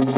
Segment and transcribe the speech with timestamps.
[0.00, 0.12] Доброго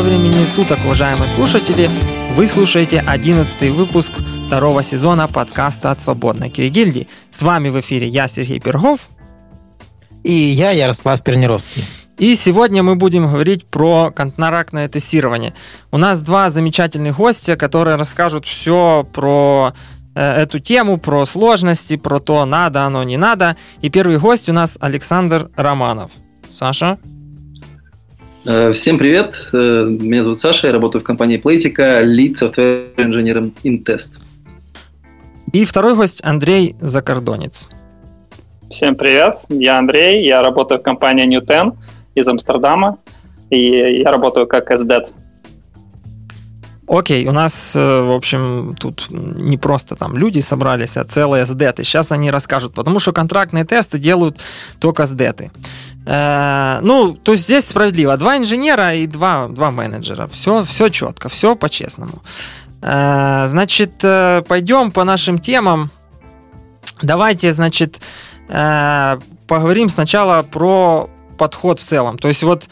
[0.00, 1.88] времени суток, уважаемые слушатели!
[2.34, 4.10] Вы слушаете 11 выпуск
[4.46, 7.06] второго сезона подкаста от Свободной Киригильдии.
[7.30, 9.08] С вами в эфире я, Сергей Пергов.
[10.24, 11.84] И я, Ярослав Пернировский.
[12.20, 15.54] И сегодня мы будем говорить про контрактное тестирование.
[15.90, 19.72] У нас два замечательных гостя, которые расскажут все про
[20.14, 23.56] э, эту тему, про сложности, про то, надо оно, не надо.
[23.80, 26.10] И первый гость у нас Александр Романов.
[26.50, 26.98] Саша?
[28.44, 33.54] Э, всем привет, э, меня зовут Саша, я работаю в компании Playtica, lead software инженером
[33.64, 34.20] InTest.
[35.54, 37.70] И второй гость Андрей Закордонец.
[38.70, 41.40] Всем привет, я Андрей, я работаю в компании New
[42.14, 42.98] из Амстердама,
[43.50, 45.12] и я работаю как SDET.
[46.92, 51.84] Окей, у нас, э, в общем, тут не просто там люди собрались, а целые SDET.
[51.84, 54.40] Сейчас они расскажут, потому что контрактные тесты делают
[54.80, 55.52] только SDET.
[56.04, 58.16] Э, ну, то есть здесь справедливо.
[58.16, 60.26] Два инженера и два, два менеджера.
[60.26, 62.22] Все, все четко, все по-честному.
[62.82, 65.90] Э, значит, э, пойдем по нашим темам.
[67.02, 68.00] Давайте, значит,
[68.48, 71.08] э, поговорим сначала про
[71.40, 72.18] подход в целом.
[72.18, 72.68] То есть вот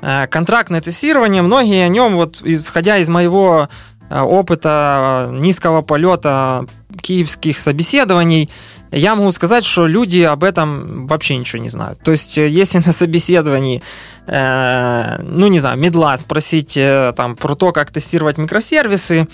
[0.00, 3.68] Э, контрактное тестирование, многие о нем, вот исходя из моего
[4.10, 6.66] э, опыта низкого полета
[7.00, 8.48] киевских собеседований,
[8.90, 12.00] я могу сказать, что люди об этом вообще ничего не знают.
[12.02, 13.82] То есть, э, если на собеседовании,
[14.26, 19.26] э, ну, не знаю, медла спросить э, там про то, как тестировать микросервисы,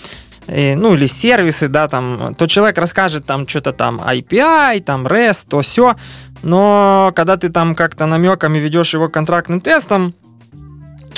[0.47, 5.45] э, ну, или сервисы, да, там, то человек расскажет там что-то там API, там REST,
[5.47, 5.95] то все,
[6.43, 10.13] но когда ты там как-то намеками ведешь его контрактным тестом,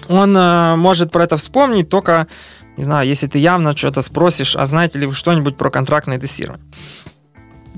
[0.07, 2.27] он э, может про это вспомнить только,
[2.77, 6.65] не знаю, если ты явно что-то спросишь, а знаете ли вы что-нибудь про контрактное тестирование.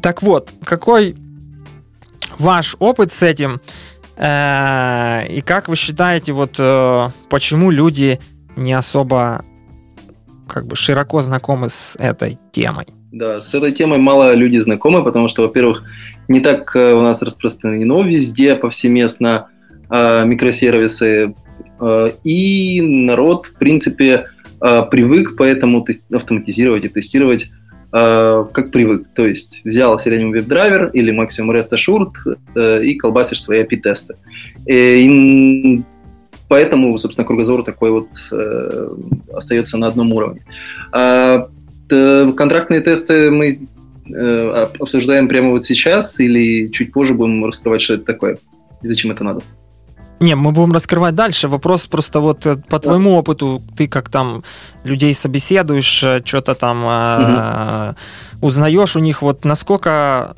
[0.02, 1.16] Так вот, какой
[2.38, 3.62] ваш опыт с этим?
[4.18, 8.20] Э, и как вы считаете, вот э, почему люди
[8.56, 9.44] не особо
[10.48, 12.86] как бы широко знакомы с этой темой?
[13.12, 15.84] Да, с этой темой мало людей знакомы, потому что, во-первых,
[16.30, 19.50] не так э, у нас распространено везде повсеместно
[19.90, 21.36] э, микросервисы,
[21.82, 24.28] Э, и народ, в принципе,
[24.60, 27.50] привык поэтому автоматизировать и тестировать
[27.92, 29.08] как привык.
[29.16, 34.16] То есть взял Selenium WebDriver или Maximum REST Assured и колбасишь свои API-тесты.
[34.68, 35.82] И
[36.50, 38.10] поэтому, собственно, кругозор такой вот
[39.34, 40.44] остается на одном уровне.
[40.92, 41.48] А,
[41.88, 43.62] контрактные тесты мы
[44.14, 48.38] обсуждаем прямо вот сейчас или чуть позже будем раскрывать, что это такое
[48.82, 49.42] и зачем это надо?
[50.20, 51.48] Не, мы будем раскрывать дальше.
[51.48, 54.44] Вопрос просто вот э, по твоему опыту, ты как там
[54.84, 58.46] людей собеседуешь, э, что-то там угу.
[58.46, 60.36] узнаешь у них, вот насколько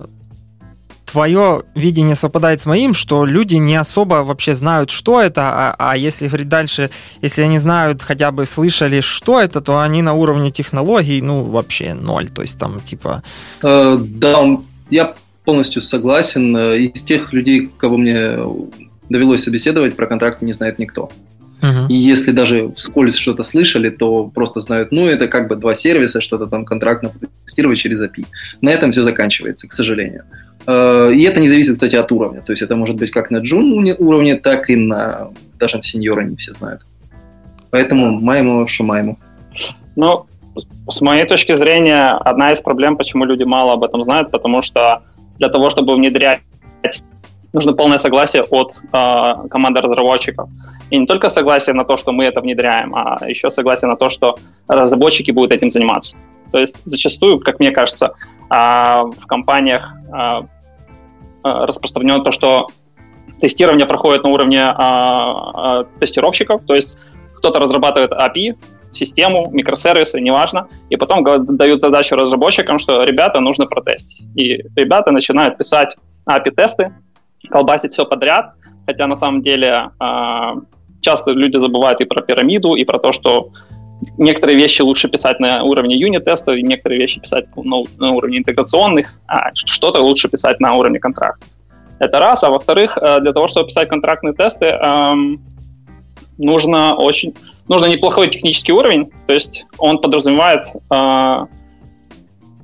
[1.11, 5.97] твое видение совпадает с моим, что люди не особо вообще знают, что это, а, а
[5.97, 6.89] если говорить дальше,
[7.21, 11.93] если они знают, хотя бы слышали, что это, то они на уровне технологий, ну, вообще
[11.93, 13.23] ноль, то есть там типа...
[13.61, 14.37] Э, да,
[14.89, 16.55] я полностью согласен.
[16.57, 18.37] Из тех людей, кого мне
[19.09, 21.11] довелось собеседовать, про контракт не знает никто.
[21.61, 21.87] Uh-huh.
[21.89, 26.19] И если даже вскользь что-то слышали, то просто знают, ну, это как бы два сервиса,
[26.21, 27.11] что-то там контрактно
[27.45, 28.25] тестировать через API.
[28.61, 30.23] На этом все заканчивается, к сожалению.
[30.67, 32.41] Э, и это не зависит, кстати, от уровня.
[32.41, 35.29] То есть это может быть как на джун уровне, так и на
[35.59, 36.81] даже на сеньора не все знают.
[37.69, 39.17] Поэтому маему, шумаему.
[39.95, 40.25] Ну,
[40.89, 45.03] с моей точки зрения, одна из проблем, почему люди мало об этом знают, потому что
[45.37, 46.41] для того, чтобы внедрять
[47.53, 50.49] нужно полное согласие от э, команды разработчиков.
[50.89, 54.09] И не только согласие на то, что мы это внедряем, а еще согласие на то,
[54.09, 56.17] что разработчики будут этим заниматься.
[56.51, 58.13] То есть зачастую, как мне кажется,
[58.51, 60.41] э, в компаниях э,
[61.43, 62.67] распространено то, что
[63.39, 66.97] тестирование проходит на уровне э, тестировщиков, то есть
[67.37, 68.55] кто-то разрабатывает API,
[68.91, 74.27] систему, микросервисы, неважно, и потом дают задачу разработчикам, что ребята нужно протестить.
[74.35, 75.95] И ребята начинают писать
[76.29, 76.93] API-тесты,
[77.49, 78.53] колбасить все подряд,
[78.85, 79.89] хотя на самом деле
[81.01, 83.51] часто люди забывают и про пирамиду, и про то, что
[84.17, 89.53] некоторые вещи лучше писать на уровне юнит-тестов, некоторые вещи писать на, на уровне интеграционных, а
[89.55, 91.45] что-то лучше писать на уровне контракта.
[91.99, 92.43] Это раз.
[92.43, 95.41] А во-вторых, э, для того, чтобы писать контрактные тесты, эм,
[96.37, 97.33] нужно очень
[97.67, 101.45] нужно неплохой технический уровень, то есть он подразумевает э,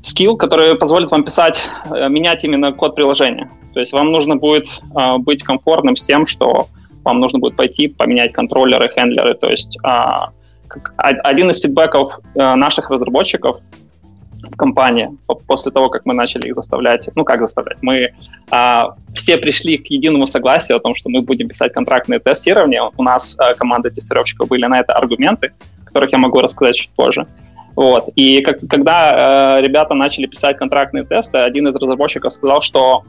[0.01, 3.50] скилл, который позволит вам писать, э, менять именно код приложения.
[3.74, 6.68] То есть вам нужно будет э, быть комфортным с тем, что
[7.04, 9.33] вам нужно будет пойти поменять контроллеры, хендлеры.
[9.36, 10.31] То есть а,
[10.98, 13.60] один из фидбэков а, наших разработчиков
[14.44, 15.10] в компании
[15.48, 18.14] после того, как мы начали их заставлять, ну как заставлять, мы
[18.52, 22.84] а, все пришли к единому согласию о том, что мы будем писать контрактные тестирования.
[22.98, 25.52] У нас а, команда тестировщиков были на это аргументы,
[25.86, 27.25] которых я могу рассказать чуть позже.
[27.75, 28.10] Вот.
[28.16, 33.04] И как, когда э, ребята начали писать контрактные тесты, один из разработчиков сказал, что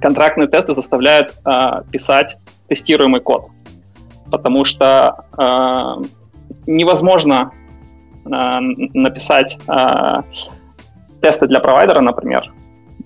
[0.00, 2.36] контрактные тесты заставляют э, писать
[2.68, 3.46] тестируемый код,
[4.32, 6.23] потому что э,
[6.66, 7.50] невозможно
[8.24, 8.28] э,
[8.94, 10.20] написать э,
[11.20, 12.52] тесты для провайдера, например,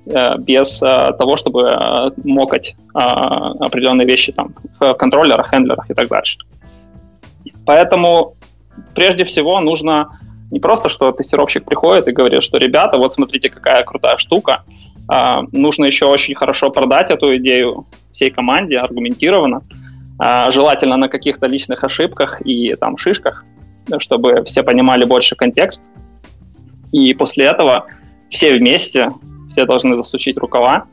[0.07, 5.95] э, без э, того, чтобы э, мокать э, определенные вещи там в контроллерах, хендлерах и
[5.95, 6.39] так дальше.
[7.67, 8.35] Поэтому
[8.95, 10.19] прежде всего нужно
[10.51, 14.65] не просто, что тестировщик приходит и говорит, что, ребята, вот смотрите, какая крутая штука,
[15.09, 19.88] а, нужно еще очень хорошо продать эту идею всей команде, аргументированно, а,
[20.21, 23.45] желательно на каких-то личных ошибках и там шишках,
[23.99, 25.83] чтобы все понимали больше контекст.
[26.93, 27.87] И после этого
[28.31, 29.11] все вместе,
[29.51, 30.87] все должны засучить рукава.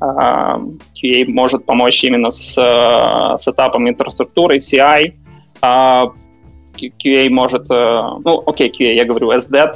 [0.00, 0.58] А,
[0.94, 2.54] QA может помочь именно с
[3.38, 5.14] сетапом инфраструктуры, CI,
[5.60, 6.12] а,
[6.78, 9.72] QA может, э, ну, окей, QA, я говорю, SDET,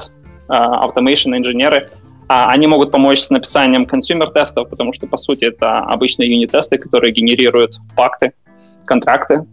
[0.49, 1.91] э, Automation инженеры,
[2.29, 7.13] а они могут помочь с написанием консюмер-тестов, потому что, по сути, это обычные юнит-тесты, которые
[7.13, 8.33] генерируют факты,
[8.87, 9.45] контракты.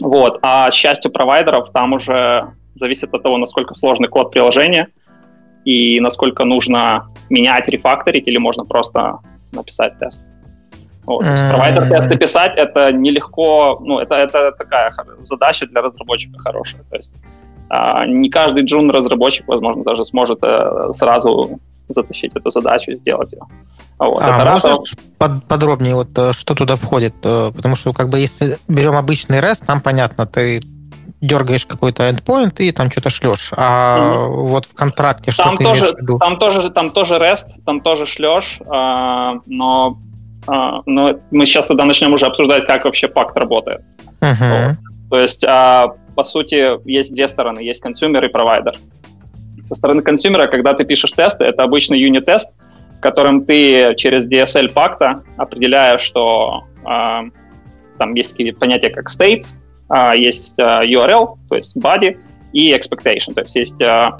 [0.00, 0.38] Вот.
[0.42, 4.88] А счастью провайдеров там уже зависит от того, насколько сложный код приложения
[5.64, 9.18] и насколько нужно менять, рефакторить, или можно просто
[9.52, 10.22] написать тест.
[11.04, 11.22] Вот.
[11.22, 14.92] Провайдер-тесты писать это нелегко, ну, это, это такая
[15.22, 16.82] задача для разработчика хорошая.
[16.88, 17.14] То есть
[17.68, 21.60] а, не каждый джун-разработчик, возможно, даже сможет а, сразу
[21.92, 23.42] затащить эту задачу и сделать ее.
[23.98, 24.92] Вот, а можешь раз...
[25.18, 27.14] под, подробнее, вот, э, что туда входит?
[27.22, 30.60] Э, потому что, как бы, если берем обычный REST, там, понятно, ты
[31.20, 33.52] дергаешь какой-то endpoint и там что-то шлешь.
[33.56, 34.28] А mm-hmm.
[34.28, 36.18] вот в контракте что там ты тоже, имеешь в виду?
[36.18, 39.98] Там тоже, там тоже REST, там тоже шлешь, а, но
[40.46, 43.82] а, но мы сейчас тогда начнем уже обсуждать, как вообще пакт работает.
[44.20, 44.68] Uh-huh.
[44.68, 44.76] Вот.
[45.10, 47.60] То есть, а, по сути, есть две стороны.
[47.60, 48.76] Есть consumer и провайдер.
[49.70, 52.50] Со стороны consumer а, когда ты пишешь тесты, это обычный unit -тест,
[53.00, 57.22] которым ты через DSL Pact а определяешь, что а,
[57.96, 59.46] там есть такие понятия, как state,
[59.88, 62.18] а, есть а, URL, то есть body,
[62.52, 63.32] и expectation.
[63.32, 64.16] То есть есть а,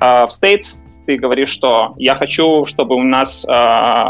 [0.00, 0.76] а, в state
[1.06, 4.04] ты говоришь, что я хочу, чтобы у нас, э,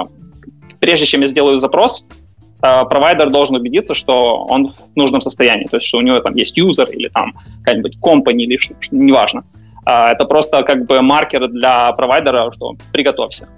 [0.81, 2.15] прежде чем я сделаю запрос, э,
[2.61, 6.57] провайдер должен убедиться, что он в нужном состоянии, то есть что у него там есть
[6.57, 9.45] юзер или там какая-нибудь company или что, что неважно.
[9.87, 13.49] Э, это просто как бы маркер для провайдера, что приготовься.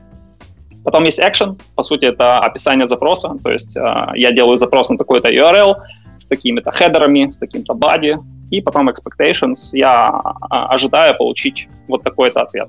[0.84, 3.80] Потом есть action, по сути, это описание запроса, то есть э,
[4.14, 5.76] я делаю запрос на такой-то URL
[6.18, 8.16] с такими-то хедерами, с таким-то body,
[8.50, 10.10] и потом expectations, я
[10.50, 12.68] ожидаю получить вот такой-то ответ.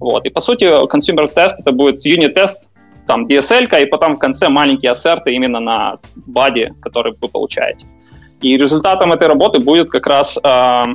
[0.00, 0.26] Вот.
[0.26, 2.68] И по сути, consumer тест это будет юнит-тест,
[3.06, 7.86] там DSL, и потом в конце маленькие ассерты именно на баде, который вы получаете.
[8.40, 10.86] И результатом этой работы будет как раз э,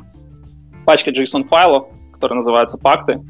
[0.85, 3.21] пачка JSON-файлов, которые называются пакты,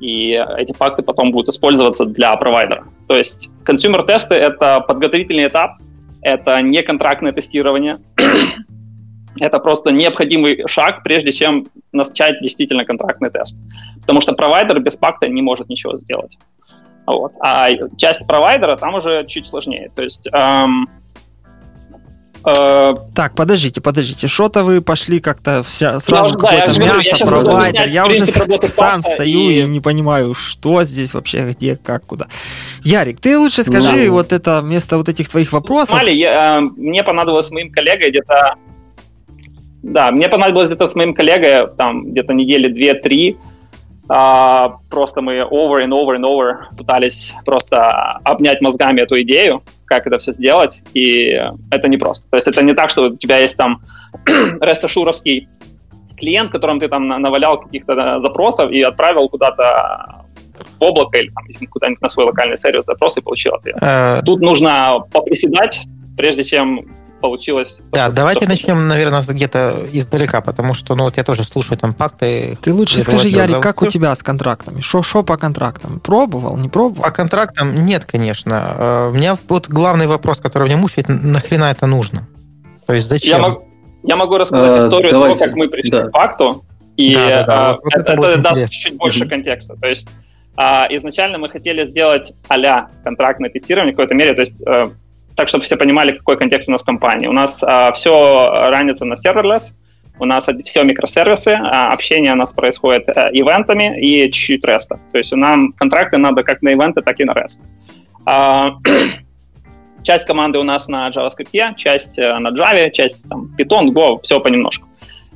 [0.00, 2.86] и эти пакты потом будут использоваться для провайдера.
[3.08, 5.78] То есть консюмер-тесты— это подготовительный этап,
[6.22, 7.98] это не контрактное тестирование,
[9.40, 13.56] это просто необходимый шаг, прежде чем начать действительно контрактный тест.
[14.00, 16.36] Потому что провайдер без пакта не может ничего сделать.
[17.06, 17.32] Вот.
[17.40, 19.90] А часть провайдера там уже чуть сложнее.
[19.94, 20.88] То есть эм,
[22.44, 24.26] э, так, подождите, подождите.
[24.26, 27.88] Что-то вы пошли как-то вся, сразу да, какое-то да, мясо, провайдер.
[27.88, 29.60] Я уже сам стою и...
[29.60, 32.26] и не понимаю, что здесь вообще, где, как, куда.
[32.82, 34.12] Ярик, ты лучше скажи да.
[34.12, 35.90] вот это вместо вот этих твоих вопросов.
[35.90, 38.56] Смотри, я, э, мне понадобилось с моим коллегой где-то
[39.84, 43.36] да, мне понадобилось где-то с моим коллегой, там, где-то недели две-три,
[44.08, 50.06] а, просто мы over and over and over пытались просто обнять мозгами эту идею, как
[50.06, 52.28] это все сделать, и это не просто.
[52.30, 53.80] То есть это не так, что у тебя есть там
[54.60, 55.48] ресташуровский
[56.16, 60.24] клиент, которым ты там навалял каких-то запросов и отправил куда-то
[60.78, 63.76] в облако или там, куда-нибудь на свой локальный сервис запрос и получил ответ.
[63.80, 66.86] Э, Тут нужно поприседать, прежде чем
[67.24, 67.78] получилось.
[67.90, 72.58] Да, давайте начнем, наверное, где-то издалека, потому что, ну, вот я тоже слушаю там пакты.
[72.60, 74.82] Ты лучше скажи, Ярик, как у тебя с контрактами?
[74.82, 76.00] Что по контрактам?
[76.00, 77.02] Пробовал, не пробовал?
[77.02, 78.74] По контрактам нет, конечно.
[78.76, 82.28] Э, у меня вот главный вопрос, который меня мучает, нахрена это нужно?
[82.86, 83.40] То есть зачем?
[83.40, 83.62] Я, мог,
[84.02, 85.38] я могу рассказать а, историю давайте.
[85.38, 86.08] того, как мы пришли да.
[86.08, 86.62] к пакту,
[86.98, 87.78] и да, да, да.
[87.82, 89.76] Вот это, это, это даст чуть больше контекста.
[89.80, 90.06] То есть
[90.56, 94.60] а, изначально мы хотели сделать а контрактное тестирование в какой-то мере, то есть
[95.36, 97.26] так, чтобы все понимали, какой контекст у нас в компании.
[97.26, 99.74] У нас а, все ранится на serverless,
[100.18, 105.00] у нас все микросервисы, а общение у нас происходит а, ивентами и чуть-чуть реста.
[105.12, 107.60] То есть нам контракты надо как на ивенты, так и на рест.
[108.24, 108.76] А,
[110.02, 114.38] часть команды у нас на JavaScript, часть э, на Java, часть там, Python, Go, все
[114.40, 114.86] понемножку.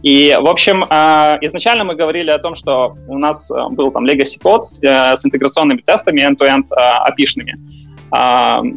[0.04, 4.06] И, в общем, а, изначально мы говорили о том, что у нас э, был там
[4.06, 7.58] legacy код с интеграционными тестами end-to-end API-шными,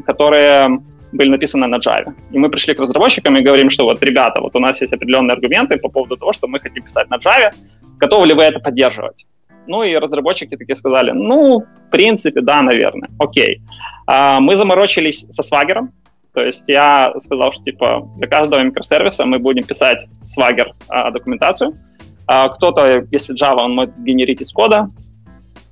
[0.06, 2.14] которые были написаны на Java.
[2.32, 5.34] И мы пришли к разработчикам и говорим, что вот, ребята, вот у нас есть определенные
[5.34, 7.52] аргументы по поводу того, что мы хотим писать на Java,
[8.00, 9.26] готовы ли вы это поддерживать?
[9.68, 13.62] Ну и разработчики такие сказали, ну, в принципе, да, наверное, окей.
[14.08, 15.92] А, мы заморочились со свагером,
[16.34, 21.78] то есть я сказал, что типа для каждого микросервиса мы будем писать свагер а, документацию.
[22.26, 24.90] А, кто-то, если Java, он может генерить из кода,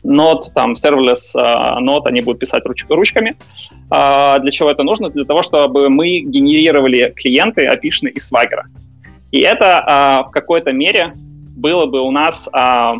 [0.03, 3.36] Node, там, serverless uh, Node, они будут писать руч- ручками.
[3.89, 5.10] Uh, для чего это нужно?
[5.10, 8.63] Для того, чтобы мы генерировали клиенты API из Swagger.
[9.32, 11.13] И это uh, в какой-то мере
[11.58, 13.00] было бы у нас uh,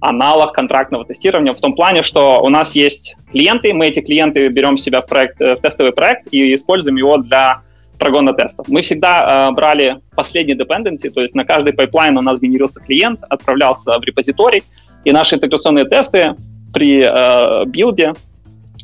[0.00, 4.76] аналог контрактного тестирования в том плане, что у нас есть клиенты, мы эти клиенты берем
[4.76, 7.62] себе в, проект, в тестовый проект и используем его для
[7.98, 8.66] прогона тестов.
[8.68, 13.20] Мы всегда э, брали последний dependency, то есть на каждый пайплайн у нас генерился клиент,
[13.28, 14.64] отправлялся в репозиторий,
[15.04, 16.34] и наши интеграционные тесты
[16.72, 18.14] при э, билде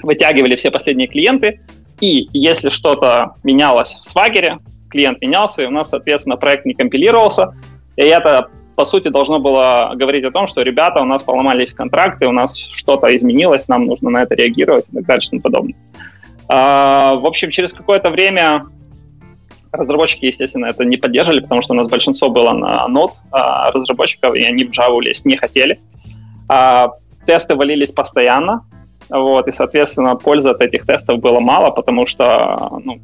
[0.02, 1.60] вытягивали все последние клиенты,
[2.00, 4.58] и если что-то менялось в свагере,
[4.90, 7.54] клиент менялся, и у нас, соответственно, проект не компилировался,
[7.96, 12.26] и это, по сути, должно было говорить о том, что, ребята, у нас поломались контракты,
[12.26, 15.76] у нас что-то изменилось, нам нужно на это реагировать и так далее и тому подобное.
[16.48, 18.66] А, в общем, через какое-то время
[19.72, 24.34] разработчики, естественно, это не поддерживали, потому что у нас большинство было на Node а, разработчиков,
[24.34, 25.78] и они в Java лезть не хотели.
[26.48, 26.92] А,
[27.26, 28.64] тесты валились постоянно,
[29.10, 33.00] вот, и, соответственно, пользы от этих тестов было мало, потому что, ну,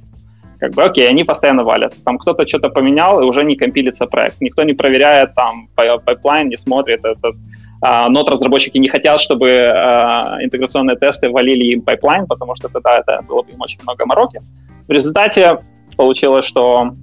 [0.59, 2.03] как бы, окей, они постоянно валятся.
[2.03, 4.41] Там кто-то что-то поменял, и уже не компилится проект.
[4.41, 7.05] Никто не проверяет там пайплайн, не смотрит.
[7.05, 7.33] Это,
[7.83, 12.99] а, Node разработчики не хотят, чтобы а, интеграционные тесты валили им пайплайн, потому что тогда
[12.99, 14.41] это было бы им очень много мороки.
[14.89, 15.59] В результате
[15.97, 16.95] получилось, что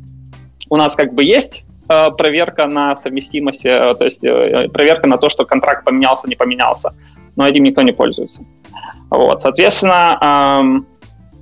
[0.69, 1.70] у нас как бы есть Э,
[2.17, 6.91] проверка на совместимость, э, то есть э, проверка на то, что контракт поменялся, не поменялся,
[7.35, 8.43] но этим никто не пользуется.
[9.09, 10.17] Вот, соответственно,
[10.61, 10.87] эм,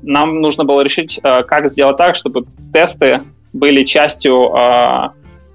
[0.01, 3.19] нам нужно было решить, как сделать так, чтобы тесты
[3.53, 4.53] были частью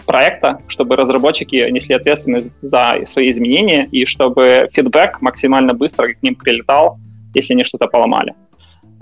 [0.06, 6.34] проекта, чтобы разработчики несли ответственность за свои изменения и чтобы фидбэк максимально быстро к ним
[6.34, 6.98] прилетал,
[7.34, 8.34] если они что-то поломали.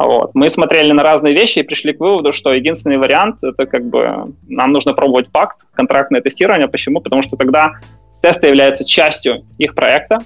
[0.04, 0.34] Вот.
[0.34, 4.34] Мы смотрели на разные вещи и пришли к выводу, что единственный вариант это как бы
[4.48, 6.68] нам нужно пробовать пакт, контрактное тестирование.
[6.68, 7.00] Почему?
[7.00, 7.72] Потому что тогда
[8.22, 10.18] тесты являются частью их проекта,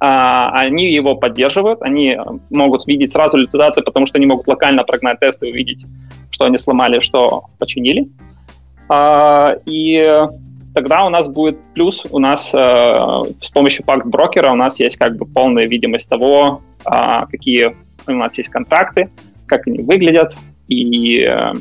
[0.00, 2.16] а, они его поддерживают, они
[2.48, 5.84] могут видеть сразу результаты, потому что они могут локально прогнать тесты и увидеть,
[6.30, 8.08] что они сломали, что починили.
[8.88, 10.26] А, и
[10.74, 12.56] тогда у нас будет плюс, у нас э,
[13.42, 17.76] с помощью пакт брокера у нас есть как бы полная видимость того, а, какие
[18.06, 19.10] у нас есть контракты,
[19.46, 20.32] как они выглядят,
[20.68, 21.52] и э,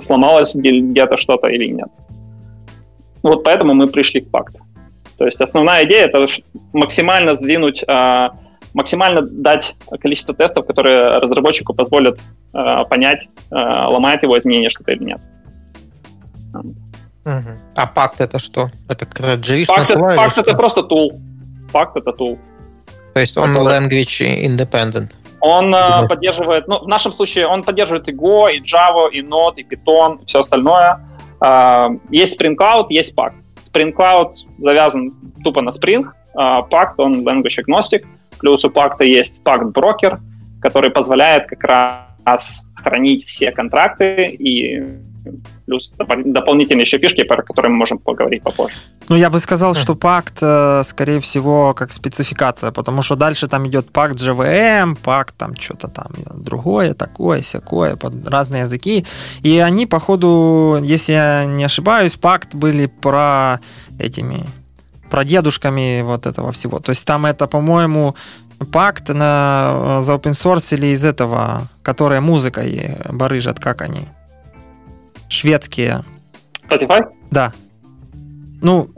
[0.00, 1.88] сломалось где-то что-то или нет.
[3.22, 4.60] Вот поэтому мы пришли к пакту.
[5.18, 6.26] То есть основная идея это
[6.72, 8.28] максимально сдвинуть, э,
[8.74, 12.20] максимально дать количество тестов, которые разработчику позволят
[12.52, 15.20] э, понять, э, ломает его изменение что-то или нет.
[16.54, 17.50] Угу.
[17.74, 18.70] А пакт это что?
[18.88, 21.20] Это JVIS Пакт, это, пакт это просто тул.
[21.72, 22.38] Пакт это тул.
[23.14, 25.10] То есть он language independent.
[25.48, 29.58] Он э, поддерживает, ну, в нашем случае он поддерживает и Go, и Java, и Node,
[29.58, 30.98] и Python, и все остальное.
[31.40, 33.36] Э, есть Spring Cloud, есть Pact.
[33.72, 38.04] Spring Cloud завязан тупо на Spring, э, Pact, он language agnostic,
[38.40, 40.18] плюс у Pact есть Pact Broker,
[40.60, 44.84] который позволяет как раз хранить все контракты и
[45.66, 45.90] плюс
[46.24, 48.74] дополнительные еще фишки, про которые мы можем поговорить попозже.
[49.08, 53.66] Ну, я бы сказал, что пакт, э, скорее всего, как спецификация, потому что дальше там
[53.66, 59.04] идет пакт JVM, пакт там что-то там другое, такое, всякое, под разные языки.
[59.42, 63.60] И они, походу, если я не ошибаюсь, пакт были про
[63.98, 64.44] этими
[65.10, 66.78] про дедушками вот этого всего.
[66.80, 68.16] То есть там это, по-моему,
[68.72, 74.08] пакт на, за open source или из этого, которые музыкой барыжат, как они?
[75.28, 76.04] Шведские.
[76.68, 77.04] Spotify?
[77.30, 77.52] Да.
[78.62, 78.88] Ну,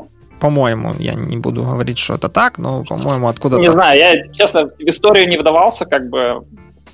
[0.40, 3.60] по-моему, я не буду говорить, что это так, но, по-моему, откуда-то...
[3.60, 6.44] Не знаю, я, честно, в историю не вдавался, как бы,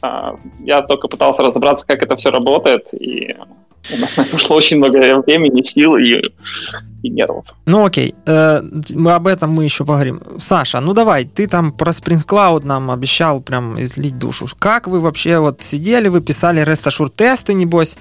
[0.04, 3.34] А, я только пытался разобраться, как это все работает, и
[3.94, 6.22] у нас на это ушло очень много времени, сил и,
[7.02, 7.46] и нервов.
[7.64, 8.60] Ну окей, э,
[8.90, 10.20] мы об этом мы еще поговорим.
[10.38, 14.46] Саша, ну давай, ты там про Spring Cloud нам обещал прям излить душу.
[14.58, 17.96] Как вы вообще вот сидели, вы писали REST тесты, небось,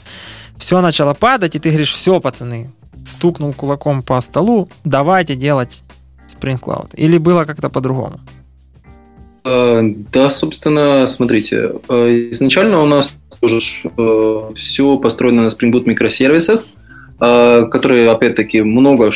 [0.58, 2.70] все начало падать, и ты говоришь, все, пацаны,
[3.06, 5.84] стукнул кулаком по столу, давайте делать
[6.28, 6.96] Spring Cloud.
[6.96, 8.20] Или было как-то по-другому?
[9.46, 9.82] Э,
[10.12, 16.64] да, собственно, смотрите, э, изначально у нас тоже э, все построено на Spring Boot микросервисах,
[17.20, 19.12] которые, опять-таки, много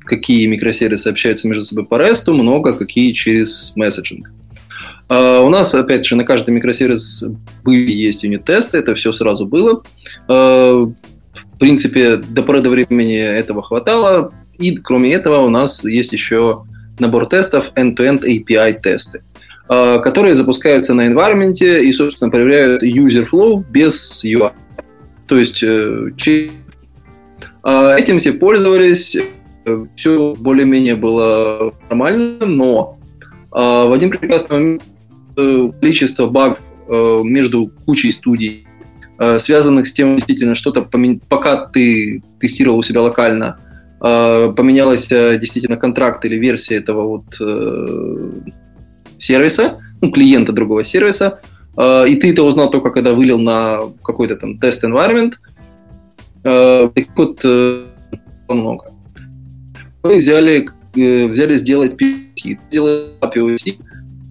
[0.00, 4.30] какие микросервисы общаются между собой по REST, много какие через месседжинг.
[5.12, 7.24] У нас, опять же, на каждый микросервис
[7.64, 9.82] были есть юнит-тесты, это все сразу было.
[10.26, 10.94] В
[11.58, 16.64] принципе, до поры до времени этого хватало, и кроме этого у нас есть еще
[16.98, 19.22] набор тестов end-to-end API-тесты.
[19.68, 24.52] Э, которые запускаются на environment и, собственно, проверяют user flow без UI.
[25.26, 26.10] То есть э,
[27.64, 29.16] э, этим все пользовались,
[29.96, 32.98] все более-менее было нормально, но
[33.50, 34.82] в один прекрасный момент
[35.34, 38.66] количество багов между кучей студий,
[39.38, 40.82] связанных с тем, действительно, что-то
[41.28, 43.58] пока ты тестировал у себя локально,
[44.00, 47.24] поменялась действительно контракт или версия этого вот
[49.22, 51.40] сервиса, ну, клиента другого сервиса,
[51.76, 55.34] э, и ты это узнал только когда вылил на какой-то там тест environment.
[56.44, 57.86] Э, так вот, э,
[58.48, 58.92] много.
[60.02, 62.58] Мы взяли, взяли сделать POC.
[62.68, 63.78] Сделали POC,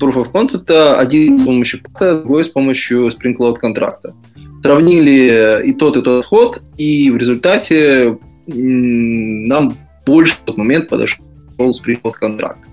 [0.01, 4.15] Proof of Concept, один с помощью пата, другой с помощью Spring Cloud контракта.
[4.63, 8.17] Сравнили и тот, и тот ход, и в результате
[8.47, 11.23] нам больше в тот момент подошел
[11.59, 12.67] Spring Cloud контракт.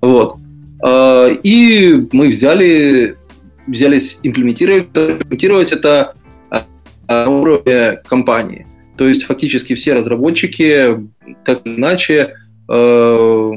[0.00, 0.36] Вот.
[0.82, 3.16] А, и мы взяли,
[3.66, 6.14] взялись имплементировать, имплементировать это
[7.08, 8.66] на уровне компании.
[8.96, 11.08] То есть фактически все разработчики
[11.44, 12.34] так или иначе,
[12.68, 13.52] э,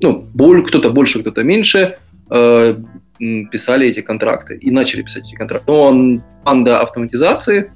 [0.00, 0.28] ну,
[0.66, 1.98] кто-то больше, кто-то меньше,
[2.30, 2.76] э,
[3.18, 5.70] писали эти контракты и начали писать эти контракты.
[5.70, 7.72] Но команда автоматизации,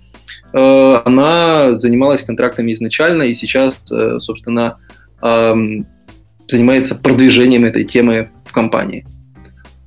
[0.53, 3.83] э, она занималась контрактами изначально, и сейчас,
[4.19, 4.79] собственно,
[5.23, 9.07] занимается продвижением этой темы в компании.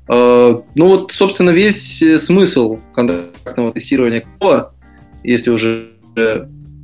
[0.10, 4.26] Э, ну вот, собственно, весь смысл контрактного тестирования
[5.24, 5.90] если уже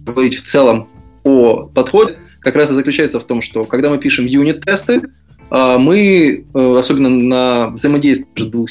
[0.05, 0.89] говорить в целом
[1.23, 5.01] о подходе, как раз и заключается в том, что когда мы пишем юнит-тесты, э,
[5.51, 8.69] мы, э, особенно на взаимодействии двух,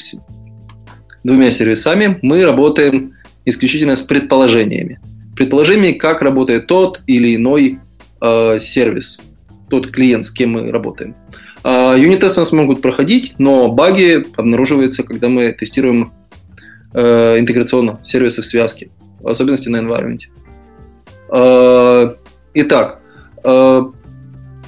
[1.23, 3.13] двумя сервисами, мы работаем
[3.45, 4.99] исключительно с предположениями.
[5.35, 7.79] Предположениями, как работает тот или иной
[8.21, 9.19] э, сервис
[9.69, 11.15] тот клиент, с кем мы работаем.
[11.63, 16.11] А, юнит-тесты у нас могут проходить, но баги обнаруживаются, когда мы тестируем
[16.93, 18.89] э, интеграционно сервисы в связке,
[19.19, 20.19] в особенности на environment.
[21.31, 22.15] Э,
[22.53, 23.01] итак,
[23.43, 23.81] э,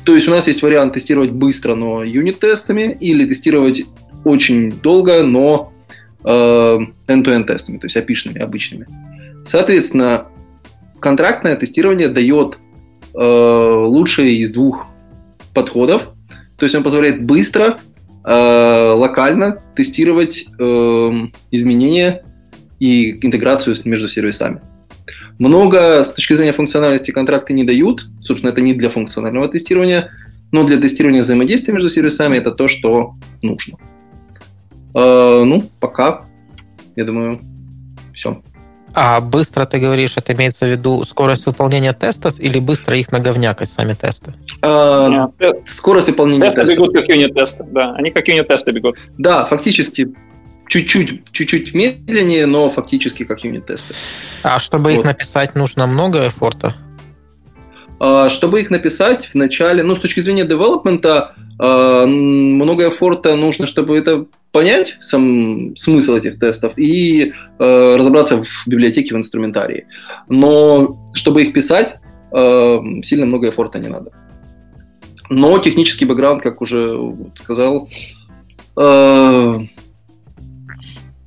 [0.06, 3.84] то есть у нас есть вариант тестировать быстро, но юнит-тестами, или тестировать
[4.24, 5.74] очень долго, но
[6.24, 8.88] э, end-to-end тестами, то есть api обычными.
[9.46, 10.28] Соответственно,
[11.00, 12.58] контрактное тестирование дает
[13.14, 14.88] э, лучшее из двух
[15.54, 16.10] подходов.
[16.58, 17.80] То есть он позволяет быстро,
[18.24, 21.12] э, локально тестировать э,
[21.52, 22.24] изменения
[22.80, 24.62] и интеграцию между сервисами.
[25.40, 28.08] Много с точки зрения функциональности контракты не дают.
[28.22, 30.12] Собственно, это не для функционального тестирования,
[30.52, 33.78] но для тестирования взаимодействия между сервисами это то, что нужно.
[34.94, 36.26] Э, ну, пока,
[36.96, 37.40] я думаю,
[38.14, 38.42] все.
[38.94, 43.70] А быстро, ты говоришь, это имеется в виду скорость выполнения тестов или быстро их наговнякать,
[43.70, 44.34] сами тесты?
[44.62, 45.32] А,
[45.66, 46.78] скорость выполнения тесты тестов.
[46.78, 47.94] бегут как юнит-тесты, да.
[47.94, 48.98] Они как юнит-тесты бегут.
[49.18, 50.14] Да, фактически
[50.72, 53.94] чуть-чуть, чуть-чуть медленнее, но фактически как юнит-тесты.
[54.42, 55.00] А чтобы вот.
[55.00, 56.74] их написать, нужно много эфорта?
[58.00, 63.68] А, чтобы их написать в начале, ну, с точки зрения девелопмента, а, много эфорта нужно,
[63.68, 69.86] чтобы это понять сам смысл этих тестов и э, разобраться в библиотеке, в инструментарии.
[70.28, 72.00] Но чтобы их писать,
[72.34, 74.12] э, сильно много эфорта не надо.
[75.30, 77.88] Но технический бэкграунд, как уже сказал,
[78.76, 79.60] э,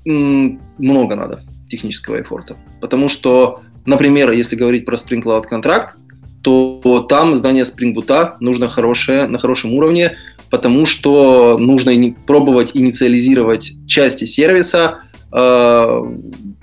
[0.05, 2.57] много надо технического эфорта.
[2.81, 5.97] Потому что, например, если говорить про Spring Cloud контракт,
[6.43, 10.17] то там знание Spring Boot нужно хорошее, на хорошем уровне,
[10.51, 14.99] потому что нужно пробовать инициализировать части сервиса
[15.33, 16.01] э,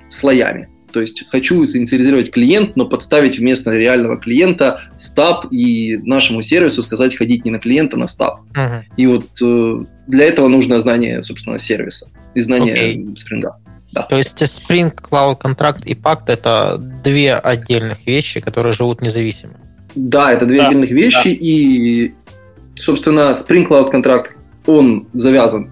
[0.09, 0.69] слоями.
[0.91, 7.15] То есть хочу инициализировать клиент, но подставить вместо реального клиента стаб и нашему сервису сказать
[7.15, 8.41] ходить не на клиента, а на стаб.
[8.53, 8.83] Uh-huh.
[8.97, 13.17] И вот э, для этого нужно знание, собственно, сервиса и знание okay.
[13.17, 13.57] спринга.
[13.91, 14.03] Да.
[14.03, 19.53] То есть Spring Cloud Contract и Pact это две отдельных вещи, которые живут независимо.
[19.95, 20.67] Да, это две да.
[20.67, 21.37] отдельных вещи, да.
[21.39, 22.13] и,
[22.77, 24.27] собственно, Spring Cloud Contract,
[24.65, 25.69] он завязан,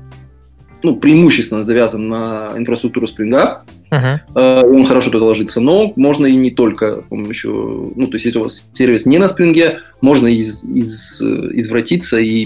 [0.84, 3.60] ну, преимущественно завязан на инфраструктуру Spring,
[3.91, 4.63] Uh-huh.
[4.63, 8.39] Он хорошо туда ложится, но можно и не только с помощью, ну, то есть если
[8.39, 12.45] у вас сервис не на спринге, можно из, из, извратиться и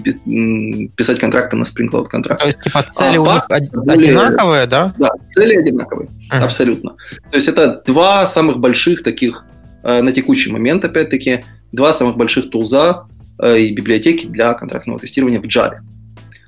[0.96, 2.42] писать контракты на Spring Cloud контракт.
[2.42, 4.94] То есть, типа, цели а, у них более, одинаковые, да?
[4.98, 6.44] Да, цели одинаковые, uh-huh.
[6.44, 6.96] абсолютно.
[7.30, 9.44] То есть это два самых больших таких,
[9.84, 13.08] э, на текущий момент, опять-таки, два самых больших тулза
[13.40, 15.80] э, и библиотеки для контрактного тестирования в Java.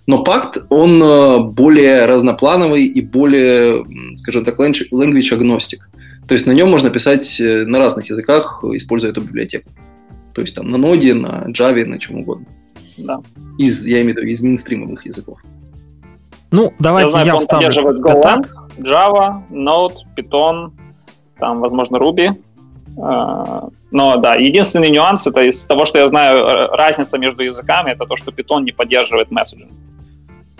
[0.07, 3.85] Но пакт, он э, более разноплановый и более,
[4.17, 5.89] скажем так, language агностик.
[6.27, 9.69] То есть на нем можно писать э, на разных языках, используя эту библиотеку.
[10.33, 12.45] То есть там на ноде, на Java, на чем угодно.
[12.97, 13.21] Да.
[13.57, 15.39] Из, я имею в виду, из мейнстримовых языков.
[16.51, 18.01] Ну, давайте я, знаю, я вставлю.
[18.01, 18.45] Golang,
[18.77, 20.71] Java, Node, Python,
[21.39, 22.31] там, возможно, Ruby.
[23.01, 27.91] А, но да, единственный нюанс, это из того, что я знаю, э, разница между языками,
[27.91, 29.71] это то, что Python не поддерживает месседжинг.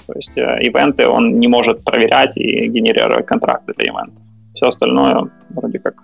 [0.08, 4.22] То есть э, ивенты он не может проверять и генерировать контракты для ивентов.
[4.54, 5.96] Все остальное вроде как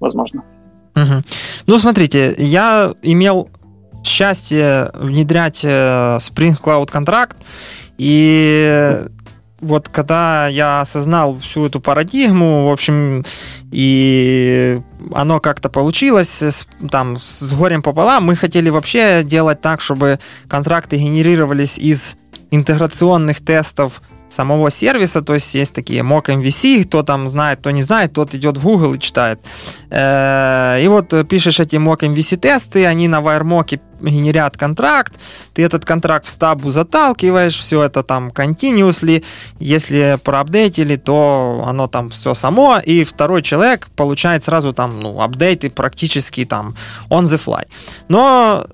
[0.00, 0.42] возможно.
[0.96, 1.22] Угу.
[1.66, 3.48] Ну, смотрите, я имел
[4.04, 7.36] счастье внедрять э, Spring Cloud контракт,
[7.98, 9.04] и
[9.60, 13.24] вот когда я осознал всю эту парадигму, в общем,
[13.72, 14.80] и
[15.12, 16.42] оно как-то получилось,
[16.90, 22.16] там, с горем пополам, мы хотели вообще делать так, чтобы контракты генерировались из
[22.50, 27.82] интеграционных тестов самого сервиса, то есть есть такие mock MVC, кто там знает, кто не
[27.82, 29.40] знает, тот идет в Google и читает.
[29.90, 35.14] Э, и вот пишешь эти mock MVC тесты, они на WireMock генерят контракт,
[35.54, 39.24] ты этот контракт в стабу заталкиваешь, все это там continuously,
[39.58, 45.70] если проапдейтили, то оно там все само, и второй человек получает сразу там, ну, апдейты
[45.70, 46.76] практически там
[47.10, 47.66] on the fly.
[48.08, 48.66] Но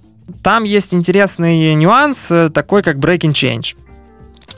[0.43, 3.77] там есть интересный нюанс, э, такой как breaking change.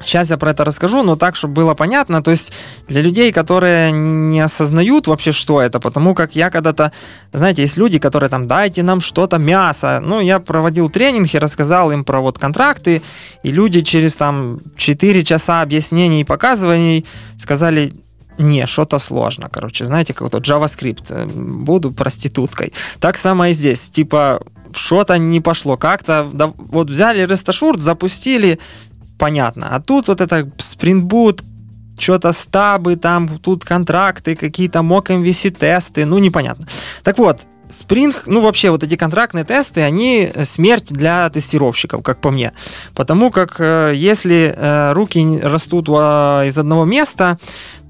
[0.05, 2.22] Сейчас я про это расскажу, но так, чтобы было понятно.
[2.22, 2.52] То есть
[2.87, 6.92] для людей, которые не осознают вообще, что это, потому как я когда-то,
[7.33, 10.00] знаете, есть люди, которые там, дайте нам что-то, мясо.
[10.05, 13.02] Ну, я проводил тренинг и рассказал им про вот контракты,
[13.42, 17.07] и люди через там 4 часа объяснений и показываний
[17.38, 17.92] сказали,
[18.38, 22.74] не, что-то сложно, короче, знаете, как вот JavaScript, э, буду проституткой.
[23.00, 24.42] Так само и здесь, типа,
[24.76, 28.58] что-то не пошло, как-то, да, вот взяли REST запустили,
[29.18, 31.42] понятно, а тут вот это Boot,
[31.98, 36.66] что-то стабы, там, тут контракты, какие-то mock MVC тесты, ну, непонятно.
[37.02, 42.30] Так вот, Spring, ну вообще вот эти контрактные тесты, они смерть для тестировщиков, как по
[42.30, 42.52] мне.
[42.94, 47.38] Потому как э, если э, руки растут из одного места,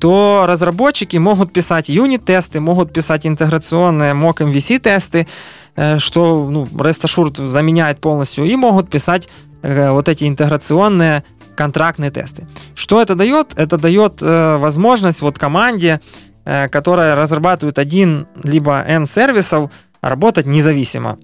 [0.00, 5.65] то разработчики могут писать юнит-тесты, могут писать интеграционные mock MVC тесты, Э,
[5.98, 9.28] что ну, REST Assured заменяет полностью, и могут писать
[9.62, 12.46] вот эти интеграционные контрактные тесты.
[12.74, 13.54] Что это дает?
[13.56, 16.00] Это дает возможность вот команде,
[16.44, 19.70] которая разрабатывает один либо N сервисов,
[20.02, 21.18] работать независимо.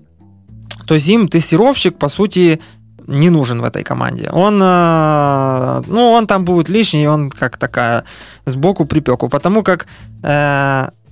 [0.86, 2.60] То есть им тестировщик, по сути,
[3.06, 4.30] не нужен в этой команде.
[4.30, 8.04] Он, ну, он там будет лишний, он как такая
[8.46, 9.86] сбоку припеку, потому как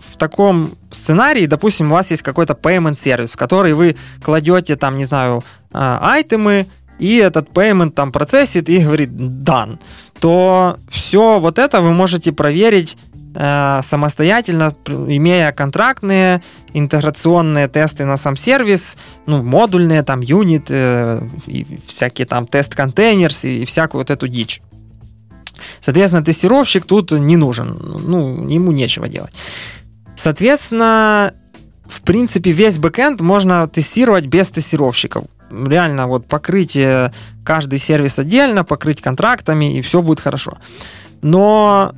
[0.01, 4.97] в таком сценарии, допустим, у вас есть какой-то payment сервис, в который вы кладете там,
[4.97, 6.67] не знаю, а, айтемы,
[6.99, 9.79] и этот payment там процессит и говорит done,
[10.21, 12.97] то все вот это вы можете проверить
[13.35, 16.43] э, самостоятельно, имея контрактные,
[16.75, 23.63] интеграционные тесты на сам сервис, ну, модульные, там, юнит, э, и всякие там тест-контейнерс и,
[23.63, 24.61] и всякую вот эту дичь.
[25.81, 29.33] Соответственно, тестировщик тут не нужен, ну, ему нечего делать.
[30.23, 31.33] Соответственно,
[31.87, 35.25] в принципе, весь бэкэнд можно тестировать без тестировщиков.
[35.51, 36.79] Реально вот покрыть
[37.43, 40.59] каждый сервис отдельно, покрыть контрактами, и все будет хорошо.
[41.23, 41.95] Но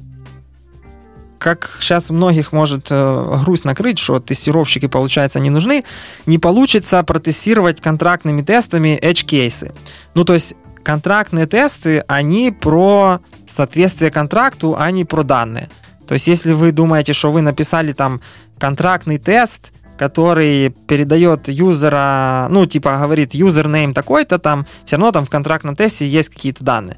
[1.39, 5.83] как сейчас многих может э, грусть накрыть, что тестировщики, получается, не нужны,
[6.25, 9.73] не получится протестировать контрактными тестами edge-кейсы.
[10.15, 10.55] Ну, то есть
[10.85, 15.69] контрактные тесты, они про соответствие контракту, а не про данные.
[16.07, 18.21] То есть, если вы думаете, что вы написали там
[18.59, 25.31] контрактный тест, который передает юзера, ну, типа говорит юзернейм такой-то там, все равно там в
[25.31, 26.97] контрактном тесте есть какие-то данные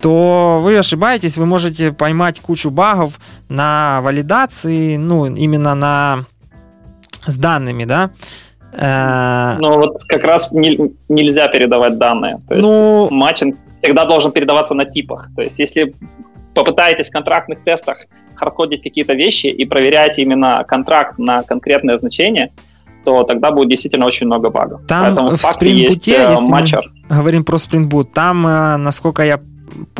[0.00, 6.26] то вы ошибаетесь, вы можете поймать кучу багов на валидации, ну, именно на
[7.26, 8.10] с данными, да.
[9.60, 10.78] Ну, вот как раз не,
[11.08, 12.40] нельзя передавать данные.
[12.48, 15.28] То есть ну, матчинг всегда должен передаваться на типах.
[15.34, 15.94] То есть если
[16.54, 17.98] попытаетесь в контрактных тестах
[18.34, 22.52] хардкодить какие-то вещи и проверять именно контракт на конкретное значение,
[23.04, 24.80] то тогда будет действительно очень много багов.
[24.86, 26.90] Там Поэтому в Spring есть э, матчер.
[27.08, 29.40] Говорим про Boot, там, э, насколько я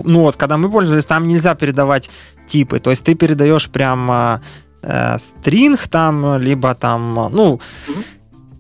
[0.05, 2.11] ну вот, когда мы пользовались, там нельзя передавать
[2.47, 2.79] типы.
[2.79, 4.39] То есть ты передаешь прям э,
[4.83, 8.05] э стринг там, либо там, ну, mm-hmm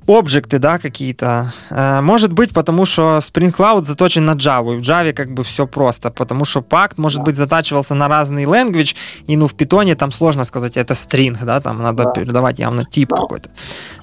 [0.06, 1.52] объекты, да, какие-то.
[1.70, 5.42] Э, может быть, потому что Spring Cloud заточен на Java, и в Java как бы
[5.42, 7.24] все просто, потому что пакт, может да.
[7.24, 8.94] быть, затачивался на разный language,
[9.26, 12.10] и ну в Python там сложно сказать, это string, да, там надо да.
[12.10, 13.16] передавать явно тип да.
[13.16, 13.50] какой-то.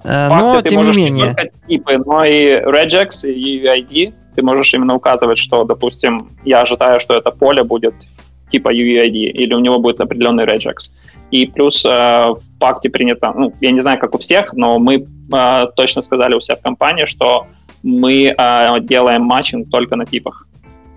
[0.03, 1.35] Э, но, тем не менее...
[1.67, 6.99] Не типы, но и regex, и UID, ты можешь именно указывать, что, допустим, я ожидаю,
[6.99, 7.93] что это поле будет
[8.49, 10.91] типа UUID, или у него будет определенный regex.
[11.31, 15.07] И плюс э, в пакте принято, ну, я не знаю, как у всех, но мы
[15.33, 17.47] э, точно сказали у себя в компании, что
[17.83, 20.47] мы э, делаем матчинг только на типах.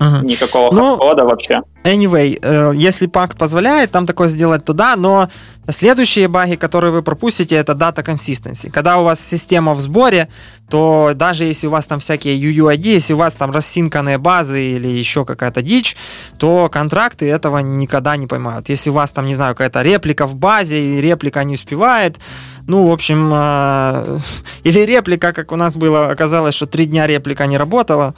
[0.04, 0.26] Угу.
[0.26, 1.62] Никакого ну, кода вообще.
[1.84, 5.28] Anyway, э, если пакт позволяет там такое сделать, то да, но
[5.68, 8.70] следующие баги, которые вы пропустите, это дата consistency.
[8.70, 10.28] Когда у вас система в сборе,
[10.68, 14.88] то даже если у вас там всякие UUID, если у вас там рассинканные базы или
[14.88, 15.96] еще какая-то дичь,
[16.38, 18.70] то контракты этого никогда не поймают.
[18.70, 22.18] Если у вас там, не знаю, какая-то реплика в базе, и реплика не успевает,
[22.66, 24.18] ну, в общем, э,
[24.64, 28.14] или реплика, как у нас было, оказалось, что три дня реплика не работала,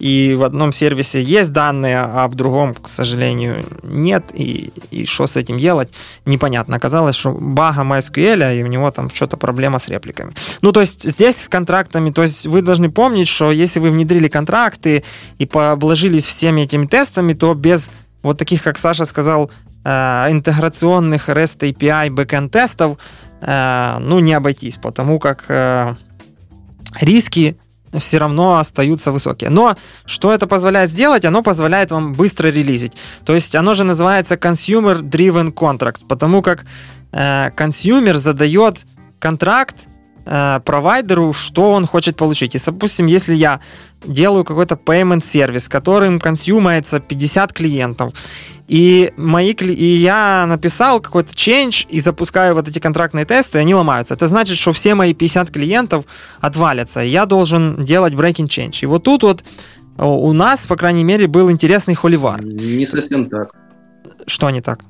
[0.00, 5.26] и в одном сервисе есть данные, а в другом, к сожалению, нет, и, и что
[5.26, 5.94] с этим делать,
[6.26, 6.76] непонятно.
[6.76, 10.34] Оказалось, что бага MySQL, и у него там что-то проблема с репликами.
[10.62, 14.28] Ну, то есть здесь с контрактами, то есть вы должны помнить, что если вы внедрили
[14.28, 15.04] контракты
[15.38, 17.90] и пообложились всеми этими тестами, то без
[18.22, 19.50] вот таких, как Саша сказал,
[19.84, 19.90] э,
[20.30, 22.98] интеграционных REST API backend тестов
[23.40, 25.94] Э, ну, не обойтись, потому как э,
[27.00, 27.56] риски
[27.98, 29.50] все равно остаются высокие.
[29.50, 31.24] Но что это позволяет сделать?
[31.24, 32.92] Оно позволяет вам быстро релизить.
[33.24, 36.64] То есть оно же называется Consumer Driven Contracts, потому как
[37.12, 38.80] э, консюмер задает
[39.18, 39.76] контракт
[40.30, 42.54] э, провайдеру, что он хочет получить.
[42.54, 43.60] И, допустим, если я
[44.04, 48.14] делаю какой-то payment сервис, которым консюмается 50 клиентов,
[48.68, 53.74] и, мои, и я написал какой-то change и запускаю вот эти контрактные тесты, и они
[53.74, 54.14] ломаются.
[54.14, 56.04] Это значит, что все мои 50 клиентов
[56.40, 57.02] отвалятся.
[57.02, 58.78] И я должен делать breaking change.
[58.82, 59.44] И вот тут вот
[59.98, 62.42] у нас, по крайней мере, был интересный холивар.
[62.44, 63.54] Не совсем так.
[64.26, 64.84] Что не так?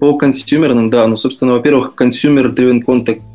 [0.00, 2.82] По консюмерным, да, ну, собственно, во-первых, consumer driven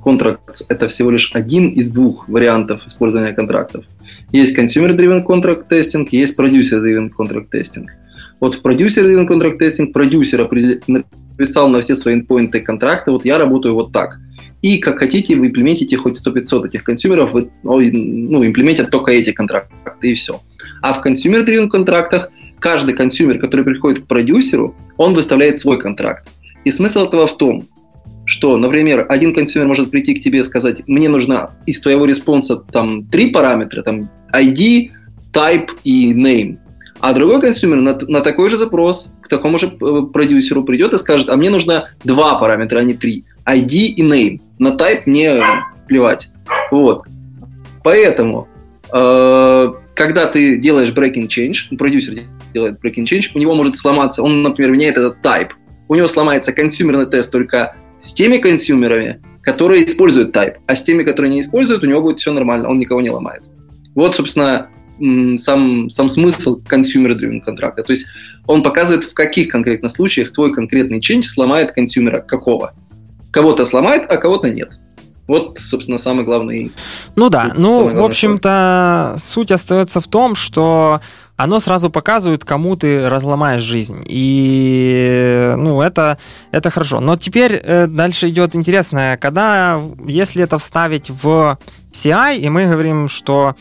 [0.04, 3.86] contracts– это всего лишь один из двух вариантов использования контрактов.
[4.32, 7.86] Есть consumer driven contract testing, есть producer driven contract testing.
[8.40, 10.50] Вот в producer driven contract testing продюсер
[10.88, 14.18] написал на все свои endpoint ы контракты, вот я работаю вот так.
[14.64, 19.76] И как хотите, вы имплементите хоть 100-500 этих консюмеров, вы ну, имплементят только эти контракты,
[20.02, 20.42] и все.
[20.82, 26.28] А в consumer driven контрактах каждый консюмер, который приходит к продюсеру, он выставляет свой контракт.
[26.66, 27.66] И смысл этого в том,
[28.26, 32.58] что, например, один консюмер может прийти к тебе и сказать, мне нужно из твоего респонса
[32.58, 34.90] там три параметра, там ID,
[35.32, 36.58] type и name.
[37.00, 40.98] А другой консюмер на, на такой же запрос к такому же э, продюсеру придет и
[40.98, 43.26] скажет, а мне нужно два параметра, а не три.
[43.46, 44.42] ID и name.
[44.58, 45.40] На type мне
[45.88, 46.30] плевать.
[46.72, 47.04] Вот.
[47.84, 48.48] Поэтому,
[48.92, 52.24] э, когда ты делаешь breaking change, продюсер
[52.54, 55.50] делает breaking change, у него может сломаться, он, например, меняет этот type.
[55.88, 61.04] У него сломается консюмерный тест только с теми консюмерами, которые используют type, а с теми,
[61.04, 63.44] которые не используют, у него будет все нормально, он никого не ломает.
[63.94, 64.70] Вот, собственно,
[65.38, 67.84] сам, сам смысл consumer-driven контракта.
[67.84, 68.08] То есть
[68.48, 72.74] он показывает, в каких конкретно случаях твой конкретный change сломает консюмера какого.
[73.32, 74.80] Кого-то сломает, а кого-то нет.
[75.28, 76.72] Вот, собственно, самый главный.
[77.16, 81.02] Ну да, ну, в общем-то, суть остается в том, что
[81.38, 84.04] оно сразу показывает, кому ты разломаешь жизнь.
[84.08, 86.18] И, ну, это,
[86.52, 87.00] это хорошо.
[87.00, 91.58] Но теперь э, дальше идет интересное, когда, если это вставить в
[91.96, 93.56] CI, и мы говорим, что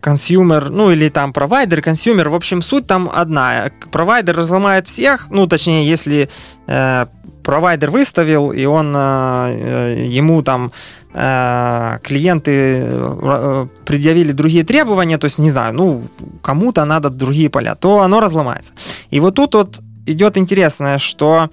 [0.00, 3.70] консюмер, ну или там провайдер, консюмер, в общем, суть там одна.
[3.90, 6.28] Провайдер разломает всех, ну точнее, если
[6.66, 7.06] э,
[7.42, 10.72] провайдер выставил, и он э, ему там
[11.12, 12.50] э, клиенты
[12.84, 16.08] э, предъявили другие требования, то есть, не знаю, ну,
[16.42, 18.72] кому-то надо другие поля, то оно разломается.
[19.10, 21.50] И вот тут вот идет интересное, что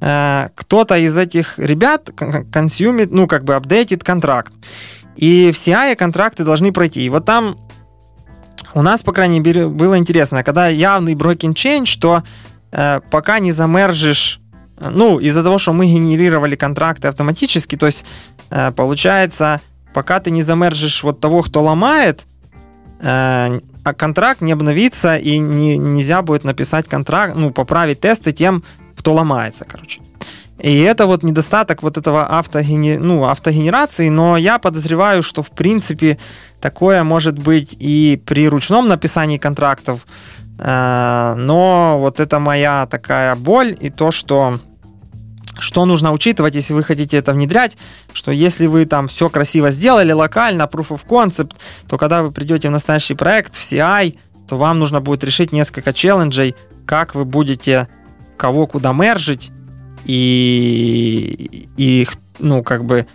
[0.00, 2.10] э, кто-то из этих ребят
[2.52, 4.52] консюмит, ну, как бы апдейтит контракт.
[5.16, 7.04] И в CI контракты должны пройти.
[7.04, 7.58] И вот там
[8.74, 12.22] у нас, по крайней мере, было интересно, когда явный broken change, то
[12.72, 14.40] э, пока не замержишь,
[14.78, 18.04] э, ну, из-за того, что мы генерировали контракты автоматически, то есть,
[18.50, 19.60] э, получается,
[19.92, 22.24] пока ты не замержишь вот того, кто ломает,
[23.00, 28.64] э, а контракт не обновится и не, нельзя будет написать контракт, ну, поправить тесты тем,
[28.96, 30.00] кто ломается, короче.
[30.58, 32.96] И это вот недостаток вот этого автогени...
[32.96, 36.18] ну, автогенерации, но я подозреваю, что в принципе
[36.60, 40.06] такое может быть и при ручном написании контрактов,
[40.58, 44.58] э, но вот это моя такая боль и то, что
[45.58, 47.76] что нужно учитывать, если вы хотите это внедрять,
[48.12, 51.52] что если вы там все красиво сделали локально, proof of concept,
[51.88, 54.16] то когда вы придете в настоящий проект, в CI,
[54.48, 57.88] то вам нужно будет решить несколько челленджей, как вы будете
[58.36, 59.52] кого куда мержить,
[60.04, 62.06] и, и
[62.38, 63.06] ну, как бы,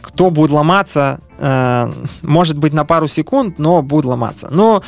[0.00, 4.48] кто будет ломаться, э, может быть, на пару секунд, но будет ломаться.
[4.50, 4.82] Но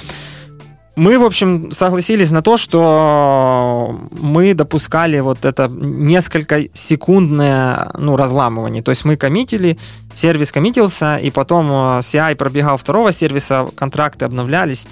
[0.96, 8.82] мы, в общем, согласились на то, что мы допускали вот это несколько секундное ну, разламывание.
[8.82, 9.78] То есть мы коммитили,
[10.14, 14.86] сервис коммитился, и потом э, CI пробегал второго сервиса, контракты обновлялись,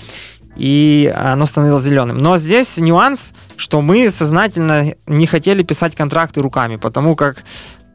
[0.56, 2.18] и оно становилось зеленым.
[2.18, 7.44] Но здесь нюанс, что мы сознательно не хотели писать контракты руками, потому как,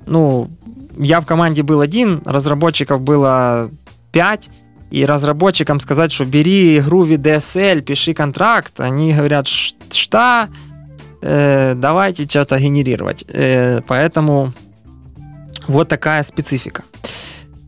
[0.06, 0.50] ну,
[0.98, 3.70] я в команде был один, разработчиков было
[4.12, 4.50] пять,
[4.92, 10.50] и разработчикам сказать, что бери в DSL, пиши контракт, они говорят, что
[11.22, 13.24] э, давайте что-то генерировать.
[13.28, 14.54] Э, поэтому
[15.68, 16.84] вот такая специфика.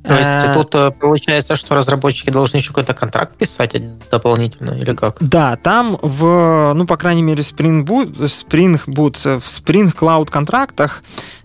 [0.03, 0.53] То есть а...
[0.53, 3.75] тут э, получается, что разработчики должны еще какой-то контракт писать
[4.09, 5.17] дополнительно или как?
[5.19, 11.03] Да, там в, ну, по крайней мере, Spring Boot, Spring Boot в Spring Cloud контрактах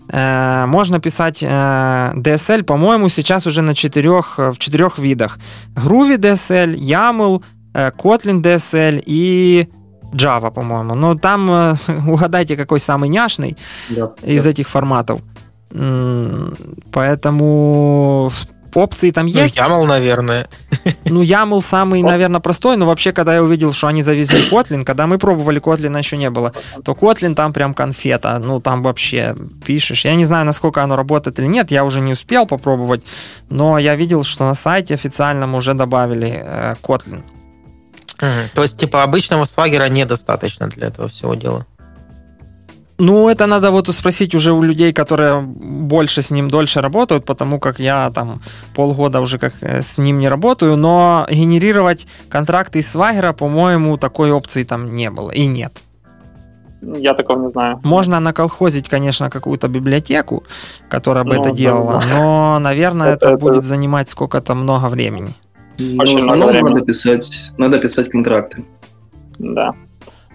[0.09, 1.45] э, можно писать э,
[2.15, 5.37] DSL, по-моему, сейчас уже на четырех, в четырех видах.
[5.75, 7.43] Groovy DSL, YAML,
[7.73, 9.69] э, Kotlin DSL и
[10.13, 10.95] Java, по-моему.
[10.95, 11.75] Но там э,
[12.07, 13.57] угадайте, какой самый няшный
[13.89, 14.49] да, из да.
[14.49, 15.21] этих форматов.
[16.91, 18.31] Поэтому
[18.77, 19.59] опции там ну, есть.
[19.67, 20.47] Ну, YAML, наверное.
[21.05, 25.07] Ну, YAML самый, наверное, простой, но вообще, когда я увидел, что они завезли Kotlin, когда
[25.07, 26.53] мы пробовали, Kotlin еще не было,
[26.83, 30.05] то Kotlin там прям конфета, ну, там вообще пишешь.
[30.05, 33.03] Я не знаю, насколько оно работает или нет, я уже не успел попробовать,
[33.49, 37.23] но я видел, что на сайте официальном уже добавили э, Kotlin.
[38.19, 38.29] Угу.
[38.55, 41.65] То есть, типа, обычного свагера недостаточно для этого всего дела?
[42.99, 47.59] Ну, это надо вот спросить уже у людей, которые больше с ним дольше работают, потому
[47.59, 48.41] как я там
[48.73, 54.31] полгода уже как э, с ним не работаю, но генерировать контракты из Swagger, по-моему, такой
[54.31, 55.73] опции там не было и нет.
[56.81, 57.79] Я такого не знаю.
[57.83, 60.43] Можно наколхозить, конечно, какую-то библиотеку,
[60.89, 62.17] которая бы ну, это делала, да.
[62.17, 65.33] но, наверное, это, это будет занимать сколько-то много времени.
[65.79, 66.73] Ну, Очень много времени.
[66.73, 68.63] Надо писать, надо писать контракты.
[69.39, 69.75] Да.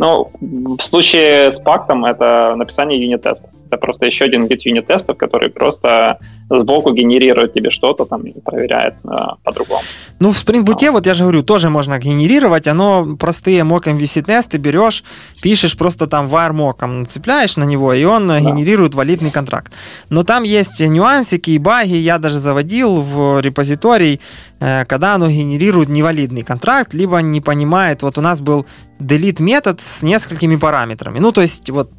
[0.02, 3.48] Ну, в случае с пактом это написание юнит-теста.
[3.72, 6.18] Это просто еще один вид юнит-тестов, который просто
[6.50, 9.08] сбоку генерирует тебе что-то там и проверяет э,
[9.42, 9.80] по-другому.
[10.20, 10.92] Ну, в Spring Boot, а.
[10.92, 12.68] вот я же говорю, тоже можно генерировать.
[12.68, 15.04] Оно простые mock MVC тесты берешь,
[15.42, 18.40] пишешь просто там var mock, цепляешь на него, и он да.
[18.40, 19.72] генерирует валидный контракт.
[20.10, 21.94] Но там есть нюансики и баги.
[21.94, 24.20] Я даже заводил в репозиторий,
[24.60, 28.02] э, когда оно генерирует невалидный контракт, либо не понимает.
[28.02, 28.66] Вот у нас был
[29.00, 31.20] delete метод с несколькими параметрами.
[31.20, 31.90] Ну, то есть вот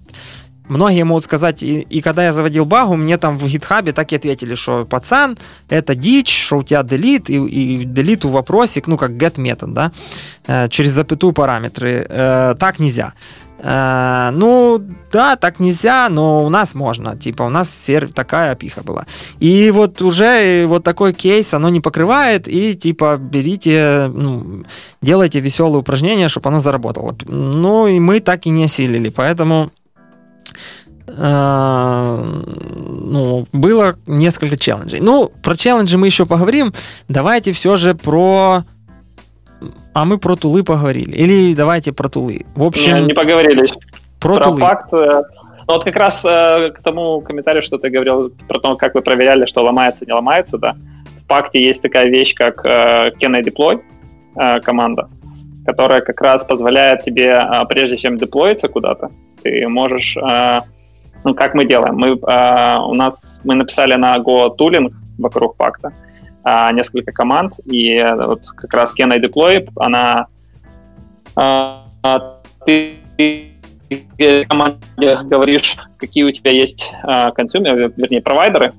[0.68, 4.16] Многие могут сказать, и, и когда я заводил багу, мне там в гитхабе так и
[4.16, 5.38] ответили, что пацан,
[5.70, 9.74] это дичь, что у тебя delete, и, и delete у вопросик, ну как get метод,
[9.74, 9.92] да,
[10.48, 12.06] э, через запятую параметры.
[12.08, 13.14] Э, так нельзя.
[13.60, 17.18] Э, ну, да, так нельзя, но у нас можно.
[17.18, 18.14] Типа, у нас серв...
[18.14, 19.06] такая пиха была.
[19.40, 24.64] И вот уже вот такой кейс оно не покрывает, и типа берите, ну,
[25.02, 27.16] делайте веселые упражнения, чтобы оно заработало.
[27.28, 29.72] Ну, и мы так и не осилили, поэтому
[31.06, 32.26] ну,
[33.52, 35.00] было несколько челленджей.
[35.02, 36.74] Ну, про челленджи мы еще поговорим.
[37.08, 38.64] Давайте все же про...
[39.94, 41.12] А мы про тулы поговорили.
[41.12, 42.46] Или давайте про тулы.
[42.56, 43.08] В общем...
[43.08, 43.68] Не, поговорили.
[44.20, 44.60] Про, про тулы.
[44.60, 44.94] факт...
[44.94, 45.24] Э,
[45.68, 49.02] ну, вот как раз э, к тому комментарию, что ты говорил про то, как вы
[49.02, 50.76] проверяли, что ломается, не ломается, да.
[51.24, 53.82] В пакте есть такая вещь, как э, Can I Deploy
[54.36, 55.10] э, команда,
[55.66, 59.12] которая как раз позволяет тебе, э, прежде чем деплоиться куда-то,
[59.42, 60.60] ты можешь, э,
[61.24, 65.94] ну, как мы делаем, мы, э, у нас, мы написали на Go tooling вокруг факта
[66.46, 70.28] э, несколько команд, и вот как раз can I Deploy, она,
[72.66, 72.98] ты
[74.48, 76.92] команде говоришь, какие у тебя есть
[77.36, 78.74] консюмеры, вернее, провайдеры,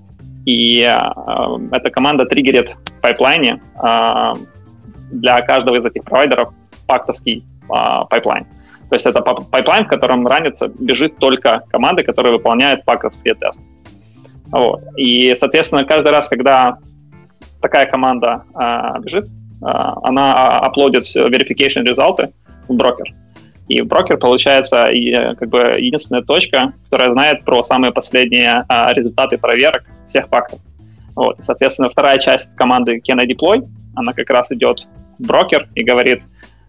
[0.44, 3.60] и эта команда триггерит в пайплайне
[5.10, 6.52] для каждого из этих провайдеров
[6.86, 8.46] пактовский пайплайн.
[8.88, 13.62] То есть это пайплайн, в котором ранится, бежит только команды, которые выполняют пактовские тесты.
[14.50, 14.82] Вот.
[14.96, 16.78] И, соответственно, каждый раз, когда
[17.60, 19.26] такая команда э, бежит,
[19.60, 22.32] она аплодит verification результаты
[22.68, 23.14] в брокер.
[23.68, 29.38] И брокер получается и, как бы единственная точка, которая знает про самые последние а, результаты
[29.38, 30.60] проверок всех фактов.
[31.16, 31.36] Вот.
[31.40, 34.86] Соответственно, вторая часть команды Can I Deploy, она как раз идет
[35.18, 36.22] в брокер и говорит,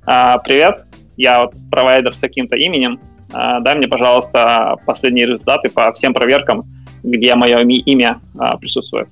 [0.05, 0.84] а, привет,
[1.17, 2.99] я вот провайдер с каким-то именем,
[3.33, 6.65] а, дай мне, пожалуйста, последние результаты по всем проверкам,
[7.03, 9.09] где мое имя а, присутствует.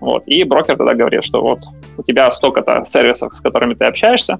[0.00, 0.24] Вот.
[0.26, 1.60] И брокер тогда говорит, что вот
[1.96, 4.36] у тебя столько-то сервисов, с которыми ты общаешься,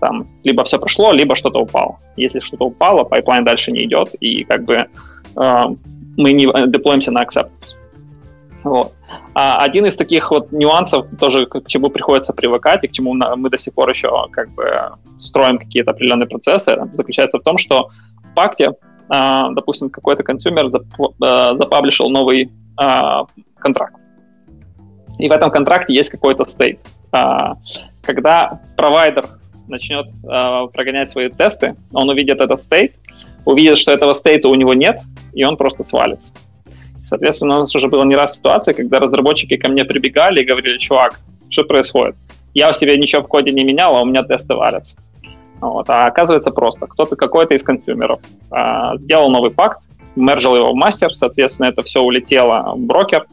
[0.00, 1.98] там либо все прошло, либо что-то упало.
[2.16, 4.86] Если что-то упало, пайплайн дальше не идет, и как бы
[5.36, 5.64] э,
[6.16, 7.76] мы не деплоимся на acceptance.
[8.66, 8.94] Вот.
[9.34, 13.48] А один из таких вот нюансов, тоже к чему приходится привыкать, и к чему мы
[13.48, 14.74] до сих пор еще как бы
[15.20, 17.90] строим какие-то определенные процессы, заключается в том, что
[18.24, 18.72] в пакте,
[19.08, 22.50] э, допустим, какой-то консюмер э, запаблишил новый
[22.80, 23.24] э,
[23.58, 23.94] контракт.
[25.18, 26.80] И в этом контракте есть какой-то стейт.
[28.02, 29.24] Когда провайдер
[29.66, 32.92] начнет прогонять свои тесты, он увидит этот стейт,
[33.46, 35.00] увидит, что этого стейта у него нет,
[35.32, 36.34] и он просто свалится.
[37.06, 40.76] Соответственно, у нас уже была не раз ситуация, когда разработчики ко мне прибегали и говорили,
[40.76, 42.16] чувак, что происходит?
[42.52, 44.96] Я у себя ничего в коде не менял, а у меня тесты валятся.
[45.60, 45.88] Вот.
[45.88, 46.88] А оказывается просто.
[46.88, 48.16] Кто-то, какой-то из консюмеров
[48.50, 49.82] э, сделал новый пакт,
[50.16, 53.24] мержил его в мастер, соответственно, это все улетело в брокер,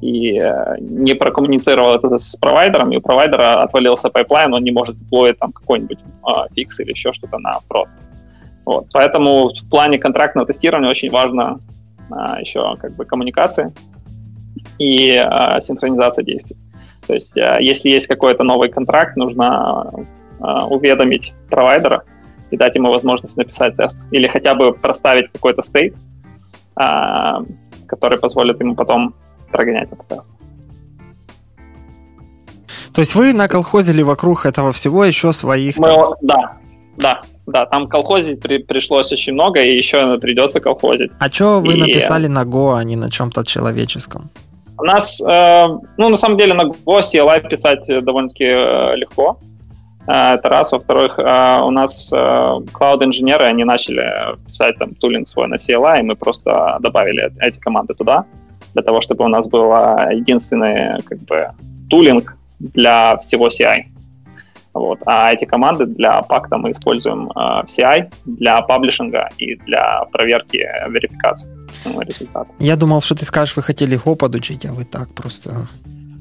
[0.00, 4.98] и э, не прокоммуницировал это с провайдером, и у провайдера отвалился пайплайн, он не может
[4.98, 7.88] деплоить там какой-нибудь э, фикс или еще что-то на прод.
[8.64, 8.86] Вот.
[8.94, 11.60] Поэтому в плане контрактного тестирования очень важно
[12.10, 13.72] э, еще как бы коммуникация
[14.78, 16.56] и э, синхронизация действий.
[17.06, 19.92] То есть э, если есть какой-то новый контракт, нужно
[20.40, 22.02] э, уведомить провайдера
[22.50, 23.98] и дать ему возможность написать тест.
[24.10, 25.96] Или хотя бы проставить какой-то стейт,
[26.78, 26.84] э,
[27.86, 29.14] который позволит ему потом
[29.50, 30.32] прогонять этот тест.
[32.94, 35.78] То есть вы наколхозили вокруг этого всего еще своих...
[35.78, 36.14] Мы, там...
[36.20, 36.56] Да,
[36.96, 37.22] да,
[37.52, 41.10] да, там колхозить при, пришлось очень много, и еще придется колхозить.
[41.18, 41.80] А что вы и...
[41.80, 44.30] написали на Go, а не на чем-то человеческом?
[44.78, 49.38] У нас, э, ну, на самом деле, на Go CLI писать довольно-таки э, легко.
[50.08, 50.72] Э, это раз.
[50.72, 56.02] Во-вторых, э, у нас э, cloud-инженеры, они начали писать там тулинг свой на CLI, и
[56.02, 58.24] мы просто добавили эти команды туда
[58.74, 59.72] для того, чтобы у нас был
[60.10, 61.50] единственный как бы,
[61.90, 63.84] тулинг для всего CI.
[64.78, 65.00] Вот.
[65.06, 70.58] А эти команды для пакта мы используем э, в CI для паблишинга и для проверки
[70.88, 71.48] верификации
[72.00, 72.50] результата.
[72.58, 75.68] Я думал, что ты скажешь, вы хотели Go подучить, а вы так просто...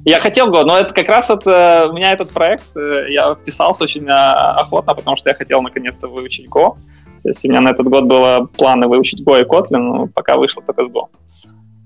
[0.05, 3.35] Я хотел Go, но это как раз вот, э, у меня этот проект, э, я
[3.35, 6.75] вписался очень э, охотно, потому что я хотел наконец-то выучить Go.
[7.23, 10.37] То есть у меня на этот год было планы выучить Go и Kotlin, но пока
[10.37, 11.07] вышло только с Go.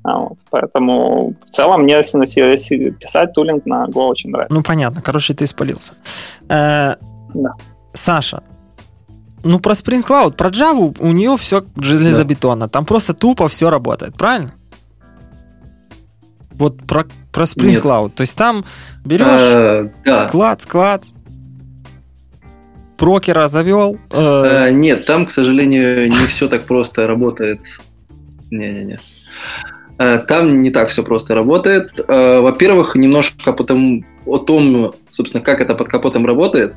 [0.04, 4.54] А вот, поэтому в целом мне писать тулинг на Go очень нравится.
[4.54, 5.02] Ну, понятно.
[5.02, 5.94] Короче, ты испалился.
[6.50, 6.96] Э,
[7.34, 7.54] да.
[7.94, 8.42] Саша,
[9.44, 12.66] ну, про Spring Cloud, про Java у нее все железобетонно.
[12.66, 12.70] Да.
[12.70, 14.52] Там просто тупо все работает, правильно?
[16.52, 17.84] Вот про, про Spring Нет.
[17.84, 18.12] Cloud.
[18.12, 18.66] То есть там
[19.04, 20.28] берешь, а, да.
[20.30, 21.12] клац, клац,
[23.02, 23.98] брокера завел.
[24.12, 24.66] Э...
[24.66, 27.62] А, нет, там, к сожалению, не все так просто работает.
[28.52, 29.00] Не-не-не.
[30.02, 31.92] Э, там не так все просто работает.
[32.08, 36.74] Э, во-первых, немножко потому, о том, собственно, как это под капотом работает.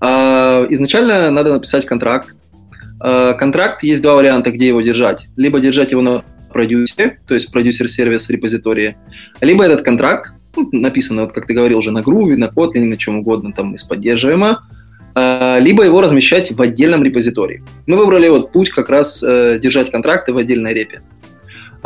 [0.00, 2.34] Э, изначально надо написать контракт.
[2.98, 5.26] Контракт есть два варианта, где его держать.
[5.36, 8.96] Либо держать его на продюсере, то есть продюсер-сервис репозитории,
[9.42, 12.96] либо этот контракт, ну, написано, вот, как ты говорил, уже на Groovy, на Kotlin, на
[12.96, 14.66] чем угодно там из поддерживаемо,
[15.14, 17.62] либо его размещать в отдельном репозитории.
[17.86, 21.02] Мы выбрали вот путь как раз держать контракты в отдельной репе.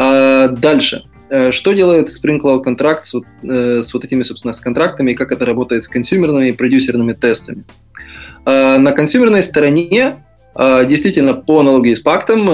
[0.02, 1.04] А, дальше.
[1.28, 5.10] Э, что делает Spring Cloud Contract с вот, э, с вот этими, собственно, с контрактами
[5.10, 7.64] и как это работает с консюмерными и продюсерными тестами?
[8.46, 10.24] А, на консюмерной стороне,
[10.54, 12.44] а, действительно, по аналогии с пактом,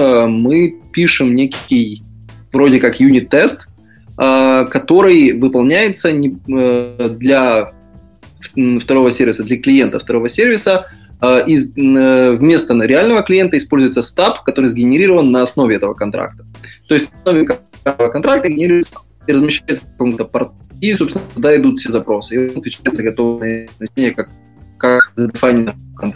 [0.41, 2.03] мы пишем некий
[2.51, 3.67] вроде как юнит-тест,
[4.17, 7.71] который выполняется э, для
[8.81, 10.87] второго сервиса, для клиента второго сервиса,
[11.21, 16.45] из, вместо реального клиента используется стаб, который сгенерирован на основе этого контракта.
[16.87, 17.47] То есть на основе
[18.11, 18.95] контракта генерируется
[19.25, 22.35] и размещается в каком-то порту, и, собственно, туда идут все запросы.
[22.35, 24.29] И он отвечает за готовые значения, как,
[24.77, 26.13] как задефайнено в.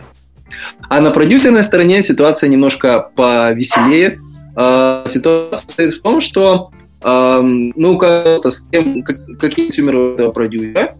[0.89, 4.19] А на продюсерной стороне ситуация немножко повеселее.
[4.55, 6.71] А, ситуация состоит в том, что
[7.03, 10.95] ну, как, с кем, как, какие консюмеры этого продюсера, а,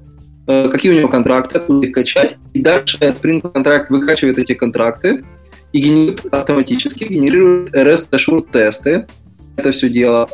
[0.72, 2.38] какие у него контракты, откуда их качать.
[2.54, 5.24] И дальше Spring контракт выкачивает эти контракты
[5.74, 9.08] и генерирует, автоматически генерирует REST Assured тесты,
[9.56, 10.30] это все дело.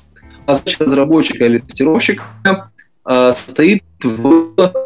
[0.45, 2.23] А задача разработчика или тестировщика
[3.05, 4.85] э, состоит в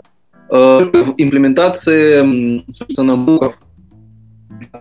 [0.51, 3.57] в имплементации, собственно, букв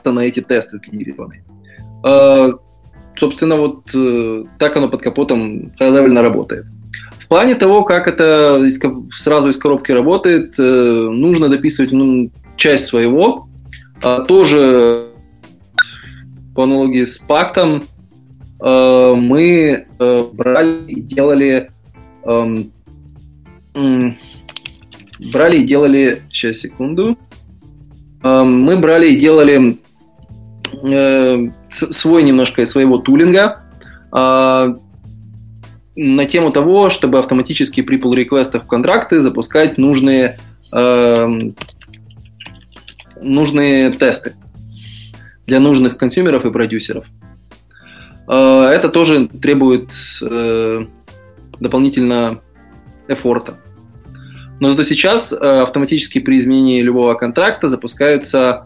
[0.05, 1.44] на эти тесты сгенерированы.
[3.16, 3.84] Собственно, вот
[4.59, 6.66] так оно под капотом high-level работает.
[7.30, 8.60] Плане того, как это
[9.14, 13.48] сразу из коробки работает, нужно дописывать ну, часть своего.
[14.26, 15.10] Тоже
[16.54, 17.84] по аналогии с пактом
[18.60, 19.86] мы
[20.34, 21.70] брали и делали
[25.32, 26.22] брали и делали...
[26.30, 27.18] Сейчас, секунду.
[28.22, 29.78] Мы брали и делали
[30.84, 33.62] э, свой немножко своего тулинга
[34.12, 34.74] э,
[35.97, 40.38] на тему того, чтобы автоматически при pull реквестах в контракты запускать нужные,
[40.72, 41.38] э,
[43.20, 44.34] нужные тесты
[45.47, 47.07] для нужных консюмеров и продюсеров.
[48.28, 49.91] Э, это тоже требует
[50.22, 50.86] э,
[51.59, 52.41] дополнительно
[53.09, 53.59] эфорта.
[54.61, 58.64] Но зато сейчас э, автоматически при изменении любого контракта запускаются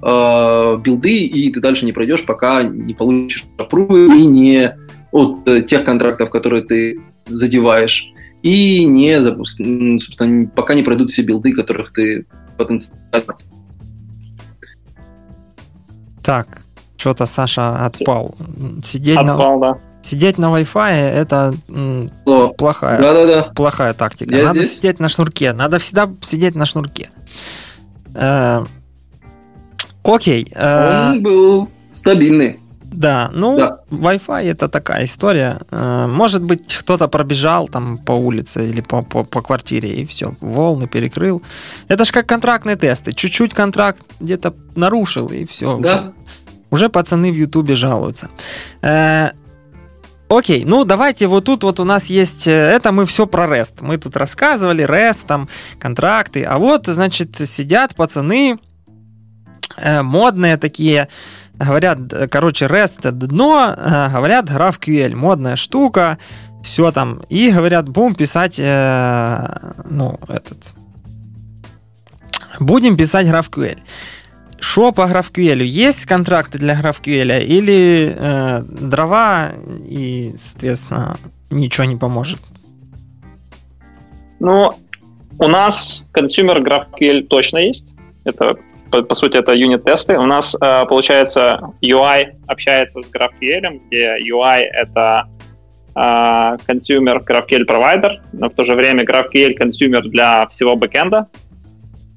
[0.00, 4.76] э, билды, и ты дальше не пройдешь, пока не получишь апрувы и не
[5.14, 8.12] от э, тех контрактов, которые ты задеваешь,
[8.42, 12.26] и не собственно, пока не пройдут все билды, которых ты
[12.58, 13.36] потенциально.
[16.22, 16.62] Так,
[16.96, 18.34] что-то Саша отпал.
[18.84, 19.74] Сидеть отпал, на...
[19.74, 19.78] да.
[20.02, 21.54] Сидеть на Wi-Fi это
[22.26, 23.42] О, плохая, Да, да, да.
[23.54, 24.34] плохая тактика.
[24.34, 24.76] Я Надо здесь.
[24.76, 25.52] сидеть на шнурке.
[25.52, 27.10] Надо всегда сидеть на шнурке.
[28.14, 28.64] Э,
[30.02, 30.46] Окей.
[30.54, 32.60] э, Он был стабильный.
[32.94, 33.78] Да, ну, Да.
[33.90, 35.58] Wi-Fi это такая история.
[35.70, 40.34] Э, Может быть, кто-то пробежал там по улице или по, по, по квартире и все,
[40.40, 41.42] волны перекрыл.
[41.88, 43.12] Это же как контрактные тесты.
[43.12, 45.76] Чуть-чуть контракт где-то нарушил и все.
[45.78, 46.12] Да.
[46.70, 48.28] Уже пацаны в Ютубе жалуются.
[48.82, 49.30] Э,
[50.28, 53.74] Окей, ну давайте вот тут вот у нас есть, э, это мы все про REST.
[53.82, 56.44] Мы тут рассказывали, REST, там, контракты.
[56.44, 58.58] А вот, значит, сидят пацаны,
[60.02, 61.08] модные такие,
[61.58, 66.18] говорят, э, короче, REST это дно, э, говорят, GraphQL, модная штука,
[66.62, 67.22] все там.
[67.28, 69.46] И говорят, будем писать, э,
[69.88, 70.74] ну, этот,
[72.60, 73.78] будем писать GraphQL.
[74.58, 75.62] Что по GraphQL?
[75.62, 79.50] Есть контракты для GraphQL или э, дрова
[79.86, 81.16] и, соответственно,
[81.50, 82.38] ничего не поможет?
[84.40, 84.72] Ну,
[85.38, 87.94] у нас консюмер GraphQL точно есть.
[88.24, 88.56] Это,
[88.94, 90.18] по, по сути, это юнит-тесты.
[90.18, 95.28] У нас, э, получается, UI общается с GraphQL, где UI— это
[95.96, 101.26] э, консюмер GraphQL провайдер, но в то же время GraphQL консюмер для всего бэкэнда.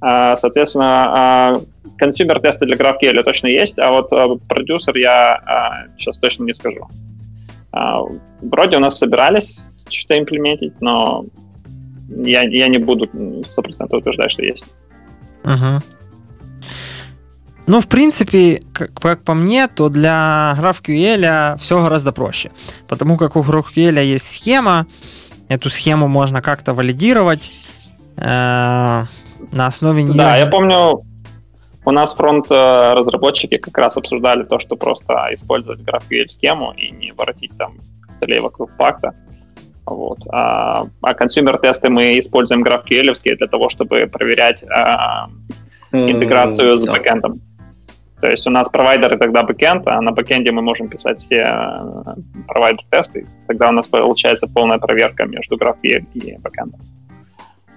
[0.05, 6.43] Э, соответственно, э, консюмер-тесты для GraphQL точно есть, а вот э, я э, сейчас точно
[6.43, 6.87] не скажу.
[7.73, 8.01] Э,
[8.41, 9.59] вроде у нас собирались
[9.89, 11.25] что-то имплементить, но
[12.09, 13.43] я, я не буду 100%
[13.89, 14.75] утверждать, что есть.
[15.43, 15.96] Угу.
[17.67, 22.51] Ну, в принципе, как, как по мне, то для GraphQL все гораздо проще.
[22.87, 24.87] Потому как у GraphQL есть схема,
[25.49, 27.51] эту схему можно как-то валидировать
[28.15, 30.13] э, на основе нее.
[30.13, 31.03] Да, я помню,
[31.83, 37.77] у нас фронт-разработчики как раз обсуждали то, что просто использовать GraphQL-схему и не воротить там
[38.01, 39.13] костылей вокруг факта.
[39.85, 40.19] Вот.
[40.29, 45.27] А, а консюмер-тесты мы используем GraphQL для того, чтобы проверять а,
[45.91, 46.93] интеграцию с Да.
[46.93, 47.41] бэкэндом.
[48.21, 52.15] То есть у нас провайдеры тогда бэкэнд, а на бэкэнде мы можем писать все э,
[52.47, 53.27] провайдер-тесты.
[53.47, 56.79] Тогда у нас получается полная проверка между GraphQL и бэкэндом.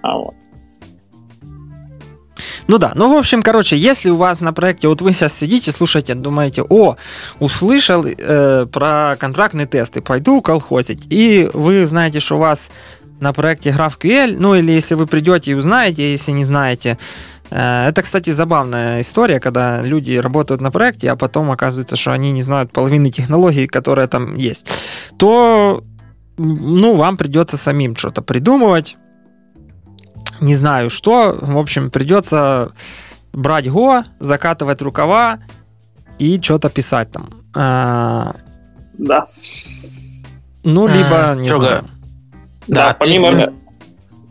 [0.01, 0.33] А, вот.
[2.67, 5.71] Ну да, ну в общем, короче, если у вас на проекте, вот вы сейчас сидите,
[5.71, 6.95] слушаете, думаете, о,
[7.39, 12.71] услышал э, про контрактные тесты, пойду колхозить, и вы знаете, что у вас
[13.19, 16.97] на проекте GraphQL, ну или если вы придете и узнаете, если не знаете,
[17.51, 22.41] это, кстати, забавная история, когда люди работают на проекте, а потом оказывается, что они не
[22.41, 24.67] знают половины технологий, которые там есть,
[25.17, 25.83] то,
[26.37, 28.95] ну, вам придется самим что-то придумывать,
[30.39, 31.37] не знаю что.
[31.39, 32.71] В общем, придется
[33.33, 35.39] брать Go, закатывать рукава
[36.19, 37.29] и что-то писать там.
[37.55, 38.35] А,
[38.97, 39.27] Да.
[40.63, 41.83] ну, А, либо, не знаю.
[42.67, 43.53] Да, Да, помимо,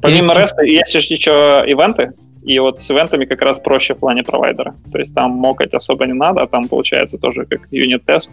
[0.00, 2.12] помимо REST есть еще event ы,
[2.42, 4.74] и вот с event ами как раз проще в плане провайдера.
[4.92, 8.30] То есть там мокать особо не надо, а там получается тоже как юнит-тест,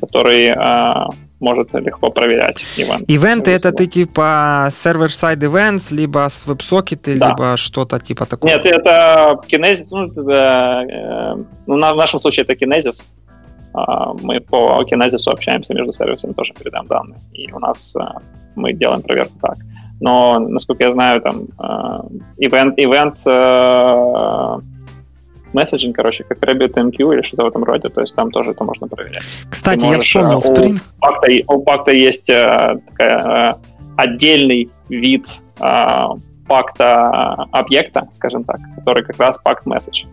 [0.00, 1.08] который а,
[1.40, 3.04] может легко проверять event.
[3.08, 7.28] Event ы это ты типа server-side events, либо с веб-сокеты, Да.
[7.28, 8.50] либо что-то типа такого.
[8.50, 13.02] Нет, это Kinesis, ну, это, э, ну, в нашем случае это Kinesis.
[13.74, 17.18] А, Мы по Kinesis общаемся между сервисами, тоже передаем данные.
[17.32, 18.00] И у нас э,
[18.54, 19.56] мы делаем проверку так.
[20.02, 21.46] Но, насколько я знаю, там
[22.38, 23.16] event, event
[25.54, 28.88] messaging, короче, как RabbitMQ или что-то в этом роде, то есть там тоже это можно
[28.88, 29.22] проверять.
[29.48, 30.80] Кстати, можешь, я вспомнил, Spring...
[31.00, 33.56] У Pacta, у Pacta есть такая,
[33.96, 35.26] отдельный вид
[36.48, 40.06] пакта объекта, скажем так, который как раз пакт message.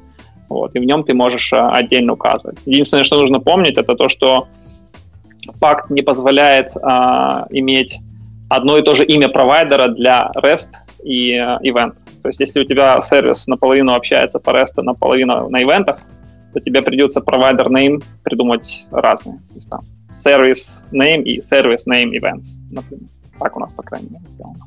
[0.49, 2.59] Вот, и в нем ты можешь отдельно указывать.
[2.65, 4.47] Единственное, что нужно помнить, это то, что
[5.59, 7.99] пакт не позволяет а, иметь
[8.49, 10.69] одно и то же имя провайдера для REST
[11.03, 11.93] и а, event.
[12.21, 15.99] То есть если у тебя сервис наполовину общается по REST, наполовину на ивентах,
[16.53, 19.37] то тебе придется провайдер name придумать разные.
[19.49, 19.79] То есть там
[20.11, 23.07] service name и service name events, например.
[23.39, 24.65] Так у нас, по крайней мере, сделано.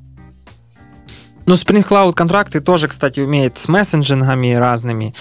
[1.44, 5.12] Ну, Spring Cloud контракты тоже, кстати, умеет с мессенджингами разными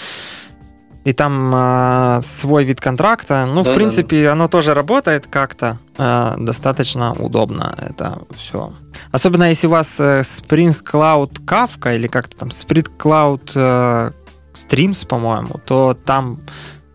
[1.03, 3.47] и там э, свой вид контракта.
[3.47, 4.34] Ну, да, в принципе, да.
[4.34, 7.74] оно тоже работает как-то э, достаточно удобно.
[7.78, 8.74] Это все.
[9.12, 14.12] Особенно если у вас э, Spring Cloud Kafka или как-то там Spring Cloud э,
[14.54, 16.41] Streams, по-моему, то там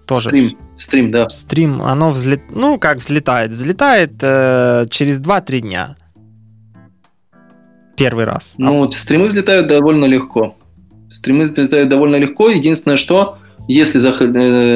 [0.06, 0.30] тоже...
[0.30, 1.28] Stream, Stream да.
[1.28, 2.42] Стрим, оно взлет...
[2.50, 3.52] Ну, как взлетает?
[3.52, 5.96] Взлетает э, через 2-3 дня.
[7.96, 8.54] Первый раз.
[8.58, 8.92] Ну, а...
[8.92, 10.56] стримы взлетают довольно легко.
[11.08, 12.50] Стримы взлетают довольно легко.
[12.50, 13.38] Единственное, что
[13.68, 13.98] если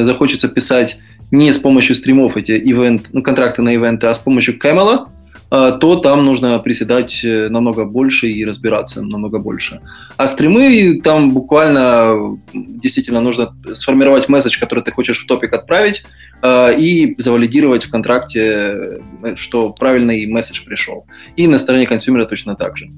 [0.05, 1.01] захочется писать
[1.31, 5.07] не с помощью стримов эти ивент, ну, контракты на ивенты, а с помощью Camel,
[5.51, 9.81] э, то там нужно приседать э, намного больше и разбираться намного больше.
[10.17, 16.05] А стримы, там буквально действительно нужно сформировать месседж, который ты хочешь в топик отправить,
[16.43, 19.03] и завалидировать в контракте,
[19.37, 21.05] что правильный месседж пришел.
[21.37, 22.89] И на стороне консюмера точно так же.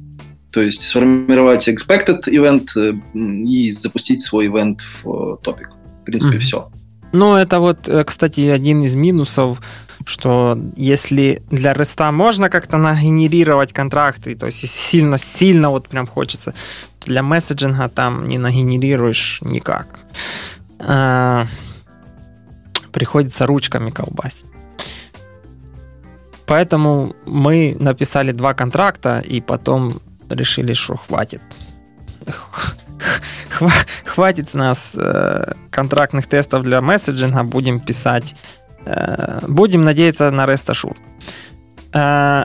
[0.52, 2.68] То есть сформировать expected event
[3.14, 5.70] и запустить свой event в топик.
[6.02, 6.40] В принципе, mm-hmm.
[6.40, 6.70] все.
[7.12, 9.60] Ну, это вот, э, кстати, один из минусов,
[10.06, 16.54] что если для REST можно как-то нагенерировать контракты, то есть сильно-сильно вот прям хочется,
[17.04, 20.00] для месседжинга там не нагенерируешь никак.
[20.78, 21.46] А,
[22.92, 24.46] приходится ручками колбасить.
[26.46, 31.40] Поэтому мы написали два контракта и потом решили, что хватит
[34.04, 38.34] хватит с нас э, контрактных тестов для месседжинга, будем писать,
[38.84, 40.98] э, будем надеяться на REST Assured.
[41.94, 42.44] Э,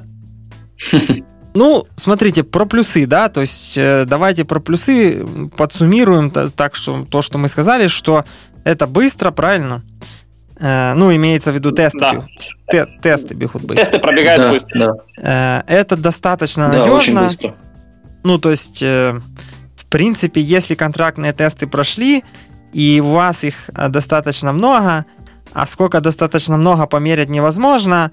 [1.54, 7.22] ну, смотрите, про плюсы, да, то есть э, давайте про плюсы подсуммируем так, что то,
[7.22, 8.26] что мы сказали, что
[8.64, 9.84] это быстро, правильно?
[10.60, 12.00] Э, ну, имеется в виду тесты.
[12.00, 12.26] Да.
[12.70, 13.84] Те, тесты бегут быстро.
[13.84, 14.80] Тесты пробегают да, быстро.
[15.18, 15.64] Да.
[15.68, 16.96] Э, это достаточно да, надежно.
[16.98, 17.56] Очень быстро.
[18.24, 19.20] Ну, то есть э,
[19.90, 22.24] принципе, если контрактные тесты прошли,
[22.74, 25.06] и у вас их э, достаточно много,
[25.54, 28.12] а сколько достаточно много померить невозможно,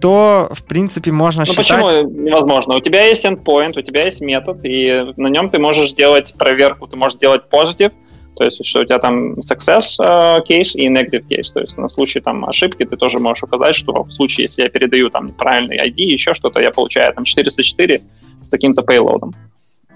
[0.00, 1.66] то, в принципе, можно ну, считать...
[1.66, 2.76] почему невозможно?
[2.76, 6.86] У тебя есть endpoint, у тебя есть метод, и на нем ты можешь сделать проверку,
[6.86, 7.92] ты можешь сделать positive,
[8.36, 11.52] то есть, что у тебя там success uh, case и negative case.
[11.54, 14.68] То есть, на случай там ошибки ты тоже можешь указать, что в случае, если я
[14.68, 18.02] передаю там неправильный ID, еще что-то, я получаю там 404
[18.42, 19.32] с таким-то payload.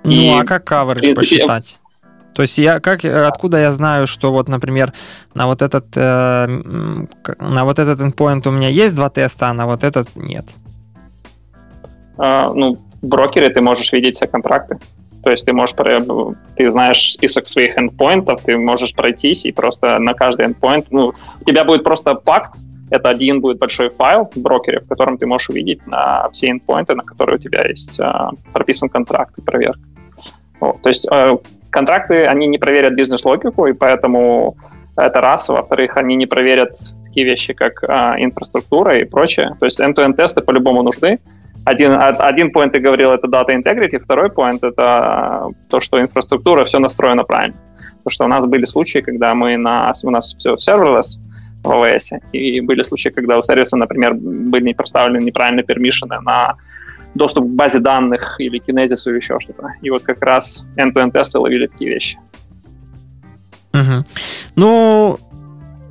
[0.09, 1.78] Ну, и, а как coverage посчитать?
[2.34, 4.92] То есть я как откуда я знаю, что вот, например,
[5.34, 9.66] на вот этот э, на вот этот endpoint у меня есть два теста, а на
[9.66, 10.44] вот этот нет.
[12.16, 14.78] А, ну, в брокере ты можешь видеть все контракты.
[15.22, 15.74] То есть ты можешь,
[16.56, 21.44] ты знаешь список своих эндпоинтов, ты можешь пройтись и просто на каждый endpoint, ну, у
[21.44, 22.54] тебя будет просто пакт,
[22.90, 26.94] это один будет большой файл в брокере, в котором ты можешь увидеть на все endpoinты,
[26.94, 28.04] на которые у тебя есть э,
[28.52, 29.80] прописан контракт и проверка.
[30.61, 30.82] Вот.
[30.82, 31.36] То есть э,
[31.70, 34.56] контракты, они не проверят бизнес-логику, и поэтому
[34.96, 35.48] это раз.
[35.48, 36.72] Во-вторых, они не проверят
[37.04, 37.86] такие вещи, как э,
[38.18, 39.56] инфраструктура и прочее.
[39.61, 41.18] То есть end-to-end тесты по-любому нужны.
[41.64, 46.78] Один, один point ты говорил, это data integrity, второй point это то, что инфраструктура все
[46.78, 47.56] настроена правильно.
[47.98, 51.18] Потому что у нас были случаи, когда мы на, у нас все serverless
[51.62, 56.56] в AWS, и были случаи, когда у сервиса, например, были проставлены неправильные пермишины на
[57.14, 59.74] доступ к базе данных или кинезису или еще что-то.
[59.82, 62.18] И вот как раз end-to-end тесты ловили такие вещи.
[63.74, 64.04] Угу.
[64.56, 65.18] Ну,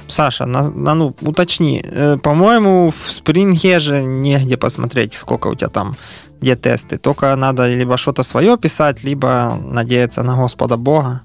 [0.07, 1.81] Саша, на, на, ну, уточни.
[1.83, 5.95] Э, по-моему, в Spring же негде посмотреть, сколько у тебя там,
[6.41, 6.97] где тесты.
[6.97, 11.21] Только надо либо что-то свое писать, либо надеяться на Господа Бога.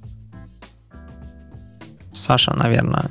[2.12, 3.05] Саша, наверное,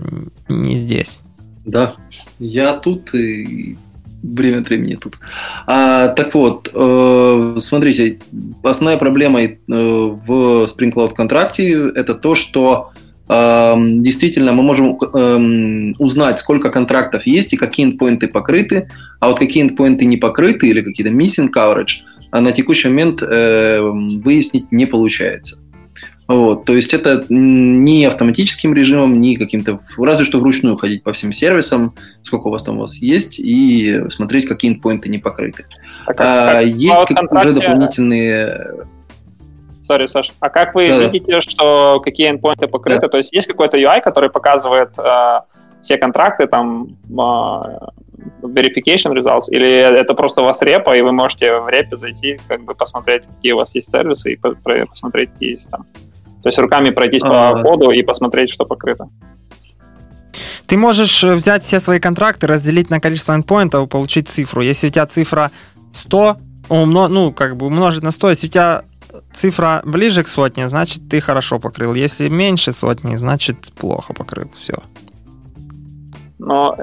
[0.47, 1.21] не здесь.
[1.65, 1.95] Да,
[2.39, 3.77] я тут и
[4.23, 5.19] время от времени тут.
[5.67, 8.19] А, так вот, э, смотрите,
[8.63, 12.91] основная проблема э, в Spring Cloud контракте это то, что
[13.27, 19.39] э, действительно мы можем э, узнать, сколько контрактов есть и какие endpoinты покрыты, а вот
[19.39, 24.85] какие endpoinты не покрыты или какие-то missing coverage, а на текущий момент э, выяснить не
[24.85, 25.60] получается.
[26.31, 31.33] Вот, то есть это не автоматическим режимом, не каким-то, разве что вручную ходить по всем
[31.33, 35.65] сервисам, сколько у вас там у вас есть, и смотреть, какие endpoinты не покрыты.
[36.05, 38.87] А, как, а как есть как, уже дополнительные
[39.83, 40.31] Сори, Саш.
[40.39, 40.99] А как вы да.
[40.99, 43.01] видите, что какие endpoints покрыты?
[43.01, 43.07] Да.
[43.09, 45.39] То есть есть какой-то UI, который показывает э,
[45.81, 47.13] все контракты, там, э,
[48.41, 52.63] verification results, или это просто у вас репа, и вы можете в репе зайти, как
[52.63, 55.85] бы посмотреть, какие у вас есть сервисы, и посмотреть, какие есть там.
[56.41, 59.09] То есть руками пройтись а, по коду и посмотреть, что покрыто.
[60.65, 63.33] Ты можешь э, взять все свои контракты, разделить на количество
[63.83, 64.61] и получить цифру.
[64.61, 65.51] Если у тебя цифра
[65.93, 66.37] 100,
[66.69, 68.83] умно, ну, как бы умножить на 100, если у тебя
[69.33, 71.93] цифра ближе к сотне, значит, ты хорошо покрыл.
[71.93, 74.49] Если меньше сотни, значит, плохо покрыл.
[74.57, 74.75] Все.
[76.43, 76.75] Но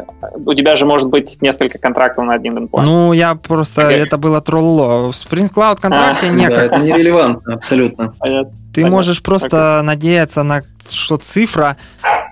[0.47, 2.83] у тебя же может быть несколько контрактов на один endpoint.
[2.83, 3.83] Ну, я просто...
[3.83, 4.05] Okay.
[4.05, 5.11] Это было тролло.
[5.11, 6.71] В Spring Cloud контракте а, некак.
[6.71, 8.15] Да, это нерелевантно, абсолютно.
[8.21, 8.53] Понятно.
[8.73, 8.97] Ты Понятно.
[8.97, 9.83] можешь просто okay.
[9.83, 11.77] надеяться на что цифра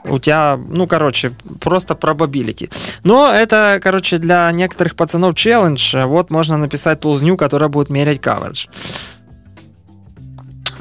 [0.05, 2.73] у тебя, ну, короче, просто probability.
[3.03, 5.97] Но это, короче, для некоторых пацанов челлендж.
[6.05, 8.69] Вот можно написать тулзню, которая будет мерять coverage.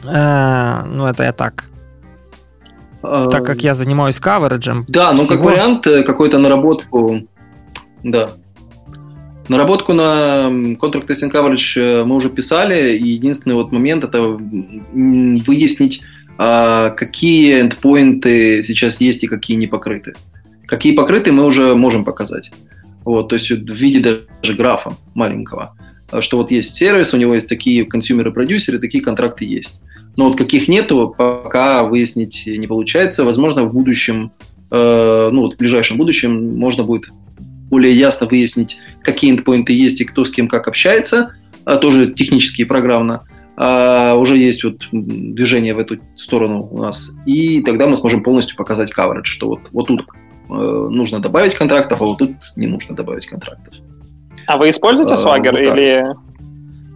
[0.03, 1.65] Э, ну, это я так.
[3.07, 4.85] Э, так как я занимаюсь кавериджем.
[4.87, 5.35] Да, ну, всего...
[5.35, 7.27] как вариант, э, какой-то наработку.
[8.03, 8.31] Да.
[9.47, 16.01] Наработку на Contract Testing Coverage мы уже писали, и единственный вот момент это выяснить,
[16.37, 20.15] а, какие эндпоинты сейчас есть и какие не покрыты.
[20.65, 22.51] Какие покрыты, мы уже можем показать.
[23.03, 23.99] Вот, то есть в виде
[24.41, 25.75] даже графа маленького.
[26.21, 29.81] Что вот есть сервис, у него есть такие консюмеры-продюсеры, такие контракты есть.
[30.15, 33.25] Но вот каких нету, пока выяснить не получается.
[33.25, 34.31] Возможно, в будущем,
[34.71, 37.05] э, ну вот в ближайшем будущем можно будет
[37.69, 41.35] более ясно выяснить, какие эндпоинты есть и кто с кем как общается,
[41.65, 43.23] а тоже технически и программно.
[43.57, 48.57] А уже есть вот движение в эту сторону у нас, и тогда мы сможем полностью
[48.57, 50.01] показать coverage, что вот, вот тут
[50.49, 53.73] э, нужно добавить контрактов, а вот тут не нужно добавить контрактов.
[54.47, 56.03] А вы используете а, Swagger вот или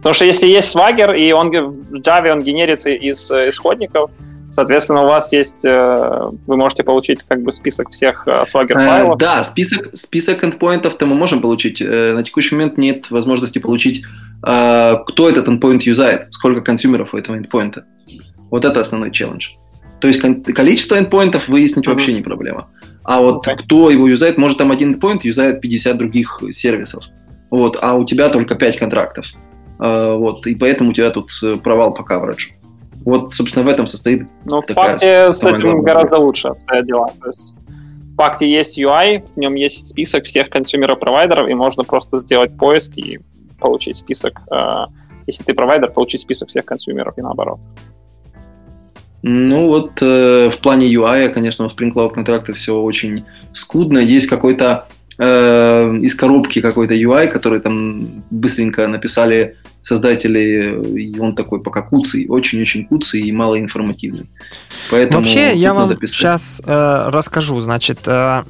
[0.00, 4.10] Потому что если есть Swagger, и он в Java он генерится из э, исходников,
[4.48, 9.18] соответственно, у вас есть, э, вы можете получить как бы список всех э, Swagger файлов.
[9.18, 11.82] Да, список, список endpointов-то мы можем получить.
[11.82, 14.02] На текущий момент нет возможности получить,
[14.40, 17.82] кто этот endpoint юзает, сколько консюмеров у этого endpoint.
[18.50, 19.50] Вот это основной челлендж.
[20.00, 21.90] То есть количество endpointов выяснить mm-hmm.
[21.90, 22.70] вообще не проблема.
[23.04, 23.54] А вот okay.
[23.56, 27.04] кто его юзает, может там один endpoint юзает 50 других сервисов.
[27.50, 29.26] Вот, а у тебя только 5 контрактов.
[29.80, 32.50] А, вот, и поэтому у тебя тут э, провал по кавериджу.
[33.04, 37.08] Вот, собственно, в этом состоит Ну, в факте с этим гораздо лучше обстоят дела.
[37.20, 37.54] То есть,
[38.12, 42.92] в факте есть UI, в нем есть список всех консюмеров-провайдеров, и можно просто сделать поиск
[42.96, 43.18] и
[43.58, 44.84] получить список, э,
[45.26, 47.58] если ты провайдер, получить список всех консюмеров и наоборот.
[49.22, 53.24] Ну вот э, в плане UI, конечно, у Spring Cloud контракта все очень
[53.54, 53.98] скудно.
[53.98, 61.62] Есть какой-то э, из коробки какой-то UI, который там быстренько написали создатели, и он такой
[61.62, 64.28] пока куцый, очень-очень куцый и малоинформативный.
[64.90, 66.16] Поэтому Вообще, я вам писать.
[66.16, 68.42] сейчас э, расскажу, значит, э,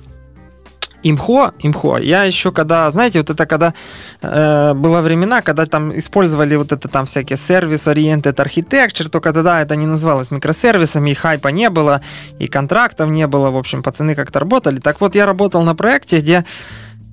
[1.02, 3.74] имхо, имхо, я еще когда, знаете, вот это когда
[4.20, 9.76] э, было времена, когда там использовали вот это там всякие сервис-ориенted architecture, только тогда это
[9.76, 12.00] не называлось микросервисами, и хайпа не было,
[12.38, 14.80] и контрактов не было, в общем, пацаны как-то работали.
[14.80, 16.44] Так вот, я работал на проекте, где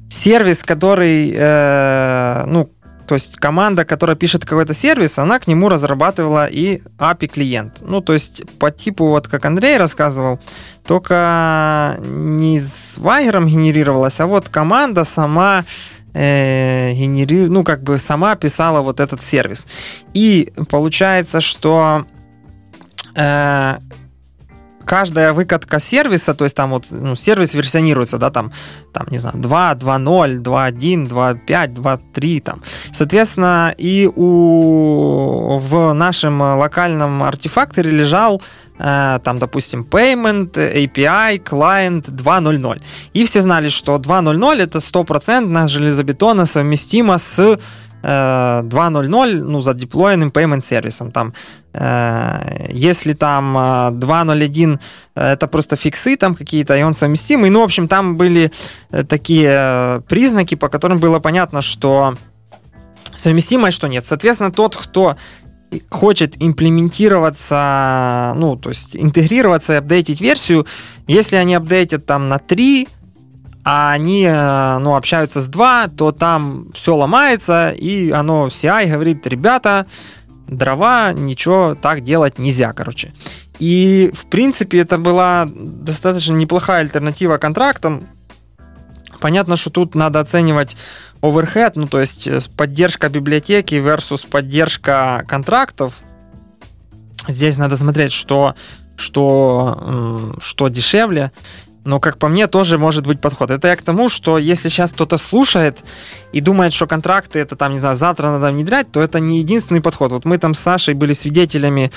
[0.10, 2.70] сервис, который, э, ну,
[3.08, 7.78] то есть команда, которая пишет какой-то сервис, она к нему разрабатывала и API клиент.
[7.82, 10.40] Ну, то есть по типу, вот как Андрей рассказывал,
[10.86, 15.64] только не с Вайгером генерировалась, а вот команда сама
[16.14, 17.48] э, генери...
[17.48, 19.66] ну, как бы сама писала вот этот сервис.
[20.14, 22.06] И получается, что
[23.16, 23.78] э,
[24.88, 28.52] каждая выкатка сервиса, то есть там вот ну, сервис версионируется, да, там,
[28.94, 32.62] там, не знаю, 2, 2.0, 2.1, 2.5, 2.3, там.
[32.94, 38.42] Соответственно, и у, в нашем локальном артефакторе лежал
[38.80, 42.82] э, там, допустим, payment, API, client 2.0.0.
[43.14, 47.60] И все знали, что 2.0.0 это 100% железобетонно совместимо с
[48.04, 51.12] 2.0.0, ну, за деплоенным payment сервисом.
[51.12, 51.34] Там,
[51.74, 54.80] э, если там 2.0.1
[55.16, 57.50] э, это просто фиксы там какие-то, и он совместимый.
[57.50, 58.52] Ну, в общем, там были
[58.92, 62.16] э, такие признаки, по которым было понятно, что
[63.18, 64.06] совместимо, что нет.
[64.06, 65.16] Соответственно, тот, кто
[65.90, 70.66] хочет имплементироваться, ну, то есть интегрироваться и апдейтить версию,
[71.08, 72.88] если они апдейтят там на 3,
[73.70, 79.28] а они э, ну, общаются с 2, то там все ломается, и оно CI говорит,
[79.28, 79.88] ребята,
[80.48, 83.14] дрова, ничего так делать нельзя, короче.
[83.60, 88.08] И, в принципе, это была достаточно неплохая альтернатива контрактам.
[89.20, 90.78] Понятно, что тут надо оценивать
[91.22, 96.04] overhead, ну, то есть э, поддержка библиотеки versus поддержка контрактов.
[97.28, 98.56] Здесь надо смотреть, что,
[98.96, 101.34] что, что дешевле.
[101.88, 103.50] Но, как по мне, тоже может быть подход.
[103.50, 105.86] Это я к тому, что если сейчас кто-то слушает
[106.34, 109.80] и думает, что контракты это там, не знаю, завтра надо внедрять, то это не единственный
[109.80, 110.12] подход.
[110.12, 111.90] Вот мы там с Сашей были свидетелями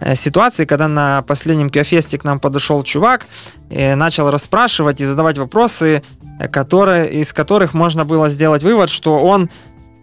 [0.00, 3.26] э, ситуации, когда на последнем кафесте к нам подошел чувак,
[3.70, 6.02] и начал расспрашивать и задавать вопросы,
[6.52, 9.48] которые, из которых можно было сделать вывод, что он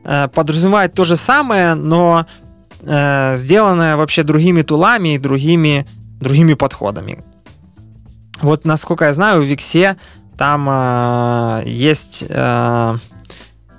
[0.05, 2.25] э, подразумевает то же самое, но
[2.81, 5.85] э, сделанное вообще другими тулами и другими,
[6.19, 7.23] другими подходами.
[8.41, 9.97] Вот, насколько я знаю, в Виксе
[10.37, 12.95] там э, есть э,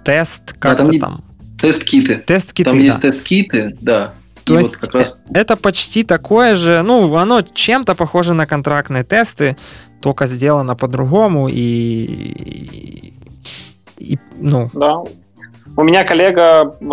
[0.04, 1.24] тест, как там, там?
[1.61, 2.18] Тест-киты.
[2.26, 2.84] Тест-киты, Там да.
[2.84, 4.14] есть тест-киты, да.
[4.44, 8.46] То И есть вот как раз это почти такое же, ну, оно чем-то похоже на
[8.46, 9.57] контрактные тесты,
[10.00, 13.14] только сделано по-другому и,
[13.98, 15.02] и ну, Да.
[15.79, 16.85] У меня коллега э,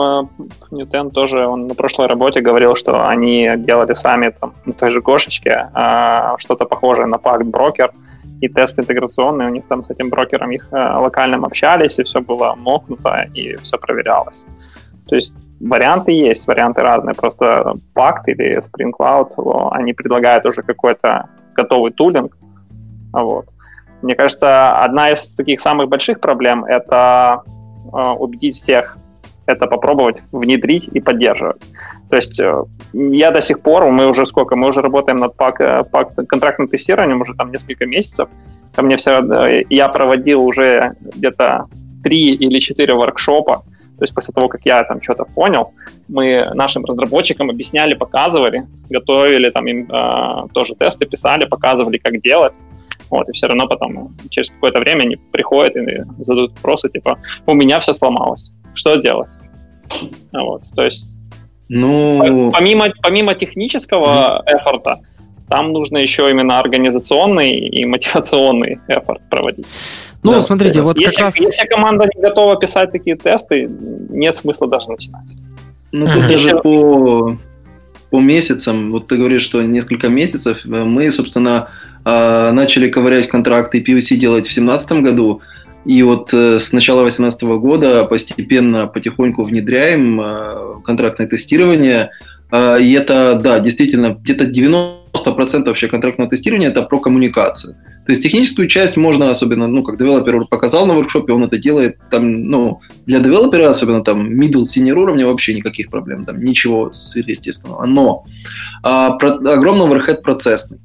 [0.71, 5.01] Ньютен тоже, он на прошлой работе говорил, что они делали сами там на той же
[5.01, 7.93] кошечке э, что-то похожее на пакт брокер
[8.41, 9.45] и тест интеграционный.
[9.45, 13.55] У них там с этим брокером их э, локальным общались, и все было мокнуто, и
[13.55, 14.45] все проверялось.
[15.07, 17.15] То есть варианты есть, варианты разные.
[17.15, 22.37] Просто пакт или Spring Cloud, они предлагают уже какой-то готовый тулинг.
[23.13, 23.45] Вот.
[24.01, 27.43] Мне кажется, одна из таких самых больших проблем— это
[27.93, 28.97] убедить всех
[29.45, 31.61] это попробовать внедрить и поддерживать.
[32.09, 32.63] То есть э,
[32.93, 36.67] я до сих пор, мы уже сколько, мы уже работаем над пак, э, пак, контрактным
[36.67, 38.29] тестированием уже там несколько месяцев.
[38.75, 41.67] Ко мне все, э, я проводил уже где-то
[42.03, 43.63] три или четыре воркшопа,
[43.97, 45.73] то есть после того, как я там что-то понял,
[46.07, 52.53] мы нашим разработчикам объясняли, показывали, готовили там им э, тоже тесты, писали, показывали, как делать.
[53.13, 57.53] Вот, и все равно потом через какое-то время они приходят и задают вопросы, типа, у
[57.53, 59.29] меня все сломалось, что делать?
[60.31, 61.07] Вот, то есть
[61.69, 64.57] ну, помимо, помимо технического mm-hmm.
[64.57, 64.99] эфорта,
[65.47, 69.67] там нужно еще именно организационный и мотивационный эфорт проводить.
[70.23, 70.41] Ну, да.
[70.41, 71.35] смотрите, вот если, как раз...
[71.37, 73.69] Если команда не готова писать такие тесты,
[74.09, 75.27] нет смысла даже начинать.
[75.91, 77.37] Ну, тут даже по,
[78.09, 81.69] по месяцам, вот ты говоришь, что несколько месяцев, мы, собственно,
[82.05, 85.41] а, начали ковырять контракты и PVC делать в 2017 году,
[85.85, 92.11] и вот э, с начала 2018 года постепенно, потихоньку внедряем э, контрактное тестирование.
[92.51, 97.75] Э, и это, да, действительно, где-то 90% вообще контрактного тестирования– это про коммуникацию.
[98.05, 101.97] То есть техническую часть можно, особенно, ну, как девелопер показал на воркшопе, он это делает,
[102.09, 107.85] там, ну, для девелопера, особенно там middle, senior уровня, вообще никаких проблем, там, ничего сверхъестественного.
[107.85, 108.25] Но
[108.83, 110.79] а, про, огромный overhead процессный.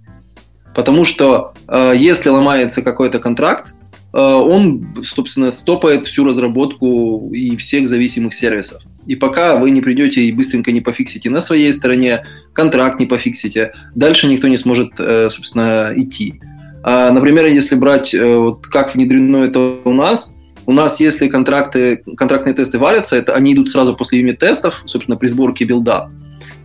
[0.79, 3.74] Потому что э, если ломается какой-то контракт,
[4.14, 8.81] э, он, собственно, стопает всю разработку и всех зависимых сервисов.
[9.05, 13.72] И пока вы не придете и быстренько не пофиксите на своей стороне, контракт не пофиксите,
[13.97, 16.41] дальше никто не сможет, э, собственно, идти.
[16.85, 22.05] А, например, если брать, э, вот как внедрено это у нас, у нас, если контракты,
[22.16, 26.09] контрактные тесты валятся, это они идут сразу после юнит-тестов, собственно, при сборке билда.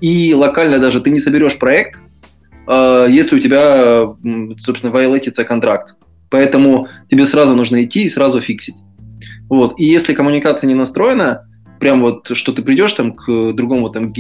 [0.01, 1.99] И локально даже ты не соберешь проект,
[2.68, 4.16] если у тебя,
[4.59, 5.95] собственно, вайлетится контракт.
[6.30, 8.76] Поэтому тебе сразу нужно идти и сразу фиксить.
[9.49, 9.80] Вот.
[9.80, 11.45] И если коммуникация не настроена,
[11.80, 14.14] прям вот, что ты придешь там к другому, там,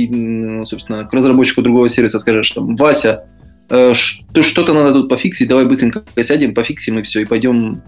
[0.65, 3.27] собственно, к разработчику другого сервиса, скажешь, там, Вася,
[3.69, 7.81] э, что-то надо тут пофиксить, давай быстренько сядем, пофиксим и все, и пойдем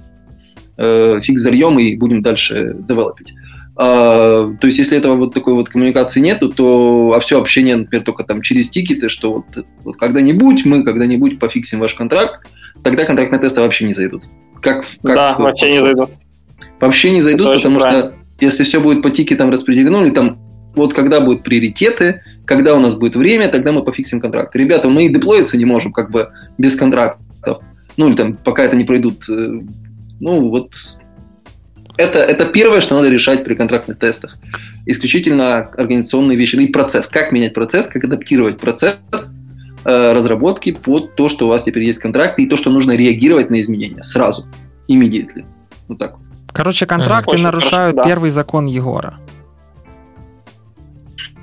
[0.78, 3.34] э, фикс зальем и будем дальше девелопить.
[3.78, 8.06] А, то есть, если этого вот такой вот коммуникации нету, то а все общение, например,
[8.06, 12.48] только там через тикеты, что вот, вот когда-нибудь мы когда-нибудь пофиксим ваш контракт,
[12.84, 14.24] тогда контрактные тесты вообще не зайдут.
[14.62, 16.10] Как, как да, вообще не зайдут.
[16.80, 20.40] Вообще не зайдут, Это потому что если все будет по тикетам распределено, или там
[20.76, 24.56] вот когда будут приоритеты, когда у нас будет время, тогда мы пофиксим контракт.
[24.56, 27.60] Ребята, мы и деплоиться не можем как бы без контрактов.
[27.98, 29.28] Ну, или там, пока это не пройдут.
[29.30, 29.62] э,
[30.20, 30.72] Ну, вот
[31.98, 34.38] это, это первое, что надо решать при контрактных тестах.
[34.86, 36.56] Исключительно организационные вещи.
[36.56, 37.08] Ну и процесс.
[37.08, 38.98] Как менять процесс, как адаптировать процесс
[39.86, 43.50] э, разработки под то, что у вас теперь есть контракты, и то, что нужно реагировать
[43.50, 44.48] на изменения сразу,
[44.90, 45.46] immediately.
[45.88, 46.16] Вот так.
[46.52, 48.04] Короче, контракты Очень нарушают хорошо, да.
[48.04, 49.20] первый закон Егора.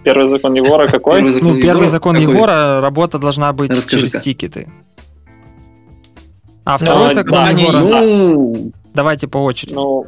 [0.04, 1.16] Первый закон Егора какой?
[1.16, 2.34] Первый закон ну, первый Егора закон какой?
[2.34, 4.10] Егора, работа должна быть Расскажи-ка.
[4.10, 4.68] через тикеты.
[6.64, 7.78] А второй Ну, закон да, Егора...
[7.80, 9.74] Ну, Давайте по очереди.
[9.74, 10.06] Ну,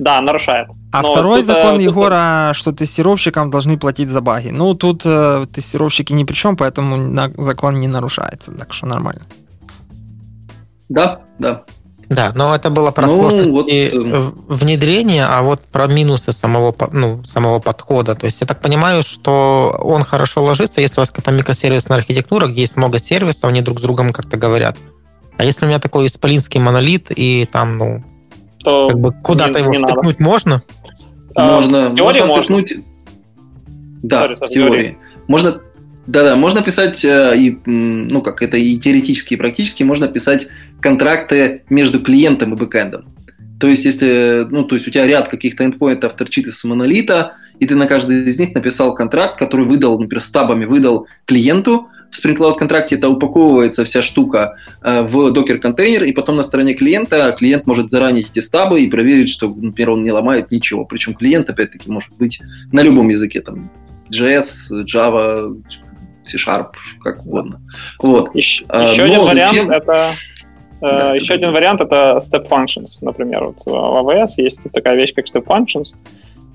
[0.00, 0.68] да, нарушает.
[0.92, 1.82] А Но второй тут, закон тут...
[1.82, 4.48] Егора, что тестировщикам должны платить за баги.
[4.48, 9.22] Ну, тут э, тестировщики ни при чем, поэтому на, закон не нарушается, так что нормально.
[10.88, 11.64] Да, да.
[12.08, 13.68] Да, но это было про ну, сложности вот...
[13.70, 18.14] Э, внедрения, а вот про минусы самого, ну, самого подхода.
[18.14, 22.48] То есть я так понимаю, что он хорошо ложится, если у вас какая-то микросервисная архитектура,
[22.48, 24.76] где есть много сервисов, они друг с другом как-то говорят.
[25.36, 28.04] А если у меня такой исполинский монолит, и там, ну,
[28.62, 30.30] то как бы куда-то его не втыкнуть надо.
[30.30, 30.62] можно?
[31.34, 32.74] А, можно, можно втыкнуть.
[34.02, 34.52] Да, Sorry, в теории.
[34.52, 34.98] теории.
[35.28, 35.60] Можно
[36.06, 40.48] да-да, можно писать, э, и, ну как, это и теоретически, и практически, можно писать
[40.80, 43.14] контракты между клиентом и бэкэндом.
[43.60, 47.66] То есть, если, ну, то есть у тебя ряд каких-то эндпоинтов торчит из монолита, и
[47.66, 52.36] ты на каждый из них написал контракт, который выдал, например, стабами выдал клиенту, в Spring
[52.36, 57.34] Cloud контракте это упаковывается вся штука э, в Docker контейнер, и потом на стороне клиента
[57.38, 60.84] клиент может заранить эти стабы и проверить, что, например, он не ломает ничего.
[60.84, 62.40] Причем клиент, опять-таки, может быть
[62.72, 63.70] на любом языке, там,
[64.12, 65.62] JS, Java,
[66.24, 67.60] C-Sharp, как угодно.
[68.00, 68.34] Вот.
[68.34, 69.70] Еще, еще один вариант зачем...
[69.70, 70.12] это
[70.80, 75.26] да, еще один вариант это step functions, например, вот в AWS есть такая вещь, как
[75.26, 75.94] step functions,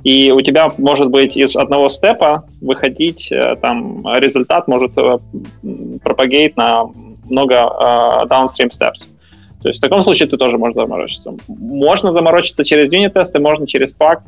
[0.05, 5.17] и у тебя может быть из одного степа выходить э, там результат может э,
[6.03, 6.85] пропагейт на
[7.27, 9.07] много uh, downstream steps.
[9.63, 11.33] То есть в таком случае ты тоже можешь заморочиться.
[11.47, 14.27] Можно заморочиться через юнит-тесты, можно через пакт.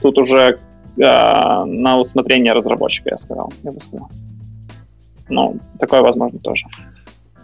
[0.00, 0.58] Тут уже
[0.96, 3.52] uh, на усмотрение разработчика, я сказал.
[3.62, 4.08] Я бы сказал.
[5.28, 6.64] Ну, такое возможно тоже.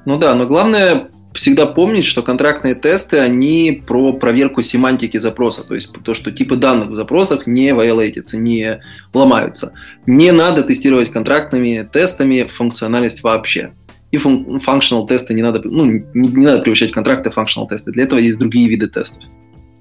[0.07, 5.75] Ну да, но главное всегда помнить, что контрактные тесты, они про проверку семантики запроса, то
[5.75, 8.81] есть то, что типы данных в запросах не violated, не
[9.15, 9.73] ломаются.
[10.07, 13.73] Не надо тестировать контрактными тестами функциональность вообще.
[14.11, 17.93] И functional тесты не надо, ну, не, не надо превращать контракты в functional тесты.
[17.93, 19.23] Для этого есть другие виды тестов.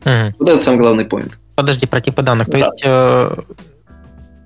[0.03, 0.33] Mm.
[0.37, 1.39] Вот это самый главный поинт.
[1.55, 2.47] Подожди, про типы данных.
[2.47, 2.51] Да.
[2.51, 3.35] То есть, э,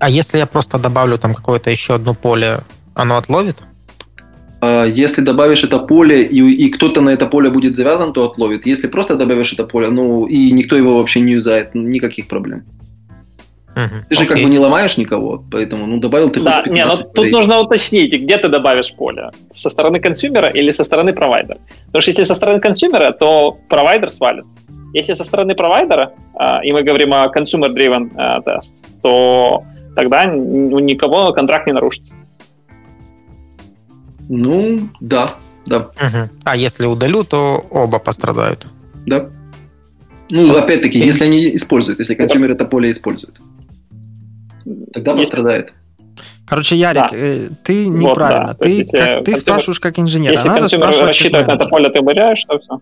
[0.00, 2.60] а если я просто добавлю там какое-то еще одно поле
[2.94, 3.58] оно отловит?
[4.64, 8.66] А, если добавишь это поле, и, и кто-то на это поле будет завязан, то отловит.
[8.66, 12.64] Если просто добавишь это поле, ну, и никто его вообще не юзает, никаких проблем.
[13.76, 14.26] Угу, ты же окей.
[14.28, 17.60] как бы не ломаешь никого, поэтому, ну, добавил ты да, хоть не, но тут нужно
[17.60, 19.30] уточнить, где ты добавишь поле.
[19.52, 21.58] Со стороны консюмера или со стороны провайдера.
[21.86, 24.56] Потому что если со стороны consumer а, то провайдер свалится.
[24.94, 29.64] Если со стороны провайдера, а, и мы говорим о consumer-driven а, тест, то
[29.96, 32.14] тогда у никого контракт не нарушится.
[34.28, 35.34] Ну, да,
[35.66, 35.78] да.
[35.78, 36.30] Угу.
[36.44, 38.66] А если удалю, то оба пострадают.
[39.06, 39.30] Да.
[40.30, 43.36] Ну, опять-таки, если они используют, если consumer это поле использует,
[44.92, 45.22] тогда если...
[45.22, 45.72] пострадает.
[46.46, 47.16] Короче, Ярик, да.
[47.16, 48.48] э, ты неправильно.
[48.48, 48.64] Вот, да.
[48.64, 49.38] ты, есть, как, ты consumer...
[49.40, 50.30] спрашиваешь как инженер.
[50.32, 52.78] Если а consumer рассчитывает на это поле, ты убираешь, то все.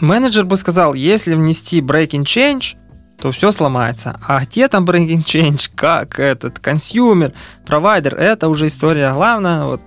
[0.00, 2.76] Менеджер бы сказал, если внести breaking change,
[3.20, 4.18] то все сломается.
[4.26, 7.32] А где там breaking change, как этот consumer,
[7.66, 9.64] провайдер, это уже история главная.
[9.64, 9.80] Вот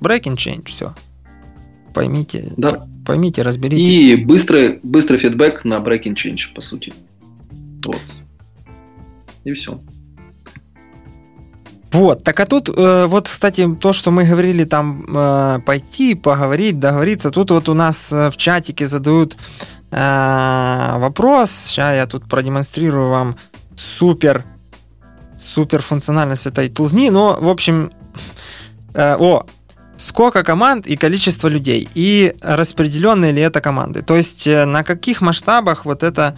[0.00, 0.94] breaking change, все.
[1.94, 2.86] Поймите, да.
[3.04, 3.86] поймите, разберитесь.
[3.86, 6.92] И быстрый, быстрый фидбэк на breaking change, по сути.
[7.84, 8.00] Вот.
[9.44, 9.80] И все.
[11.92, 16.78] Вот, так а тут, э, вот, кстати, то, что мы говорили там э, пойти, поговорить,
[16.78, 19.36] договориться, тут вот у нас э, в чатике задают
[19.92, 21.50] вопрос.
[21.50, 23.36] Сейчас я тут продемонстрирую вам
[23.76, 24.44] супер,
[25.36, 27.10] супер функциональность этой тулзни.
[27.10, 27.92] Но, в общем,
[28.94, 29.44] э, о,
[29.96, 34.02] сколько команд и количество людей, и распределенные ли это команды.
[34.02, 36.36] То есть э, на каких масштабах вот это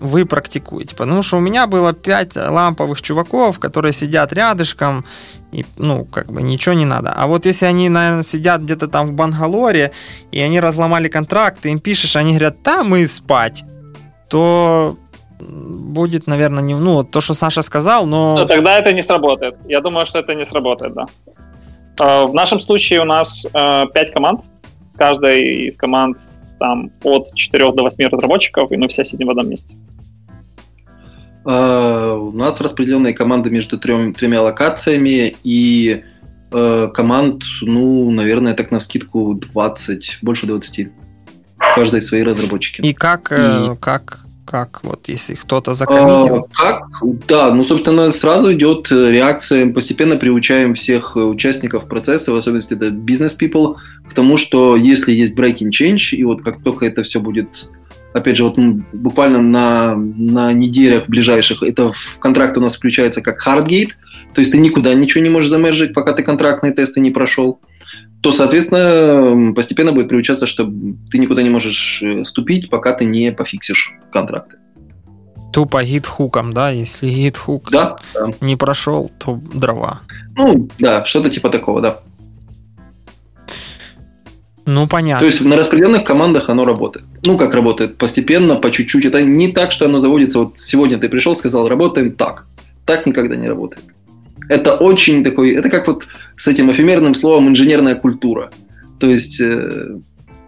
[0.00, 0.96] вы практикуете.
[0.96, 5.04] Потому что у меня было пять ламповых чуваков, которые сидят рядышком,
[5.52, 7.12] и, ну, как бы ничего не надо.
[7.14, 9.92] А вот если они, наверное, сидят где-то там в Бангалоре,
[10.32, 13.64] и они разломали контракт, ты им пишешь, они говорят, да, мы спать,
[14.28, 14.96] то
[15.40, 18.36] будет, наверное, не, ну, то, что Саша сказал, но...
[18.36, 18.46] но...
[18.46, 19.54] Тогда это не сработает.
[19.66, 21.06] Я думаю, что это не сработает, да.
[21.98, 24.40] А, в нашем случае у нас э, пять команд.
[24.96, 26.18] Каждая из команд
[26.60, 29.74] там от 4 до 8 разработчиков, и мы все сидим в одном месте.
[31.42, 36.04] Uh, у нас распределенные команды между трем, тремя локациями, и
[36.50, 40.88] uh, команд, ну, наверное, так на скидку 20, больше 20.
[41.74, 42.82] Каждой свои разработчики.
[42.82, 43.76] И как, э, и...
[43.76, 46.48] как как вот если кто-то закоммитил?
[46.58, 46.82] А, как?
[47.28, 53.76] Да, ну, собственно, сразу идет реакция, постепенно приучаем всех участников процесса, в особенности это бизнес-people,
[54.08, 57.68] к тому, что если есть breaking change, и вот как только это все будет
[58.12, 63.22] опять же, вот ну, буквально на, на неделях ближайших это в контракт у нас включается
[63.22, 63.90] как hardgate,
[64.34, 67.60] то есть ты никуда ничего не можешь замержить, пока ты контрактные тесты не прошел.
[68.20, 70.70] То, соответственно, постепенно будет приучаться, что
[71.10, 74.56] ты никуда не можешь э, ступить, пока ты не пофиксишь контракты.
[75.52, 76.70] Тупо гид-хуком, да?
[76.70, 78.28] Если гид-хук да, да.
[78.40, 80.00] не прошел, то дрова.
[80.36, 82.00] Ну, да, что-то типа такого, да.
[84.66, 85.20] Ну, понятно.
[85.20, 87.06] То есть на распределенных командах оно работает.
[87.24, 87.96] Ну, как работает?
[87.96, 89.04] Постепенно, по чуть-чуть.
[89.04, 90.38] Это не так, что оно заводится.
[90.38, 92.46] Вот сегодня ты пришел, сказал, работаем так.
[92.84, 93.84] Так никогда не работает.
[94.50, 95.52] Это очень такой...
[95.52, 98.50] Это как вот с этим эфемерным словом инженерная культура.
[98.98, 99.96] То есть э,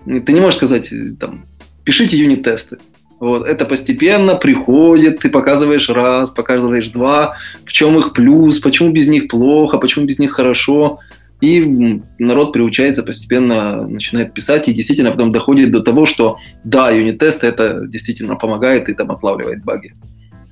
[0.04, 1.46] ты не можешь сказать, э, там,
[1.84, 2.78] пишите юнит-тесты.
[3.20, 9.06] Вот, это постепенно приходит, ты показываешь раз, показываешь два, в чем их плюс, почему без
[9.06, 10.98] них плохо, почему без них хорошо.
[11.40, 17.46] И народ приучается постепенно, начинает писать, и действительно потом доходит до того, что да, юнит-тесты
[17.46, 19.94] это действительно помогает и там отлавливает баги.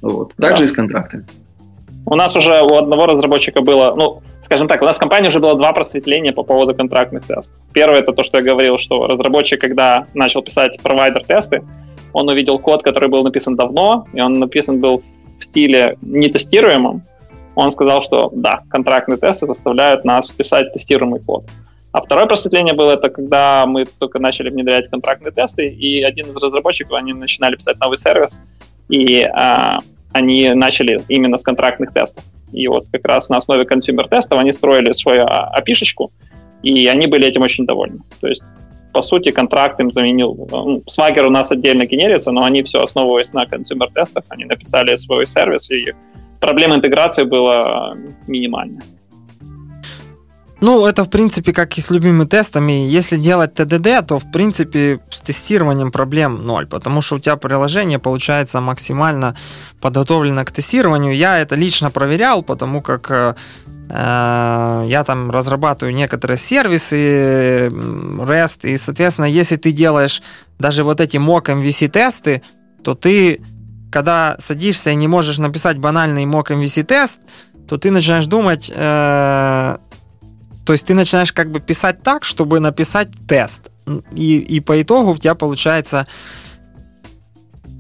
[0.02, 0.34] Вот.
[0.36, 0.64] Также да.
[0.64, 1.26] и с контрактами.
[2.06, 5.38] У нас уже у одного разработчика было, ну, скажем так, у нас в компании уже
[5.38, 7.56] было два просветления по поводу контрактных тестов.
[7.72, 11.62] Первое это то, что я говорил, что разработчик, когда начал писать провайдер-тесты,
[12.12, 15.02] он увидел код, который был написан давно, и он написан был
[15.38, 17.02] в стиле нетестируемом,
[17.54, 21.44] он сказал, что да, контрактные тесты заставляют нас писать тестируемый код.
[21.92, 26.36] А второе просветление было это, когда мы только начали внедрять контрактные тесты, и один из
[26.36, 28.40] разработчиков, они начинали писать новый сервис,
[28.88, 29.80] и а,
[30.12, 32.24] они начали именно с контрактных тестов.
[32.52, 36.12] И вот как раз на основе consumer-тестов они строили свою опишечку,
[36.62, 38.00] и они были этим очень довольны.
[38.20, 38.42] То есть,
[38.92, 40.48] по сути, контракт им заменил...
[40.50, 45.26] Ну, Swagger у нас отдельно генерится, но они все основываясь на consumer-тестах, они написали свой
[45.26, 45.94] сервис, и
[46.40, 47.96] проблем интеграции было
[48.26, 48.80] минимально.
[50.60, 52.86] Ну, это, в принципе, как и с любыми тестами.
[52.86, 57.98] Если делать ТДД, то, в принципе, с тестированием проблем ноль, потому что у тебя приложение
[57.98, 59.34] получается максимально
[59.80, 61.16] подготовлено к тестированию.
[61.16, 63.34] Я это лично проверял, потому как э,
[63.88, 70.22] э я там разрабатываю некоторые сервисы, REST, и, соответственно, если ты делаешь
[70.58, 72.42] даже вот эти mock MVC-тесты,
[72.84, 73.40] то ты
[73.90, 77.20] когда садишься и не можешь написать банальный mock MVC-тест,
[77.68, 79.78] то ты начинаешь думать, э,
[80.70, 83.72] то есть ты начинаешь как бы писать так, чтобы написать тест.
[84.14, 86.06] И, и по итогу у тебя получается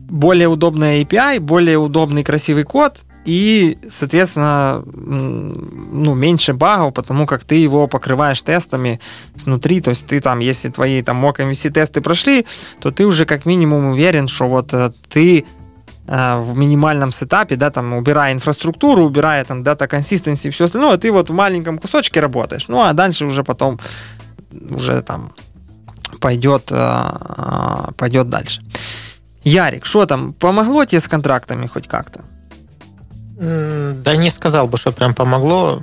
[0.08, 7.54] более удобная API, более удобный красивый код, и, соответственно, ну, меньше багов, потому как ты
[7.54, 8.98] его покрываешь тестами
[9.36, 12.44] снутри, то есть ты там, если твои там mock MVC тесты прошли,
[12.80, 15.44] то ты уже как минимум уверен, что вот э, ты
[16.10, 21.12] в минимальном сетапе, да, там, убирая инфраструктуру, убирая там дата консистенции и все остальное, ты
[21.12, 22.66] вот в маленьком кусочке работаешь.
[22.66, 23.78] Ну, а дальше уже потом
[24.70, 25.32] уже там
[26.20, 28.60] пойдет, э, э, пойдет дальше.
[29.44, 32.22] Ярик, что там, помогло тебе с контрактами хоть как-то?
[33.38, 35.80] Да не сказал бы, что прям помогло.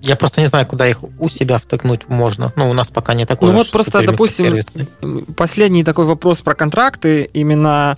[0.00, 2.52] Я просто не знаю, куда их у себя втыкнуть можно.
[2.56, 3.50] Ну, у нас пока не такой.
[3.50, 4.58] Ну вот просто, допустим,
[5.36, 7.28] последний такой вопрос про контракты.
[7.34, 7.96] Именно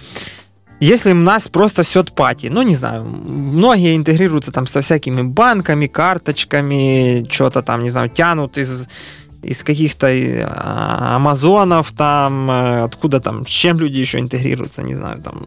[0.81, 5.87] если у нас просто сет пати, ну не знаю, многие интегрируются там со всякими банками,
[5.87, 8.89] карточками, что-то там, не знаю, тянут из
[9.43, 15.22] из каких-то а, амазонов там, э, откуда там, с чем люди еще интегрируются, не знаю,
[15.22, 15.47] там.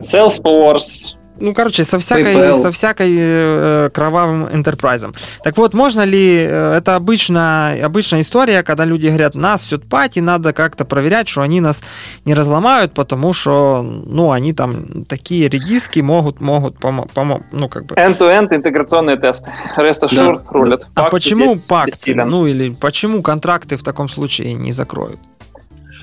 [0.00, 5.14] Salesforce, ну, короче, со всякой, со всякой э, кровавым enterprise.
[5.42, 10.20] Так вот, можно ли, э, это обычно, обычная история, когда люди говорят, нас все пати,
[10.20, 11.82] надо как-то проверять, что они нас
[12.24, 17.86] не разломают, потому что, ну, они там такие редиски могут, могут, помо, помо, ну, как
[17.86, 17.96] бы...
[17.96, 19.52] End-to-end интеграционные тесты.
[19.76, 20.50] Rest assured да.
[20.50, 20.88] рулят.
[20.94, 25.18] А почему пакт, ну, или почему контракты в таком случае не закроют?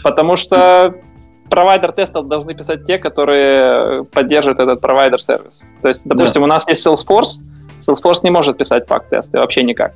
[0.04, 0.96] Потому что
[1.52, 5.64] провайдер тестов должны писать те, которые поддерживают этот провайдер-сервис.
[5.82, 6.46] То есть, допустим, да.
[6.46, 7.40] у нас есть Salesforce,
[7.80, 9.94] Salesforce не может писать пак-тесты вообще никак.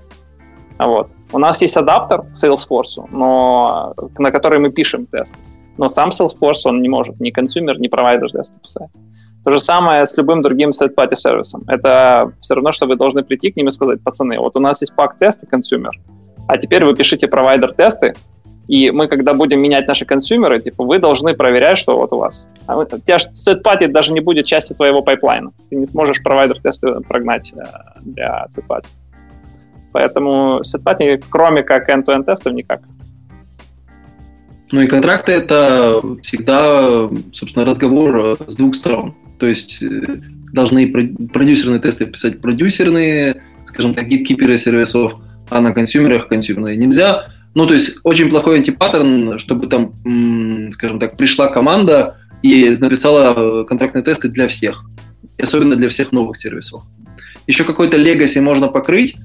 [0.77, 1.07] Вот.
[1.31, 5.35] У нас есть адаптер к Salesforce, но, на который мы пишем тест.
[5.77, 8.89] Но сам Salesforce, он не может ни consumer, ни провайдер тесты писать.
[9.45, 11.63] То же самое с любым другим third-party сервисом.
[11.67, 14.81] Это все равно, что вы должны прийти к ним и сказать, пацаны, вот у нас
[14.81, 15.91] есть Pact-тесты consumer,
[16.47, 18.15] а теперь вы пишите провайдер-тесты,
[18.67, 22.17] и мы, когда будем менять наши consumer ы, типа, вы должны проверять, что вот у
[22.17, 22.47] вас.
[22.67, 25.51] А у тебя set даже не будет части твоего пайплайна.
[25.69, 27.63] Ты не сможешь провайдер-тесты прогнать э,
[28.01, 28.85] для set
[29.91, 32.81] Поэтому set кроме как end-to-end тестов, никак.
[34.71, 39.15] Ну и контракты это всегда, собственно, разговор с двух сторон.
[39.39, 40.19] То есть э,
[40.53, 40.91] должны
[41.31, 45.17] продюсерные тесты писать продюсерные, скажем так, гиткиперы сервисов,
[45.49, 47.27] а на консюмерах консюмерные нельзя.
[47.55, 49.93] Ну, то есть очень плохой антипаттерн, чтобы там,
[50.71, 54.83] скажем так, пришла команда и написала контрактные тесты для всех.
[55.37, 56.83] И особенно для всех новых сервисов.
[57.47, 59.15] Еще какой-то легаси можно покрыть,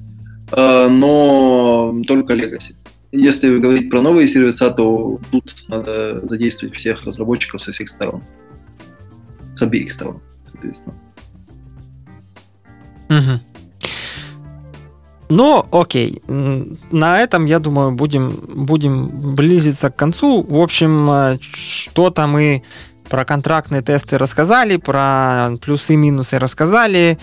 [0.52, 2.74] э, но только Legacy.
[3.12, 8.22] Если говорить про новые сервиса, то тут надо задействовать всех разработчиков со всех сторон.
[9.54, 10.20] С обеих сторон,
[10.52, 10.94] соответственно.
[13.08, 13.49] Угу.
[15.30, 16.20] Ну, окей.
[16.90, 20.42] На этом, я думаю, будем, будем близиться к концу.
[20.42, 22.62] В общем, э, что-то мы
[23.08, 27.16] про контрактные тесты рассказали, про плюсы-минусы рассказали.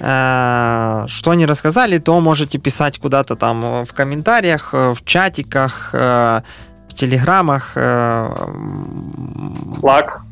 [0.00, 6.40] Э, что не рассказали, то можете писать куда-то там в комментариях, в чатиках, э,
[6.88, 7.76] в телеграммах.
[7.76, 8.32] Slack.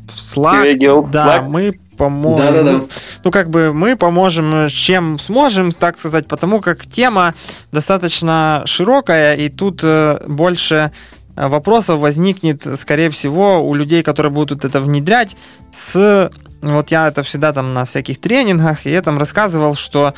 [0.09, 1.03] В Slack.
[1.13, 1.47] Да, Slack.
[1.47, 2.53] мы поможем.
[2.53, 2.85] Да, да, да.
[3.23, 7.33] Ну, как бы мы поможем, чем сможем, так сказать, потому как тема
[7.71, 10.91] достаточно широкая, и тут э, больше
[11.35, 15.35] вопросов возникнет, скорее всего, у людей, которые будут это внедрять,
[15.71, 16.31] с...
[16.61, 20.13] Вот я это всегда там на всяких тренингах, и я там рассказывал, что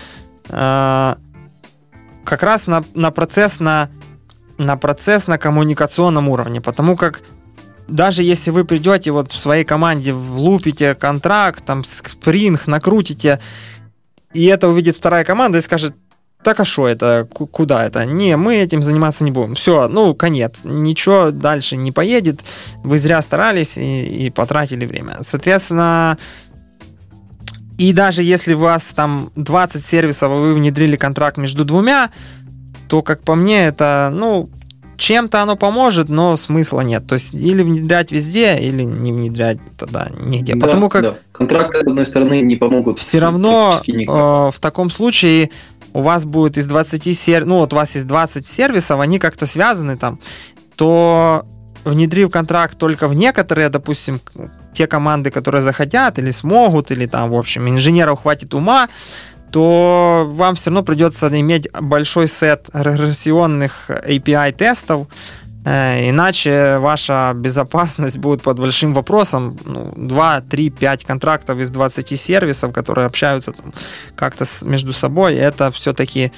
[0.49, 1.15] э,
[2.23, 3.89] как раз на, на процесс на
[4.57, 7.23] на процесс на коммуникационном уровне, потому как
[7.87, 13.39] даже если вы придете вот в своей команде, влупите контракт, там спринг, накрутите,
[14.33, 15.95] и это увидит вторая команда и скажет,
[16.43, 18.05] так а что это, куда это?
[18.05, 19.55] Не, мы этим заниматься не будем.
[19.55, 20.61] Все, ну, конец.
[20.63, 22.41] Ничего дальше не поедет.
[22.83, 25.17] Вы зря старались и, и потратили время.
[25.27, 26.19] Соответственно,
[27.79, 32.11] и даже если у вас там 20 сервисов, а вы внедрили контракт между двумя,
[32.87, 34.51] то, как по мне, это, ну,
[34.97, 37.05] чем-то оно поможет, но смысла нет.
[37.07, 40.55] То есть или внедрять везде, или не внедрять тогда нигде.
[40.55, 41.13] Да, Потому как да.
[41.31, 42.99] контракты, с одной стороны, не помогут.
[42.99, 45.49] Все равно э, в таком случае
[45.93, 49.45] у вас будет из 20 сервисов, ну вот у вас есть 20 сервисов, они как-то
[49.45, 50.19] связаны там,
[50.75, 51.45] то
[51.85, 54.19] внедрив контракт только в некоторые, допустим,
[54.73, 58.89] те команды, которые захотят или смогут, или там, в общем, инженеров хватит ума,
[59.51, 65.07] то вам все равно придется иметь большой сет регрессионных API-тестов,
[65.65, 69.57] э, иначе ваша безопасность будет под большим вопросом.
[69.65, 73.53] Ну, 2, 3, 5 контрактов из 20 сервисов, которые общаются
[74.15, 76.31] как-то между собой, это все-таки,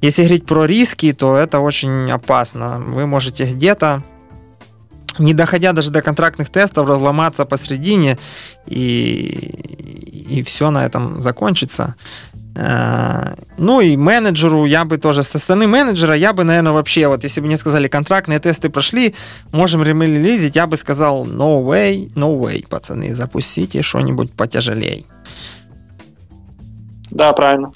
[0.00, 2.78] если говорить про риски, то это очень опасно.
[2.78, 4.02] Вы можете где-то
[5.18, 8.18] не доходя даже до контрактных тестов, разломаться посредине,
[8.66, 9.26] и,
[10.30, 11.94] и все на этом закончится.
[12.56, 17.24] Э, ну и менеджеру я бы тоже, со стороны менеджера, я бы, наверное, вообще, вот
[17.24, 19.14] если бы мне сказали, контрактные тесты прошли,
[19.52, 25.06] можем релизить, я бы сказал, no way, no way, пацаны, запустите что-нибудь потяжелей.
[27.10, 27.72] Да, правильно.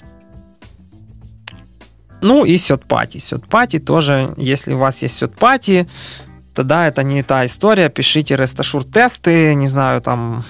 [2.21, 3.19] Ну и сетпати.
[3.19, 5.87] Сетпати тоже, если у вас есть сетпати,
[6.53, 7.89] тогда это не та история.
[7.89, 10.43] Пишите ресташур тесты, не знаю, там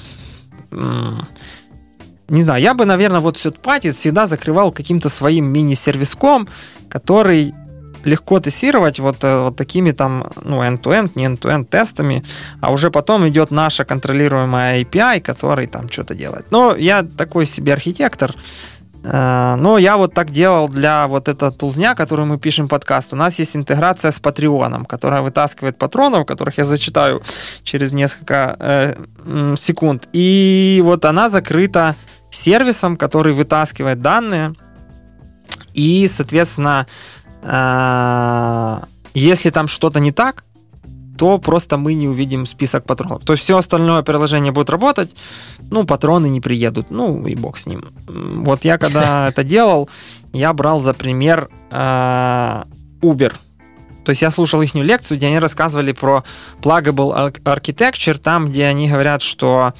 [2.28, 6.48] не знаю, я бы, наверное, вот SetPatis всегда закрывал каким-то своим мини-сервиском,
[6.90, 7.54] который
[8.06, 12.24] легко тестировать вот, э, вот такими там, ну, end-to-end, не end-to-end тестами,
[12.62, 16.46] а уже потом идет наша контролируемая API, который там что-то делает.
[16.52, 18.36] Но я такой себе архитектор,
[19.04, 23.14] э, но я вот так делал для вот этого тулзня, который мы пишем подкаст.
[23.14, 27.24] У нас есть интеграция с Патреоном, которая вытаскивает патронов, которых я зачитаю
[27.64, 30.08] через несколько э, секунд.
[30.14, 31.96] И вот она закрыта
[32.30, 34.54] сервисом, который вытаскивает данные.
[35.74, 36.88] И, соответственно,
[37.42, 38.80] э,
[39.14, 40.46] если там что-то не так,
[41.18, 43.24] то просто мы не увидим список патронов.
[43.24, 45.16] То есть все остальное приложение будет работать,
[45.72, 47.86] ну, патроны не приедут, ну, и бог с ним.
[48.08, 49.90] Вот я когда это делал,
[50.34, 52.64] я брал за пример э,
[53.02, 53.34] Uber.
[54.04, 56.24] То есть я слушал их лекцию, где они рассказывали про
[56.62, 59.74] pluggable architecture, там, где они говорят, что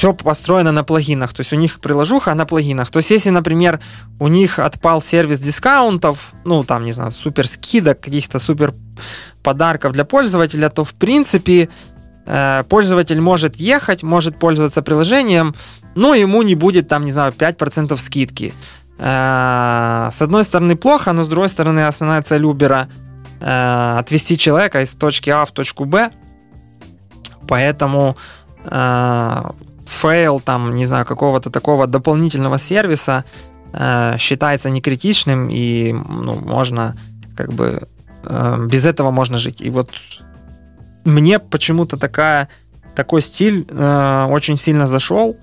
[0.00, 1.34] все построено на плагинах.
[1.34, 2.90] То есть у них приложуха на плагинах.
[2.90, 3.80] То есть если, например,
[4.18, 8.72] у них отпал сервис дискаунтов, ну, там, не знаю, супер скидок, каких-то супер
[9.42, 11.68] подарков для пользователя, то, в принципе,
[12.24, 15.54] э, пользователь может ехать, может пользоваться приложением,
[15.94, 18.54] но ему не будет, там, не знаю, 5% скидки.
[18.98, 22.86] Э, с одной стороны, плохо, но с другой стороны, основная цель Uber
[23.40, 26.10] э, отвести человека из точки А в точку Б.
[27.46, 28.16] Поэтому
[29.90, 33.24] fail, там, не знаю, какого-то такого дополнительного сервиса
[33.72, 36.96] э, считается некритичным, и ну, можно
[37.36, 37.88] как бы
[38.24, 39.60] э, без этого можно жить.
[39.60, 39.90] И вот
[41.04, 42.48] мне почему-то такая,
[42.94, 45.36] такой стиль э, очень сильно зашел.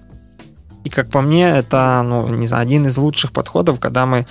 [0.84, 4.26] И как по мне, это, ну, не знаю, один из лучших подходов, когда мы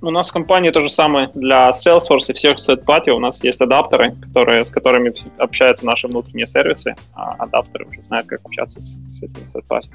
[0.00, 1.30] у нас в компании то же самое.
[1.34, 6.46] Для Salesforce и всех third-party у нас есть адаптеры, которые, с которыми общаются наши внутренние
[6.46, 9.90] сервисы, а адаптеры уже знают, как общаться с, с этими third-party.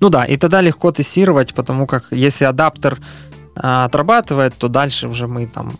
[0.00, 2.98] Ну да, и тогда легко тестировать, потому как если адаптер
[3.54, 5.72] отрабатывает, то дальше уже мы там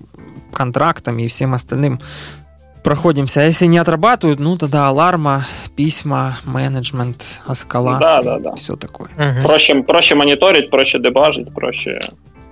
[0.52, 2.00] контрактами и всем остальным
[2.82, 3.40] проходимся.
[3.40, 5.44] А если не отрабатывают, ну тогда аларма,
[5.76, 8.56] письма, менеджмент, эскалация, да, да, да.
[8.56, 9.08] все такое.
[9.08, 9.46] Угу.
[9.46, 12.00] Проще, проще мониторить, проще дебажить, проще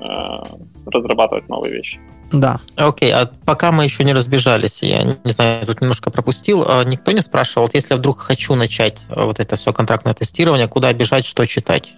[0.01, 2.01] разрабатывать новые вещи.
[2.33, 2.61] Да.
[2.77, 7.13] Окей, а пока мы еще не разбежались, я не знаю, тут немножко пропустил, а никто
[7.13, 10.93] не спрашивал, вот если я вдруг хочу начать э, вот это все контрактное тестирование, куда
[10.93, 11.89] бежать, что читать,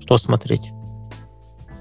[0.00, 0.70] что смотреть?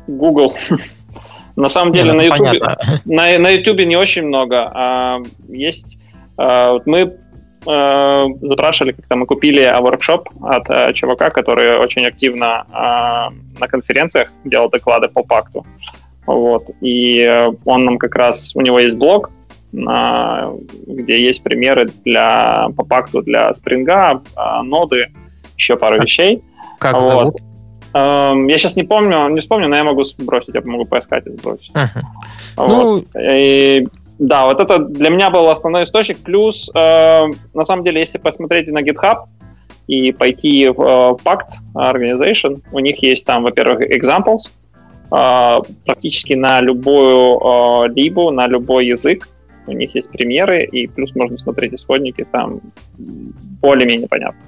[0.07, 0.55] Google.
[1.55, 4.69] На самом деле Нет, на YouTube на, на YouTube не очень много.
[4.73, 5.97] А, есть
[6.37, 7.17] а, мы
[7.67, 13.29] а, запрашивали, как-то мы купили воркшоп от а, чувака, который очень активно а,
[13.59, 15.65] на конференциях делал доклады по пакту.
[16.25, 16.69] Вот.
[16.81, 19.29] И он нам как раз, у него есть блог,
[19.87, 20.53] а,
[20.87, 25.11] где есть примеры для, по пакту для спринга, а, ноды,
[25.57, 26.43] еще пару вещей.
[26.79, 27.01] Как вот.
[27.01, 27.35] зовут?
[27.93, 31.29] Эм, я сейчас не помню, не вспомню, но я могу сбросить, я могу поискать и
[31.29, 31.71] сбросить.
[31.73, 32.01] Uh-huh.
[32.57, 33.05] Вот.
[33.13, 33.21] Ну...
[33.21, 33.87] И,
[34.17, 36.19] да, вот это для меня был основной источник.
[36.19, 39.25] Плюс, э, на самом деле, если посмотреть на GitHub
[39.87, 44.49] и пойти в э, Pact Organization, у них есть там, во-первых, examples,
[45.11, 49.27] э, практически на любую э, либу, на любой язык.
[49.67, 52.61] У них есть примеры, и плюс можно смотреть исходники, там
[52.97, 54.39] более-менее понятно.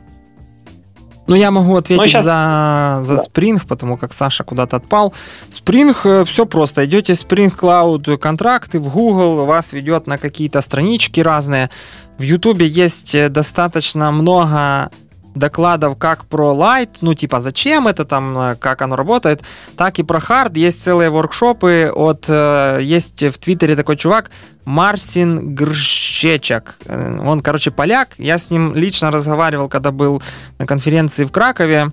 [1.27, 2.23] Ну, я могу ответить ну, сейчас...
[2.23, 3.23] за, за да.
[3.23, 5.13] Spring, потому как Саша куда-то отпал.
[5.49, 6.85] Spring, э, все просто.
[6.85, 11.69] Идете Spring Cloud контракты в Google, вас ведет на какие-то странички разные.
[12.17, 14.89] В YouTube есть э, достаточно много
[15.37, 19.41] докладов как про Light, ну типа зачем это там, э, как оно работает,
[19.75, 20.57] так и про Hard.
[20.57, 22.25] Есть целые воркшопы от...
[22.27, 24.31] Э, есть в Твиттере такой чувак,
[24.65, 26.77] Марсин Грщечак.
[26.85, 28.09] Э, он, короче, поляк.
[28.17, 30.21] Я с ним лично разговаривал, когда был
[30.59, 31.91] на конференции в Кракове.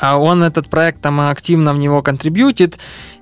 [0.00, 2.78] А он этот проект там активно в него контрибьютит.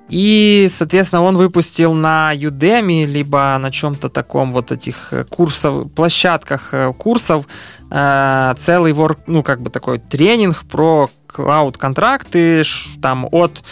[0.09, 7.45] И, соответственно, он выпустил на Udemy, либо на чем-то таком вот этих курсов, площадках курсов
[7.89, 12.63] э, целый work, ну, как бы такой тренинг про клауд-контракты,
[13.01, 13.63] там от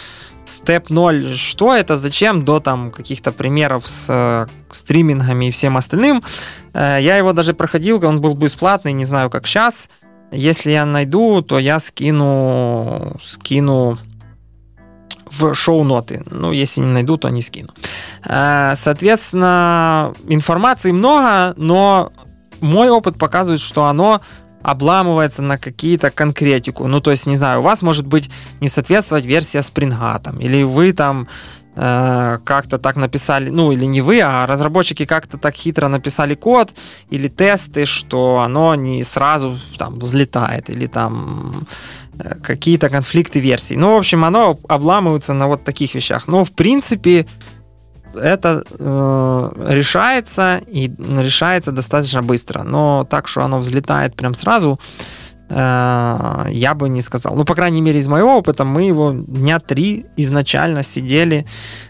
[0.44, 6.22] степ 0, что это, зачем, до там каких-то примеров с э, стримингами и всем остальным.
[6.72, 9.88] Э, я его даже проходил, он был бесплатный, не знаю, как сейчас.
[10.30, 13.98] Если я найду, то я скину, скину
[15.38, 16.22] в шоу-ноты.
[16.30, 17.70] Ну, если не найду, то не скину.
[18.24, 22.12] Э, соответственно, информации много, но
[22.60, 24.20] мой опыт показывает, что оно
[24.62, 26.86] обламывается на какие-то конкретику.
[26.86, 28.30] Ну, то есть, не знаю, у вас может быть
[28.60, 31.28] не соответствовать версия спринга там, или вы там
[31.76, 36.74] э, как-то так написали, ну, или не вы, а разработчики как-то так хитро написали код
[37.10, 41.66] или тесты, что оно не сразу там взлетает, или там
[42.18, 43.76] э, какие-то конфликты версий.
[43.76, 46.28] Ну, в общем, оно обламывается на вот таких вещах.
[46.28, 47.26] Но, в принципе,
[48.14, 52.62] это э, решается и решается достаточно быстро.
[52.62, 55.21] Но так, что оно взлетает прям сразу, э,
[55.54, 57.34] я бы не сказал.
[57.34, 61.46] Ну, по крайней мере, из моего опыта мы его дня три изначально сидели,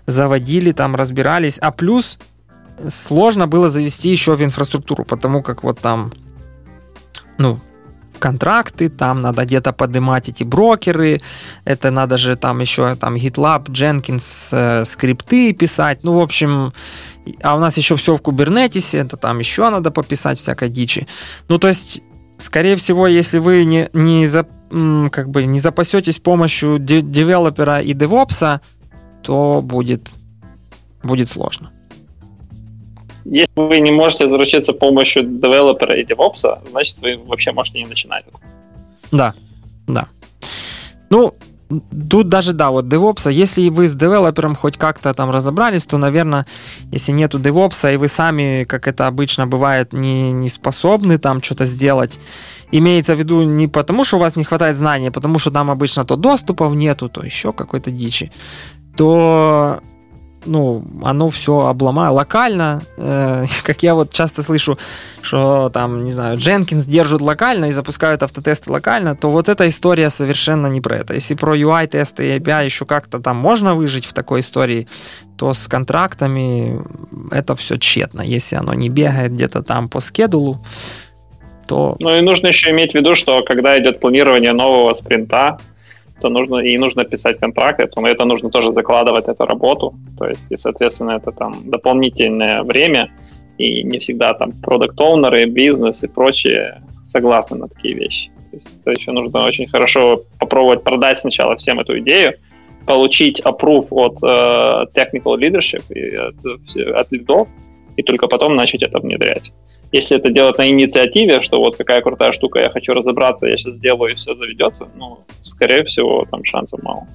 [0.06, 1.58] заводили, там разбирались.
[1.58, 2.18] А плюс
[2.88, 6.12] сложно было завести еще в инфраструктуру, потому как вот там,
[7.38, 7.60] ну,
[8.18, 11.20] контракты, там надо где-то поднимать эти брокеры,
[11.64, 16.72] это надо же там еще там GitLab, Jenkins, э, скрипты писать, ну, в общем,
[17.42, 21.06] а у нас еще все в Кубернетисе, это там еще надо пописать всякой дичи.
[21.48, 22.02] Ну, то есть,
[22.42, 24.46] скорее всего, если вы не, не, за,
[25.10, 28.60] как бы не запасетесь помощью девелопера и девопса,
[29.22, 30.10] то будет,
[31.02, 31.70] будет сложно.
[33.24, 38.24] Если вы не можете заручиться помощью девелопера и девопса, значит, вы вообще можете не начинать.
[39.12, 39.34] Да,
[39.86, 40.08] да.
[41.10, 41.34] Ну,
[42.10, 46.46] тут даже, да, вот DevOps, если вы с девелопером хоть как-то там разобрались, то, наверное,
[46.90, 51.64] если нету DevOps, и вы сами, как это обычно бывает, не, не способны там что-то
[51.64, 52.18] сделать,
[52.70, 55.70] имеется в виду не потому, что у вас не хватает знаний, а потому что там
[55.70, 58.32] обычно то доступов нету, то еще какой-то дичи,
[58.96, 59.80] то
[60.46, 62.82] ну, оно все обломает локально.
[62.96, 64.78] Э, как я вот часто слышу,
[65.20, 70.10] что там, не знаю, Jenkins держат локально и запускают автотесты локально, то вот эта история
[70.10, 71.14] совершенно не про это.
[71.14, 74.88] Если про UI-тесты и API еще как-то там можно выжить в такой истории,
[75.36, 76.80] то с контрактами
[77.30, 78.22] это все тщетно.
[78.22, 80.64] Если оно не бегает где-то там по скедулу,
[81.66, 81.96] то...
[82.00, 85.58] Ну и нужно еще иметь в виду, что когда идет планирование нового спринта,
[86.22, 89.94] то нужно и нужно писать контракты, то это нужно тоже закладывать эту работу.
[90.18, 93.10] То есть, и, соответственно, это там дополнительное время,
[93.58, 98.30] и не всегда там продукт-оунеры, бизнес и прочие согласны на такие вещи.
[98.50, 102.34] То есть это еще нужно очень хорошо попробовать продать сначала всем эту идею,
[102.86, 106.36] получить approve от э, technical leadership и от,
[106.96, 107.48] от лидов,
[107.96, 109.52] и только потом начать это внедрять.
[109.92, 113.76] Если это делать на инициативе, что вот какая крутая штука, я хочу разобраться, я сейчас
[113.76, 117.06] сделаю, и все заведется, ну, скорее всего, там шансов мало.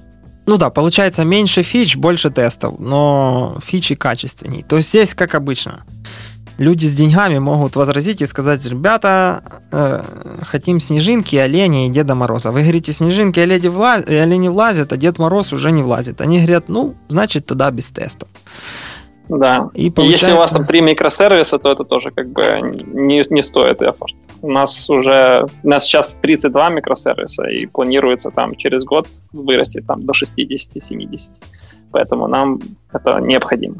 [0.46, 4.62] Ну да, получается меньше фич, больше тестов, но фичи качественней.
[4.62, 5.84] То есть здесь как обычно.
[6.56, 10.00] Люди с деньгами могут возразить и сказать, ребята, э,
[10.42, 12.50] хотим снежинки, олени и Деда Мороза.
[12.50, 14.06] Вы говорите, снежинки и влаз...
[14.06, 16.20] олени влазят, а Дед Мороз уже не влазит.
[16.20, 18.28] Они говорят, ну, значит, тогда без тестов.
[19.28, 19.70] Да.
[19.74, 20.26] И получается...
[20.26, 22.60] Если у вас там три микросервиса, то это тоже как бы
[22.92, 24.14] не, не стоит эфорт.
[24.42, 30.04] У нас уже, у нас сейчас 32 микросервиса, и планируется там через год вырасти там
[30.04, 31.18] до 60-70.
[31.90, 32.60] Поэтому нам
[32.92, 33.76] это необходимо.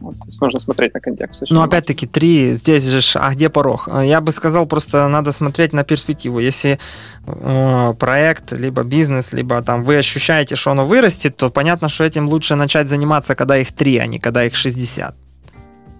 [0.00, 1.42] Вот, то есть нужно смотреть на контекст.
[1.50, 3.88] Ну, опять-таки, три, здесь же, а где порог?
[4.02, 6.40] Я бы сказал, просто надо смотреть на перспективу.
[6.40, 6.78] Если
[7.26, 12.28] э, проект, либо бизнес, либо там вы ощущаете, что оно вырастет, то понятно, что этим
[12.28, 15.14] лучше начать заниматься, когда их три, а не когда их 60.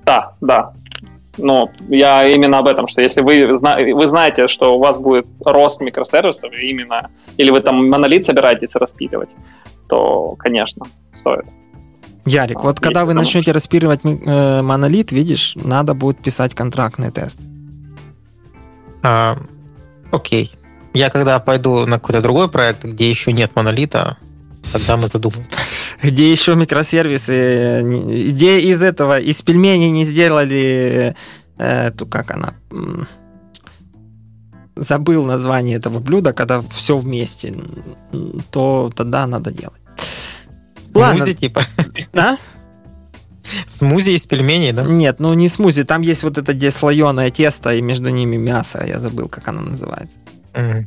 [0.07, 0.73] Да, да.
[1.37, 5.81] Ну, я именно об этом, что если вы, вы знаете, что у вас будет рост
[5.81, 9.31] микросервисов, именно, или вы там монолит собираетесь распиливать,
[9.89, 11.47] то, конечно, стоит.
[12.27, 17.39] Ярик, а, вот когда вы начнете распиливать э, монолит, видишь, надо будет писать контрактный тест.
[19.03, 19.39] А,
[20.13, 20.53] окей.
[20.93, 24.19] Я когда пойду на какой-то другой проект, где еще нет монолита,
[24.73, 25.47] тогда мы задумаем.
[26.03, 27.83] Где еще микросервисы,
[28.31, 31.15] где из этого, из пельменей не сделали
[31.59, 32.55] э, эту, как она,
[34.77, 37.55] забыл название этого блюда, когда все вместе,
[38.51, 39.81] то тогда надо делать.
[40.93, 41.63] Смузи типа?
[42.15, 42.37] А?
[43.69, 44.85] Смузи из пельменей, да?
[44.85, 45.85] Нет, ну не смузи.
[45.85, 48.85] Там есть вот это где слоеное тесто, и между ними мясо.
[48.87, 50.19] Я забыл, как оно называется.
[50.55, 50.87] Mm.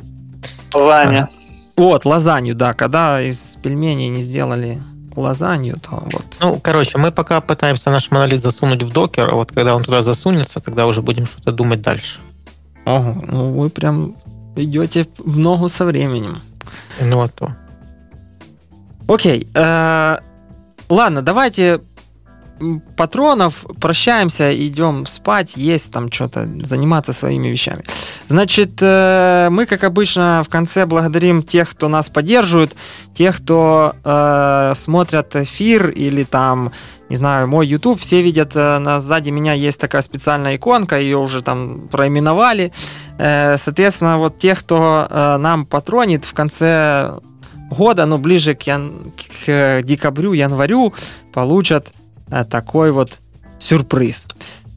[0.74, 1.30] Лазанья.
[1.32, 1.82] А.
[1.82, 2.74] Вот, лазанью, да.
[2.74, 4.82] Когда из пельменей не сделали
[5.16, 6.38] лазанью, то вот.
[6.40, 10.02] Ну, короче, мы пока пытаемся наш монолит засунуть в докер, а вот когда он туда
[10.02, 12.20] засунется, тогда уже будем что-то думать дальше.
[12.86, 14.16] Ого, ну вы прям
[14.56, 16.42] идете в ногу со временем.
[17.02, 17.56] Ну, а то.
[19.08, 19.48] Окей.
[19.54, 20.18] Э,
[20.90, 21.82] ладно, давайте
[22.96, 27.84] патронов, прощаемся, идем спать, есть там что-то, заниматься своими вещами.
[28.28, 32.76] Значит, э, мы, как обычно, в конце благодарим тех, кто нас поддерживает,
[33.14, 36.72] тех, кто э, смотрят эфир или там,
[37.10, 41.18] не знаю, мой YouTube, все видят, э, на, сзади меня есть такая специальная иконка, ее
[41.18, 42.72] уже там проименовали.
[43.16, 45.08] Соответственно, вот тех, кто
[45.40, 47.20] нам патронит в конце
[47.74, 49.12] года, но ближе к, ян...
[49.46, 50.94] к декабрю, январю
[51.34, 51.92] получат
[52.30, 53.20] э, такой вот
[53.60, 54.28] сюрприз.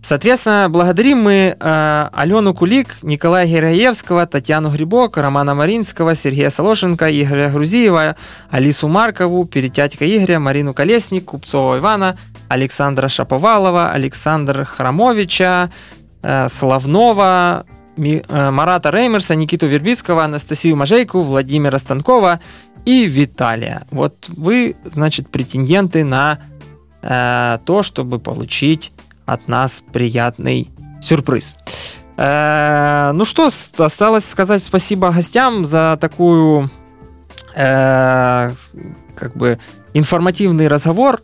[0.09, 7.51] Соответственно, благодарим мы э, Алену Кулик, Николая Героевского, Татьяну Грибок, Романа Маринского, Сергея Солошенко, Игоря
[7.51, 8.15] Грузиева,
[8.49, 12.17] Алису Маркову, Перетятька Игоря, Марину Колесник, Купцова Ивана,
[12.47, 15.73] Александра Шаповалова, Александра Храмовича,
[16.23, 17.67] э, Славнова,
[17.97, 22.39] э, Марата Реймерса, Никиту Вербицкого, Анастасию Мажейку, Владимира Станкова
[22.87, 23.87] и Виталия.
[23.91, 26.39] Вот вы, значит, претенденты на
[27.03, 28.93] э, то, чтобы получить
[29.27, 30.71] от нас приятный
[31.03, 31.57] сюрприз.
[32.17, 36.71] Э, ну что, осталось сказать спасибо гостям за такую
[37.55, 38.53] э,
[39.15, 39.59] как бы
[39.93, 41.23] информативный разговор.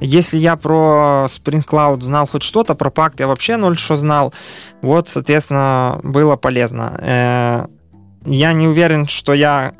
[0.00, 4.32] Если я про Spring Cloud знал хоть что-то, про пакт я вообще ноль что знал.
[4.80, 6.98] Вот, соответственно, было полезно.
[7.00, 7.66] Э,
[8.24, 9.74] я не уверен, что я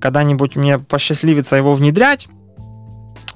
[0.00, 2.28] когда-нибудь мне посчастливится его внедрять,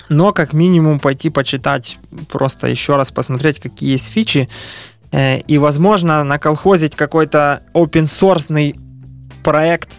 [0.09, 1.99] но как минимум пойти почитать,
[2.31, 4.49] просто еще раз посмотреть, какие есть фичи,
[5.11, 8.77] э, и, возможно, наколхозить какой-то open source
[9.43, 9.91] проект,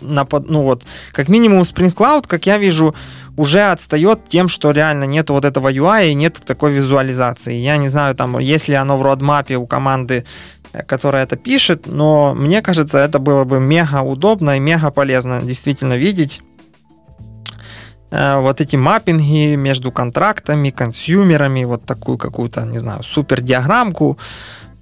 [0.00, 2.94] на, ну вот, как минимум Spring Cloud, как я вижу,
[3.36, 7.54] уже отстает тем, что реально нет вот этого UI и нет такой визуализации.
[7.54, 10.24] Я не знаю, там, если оно в родмапе у команды
[10.86, 15.96] которая это пишет, но мне кажется, это было бы мега удобно и мега полезно действительно
[15.96, 16.42] видеть
[18.10, 24.18] э, вот эти маппинги между контрактами, консюмерами, вот такую какую-то, не знаю, супер диаграммку.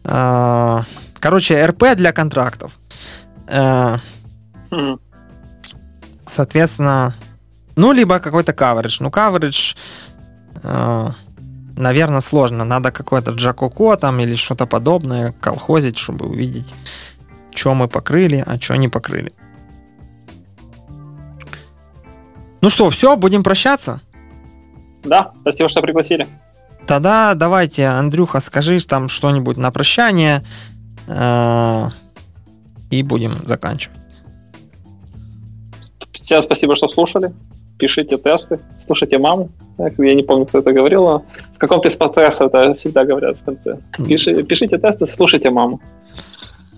[0.05, 0.81] Э,
[1.21, 2.73] короче, РП для контрактов.
[6.27, 7.15] Соответственно,
[7.77, 8.97] ну, либо какой-то каверидж.
[9.01, 9.75] Ну, каверидж
[11.77, 12.65] наверное, сложно.
[12.65, 16.75] Надо какой-то джакоко там или что-то подобное колхозить, чтобы увидеть,
[17.55, 19.33] что мы покрыли, а что не покрыли.
[22.63, 24.01] Ну что, все, будем прощаться?
[25.05, 26.27] Да, спасибо, что пригласили.
[26.87, 30.43] Тогда давайте, Андрюха, скажи там что-нибудь на прощание
[31.07, 31.85] э,
[32.91, 33.99] и будем заканчивать.
[36.13, 37.33] Всем спасибо, что слушали.
[37.79, 39.51] Пишите тесты, слушайте маму.
[39.77, 41.25] Так, я не помню, кто это говорил, но
[41.55, 43.79] в каком-то из подкастов это всегда говорят в конце.
[44.07, 45.81] Пиши, пишите тесты, слушайте маму.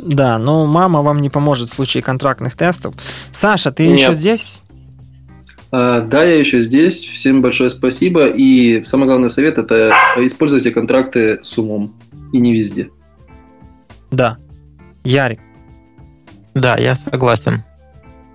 [0.01, 2.95] Да, но мама вам не поможет в случае контрактных тестов.
[3.33, 3.99] Саша, ты Нет.
[3.99, 4.63] еще здесь?
[5.71, 7.05] А, да, я еще здесь.
[7.05, 8.27] Всем большое спасибо.
[8.27, 11.95] И самый главный совет– это используйте контракты с умом.
[12.33, 12.91] И не везде.
[14.11, 14.39] Да.
[15.05, 15.41] Ярик.
[16.55, 17.65] Да, я согласен.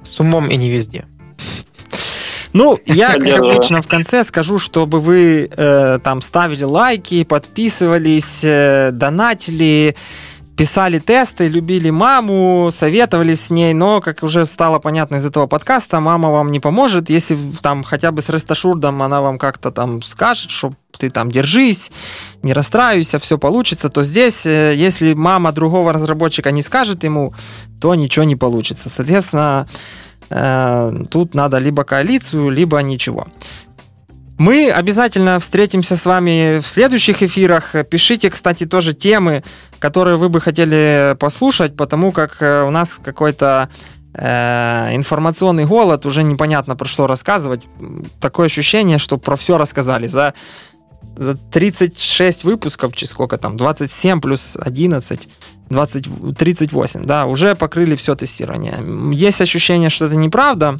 [0.02, 1.06] С умом и не везде.
[2.54, 8.92] Ну, я, как обычно, в конце скажу, чтобы вы э, там ставили лайки, подписывались, э,
[8.92, 9.96] донатили,
[10.56, 16.00] писали тесты, любили маму, советовались с ней, но, как уже стало понятно из этого подкаста,
[16.00, 20.52] мама вам не поможет, если там хотя бы с Ресташурдом она вам как-то там скажет,
[20.52, 21.92] что ты там держись,
[22.44, 27.34] не расстраивайся, все получится, то здесь, э, если мама другого разработчика не скажет ему,
[27.82, 28.90] то ничего не получится.
[28.90, 29.68] Соответственно,
[30.30, 33.28] тут надо либо коалицию, либо ничего.
[34.38, 37.76] Мы обязательно встретимся с вами в следующих эфирах.
[37.90, 39.44] Пишите, кстати, тоже темы,
[39.80, 43.70] которые вы бы хотели послушать, потому как э, у нас какой-то
[44.16, 47.62] э, информационный голод, уже непонятно про что рассказывать.
[48.20, 50.08] Такое ощущение, что про все рассказали.
[50.08, 50.34] За,
[51.16, 55.30] за 36 выпусков, чи сколько там, 27 плюс 11,
[55.74, 58.76] 20, 38, да, уже покрыли все тестирование.
[59.12, 60.80] Есть ощущение, что это неправда,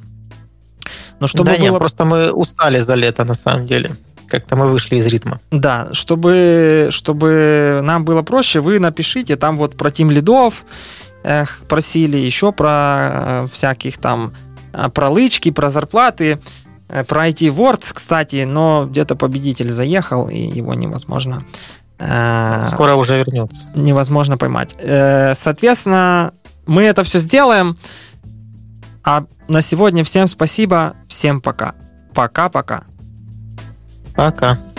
[1.20, 1.62] но чтобы да было...
[1.62, 3.92] нет, просто мы устали за лето, на самом деле.
[4.28, 5.40] Как-то мы вышли из ритма.
[5.52, 10.66] Да, чтобы, чтобы нам было проще, вы напишите там вот про тим лидов,
[11.24, 14.34] эх, просили еще про э, всяких там
[14.74, 16.40] э, про лычки, про зарплаты,
[16.90, 21.44] э, про IT Words, кстати, но где-то победитель заехал, и его невозможно...
[22.06, 23.68] Э, Скоро уже вернется.
[23.76, 24.76] Невозможно поймать.
[24.80, 26.34] Э, соответственно,
[26.66, 27.78] мы это все сделаем.
[29.04, 31.76] А на сегодня всем спасибо, всем пока.
[32.14, 32.84] Пока-пока.
[34.16, 34.54] Пока.
[34.54, 34.56] -пока.
[34.56, 34.73] пока.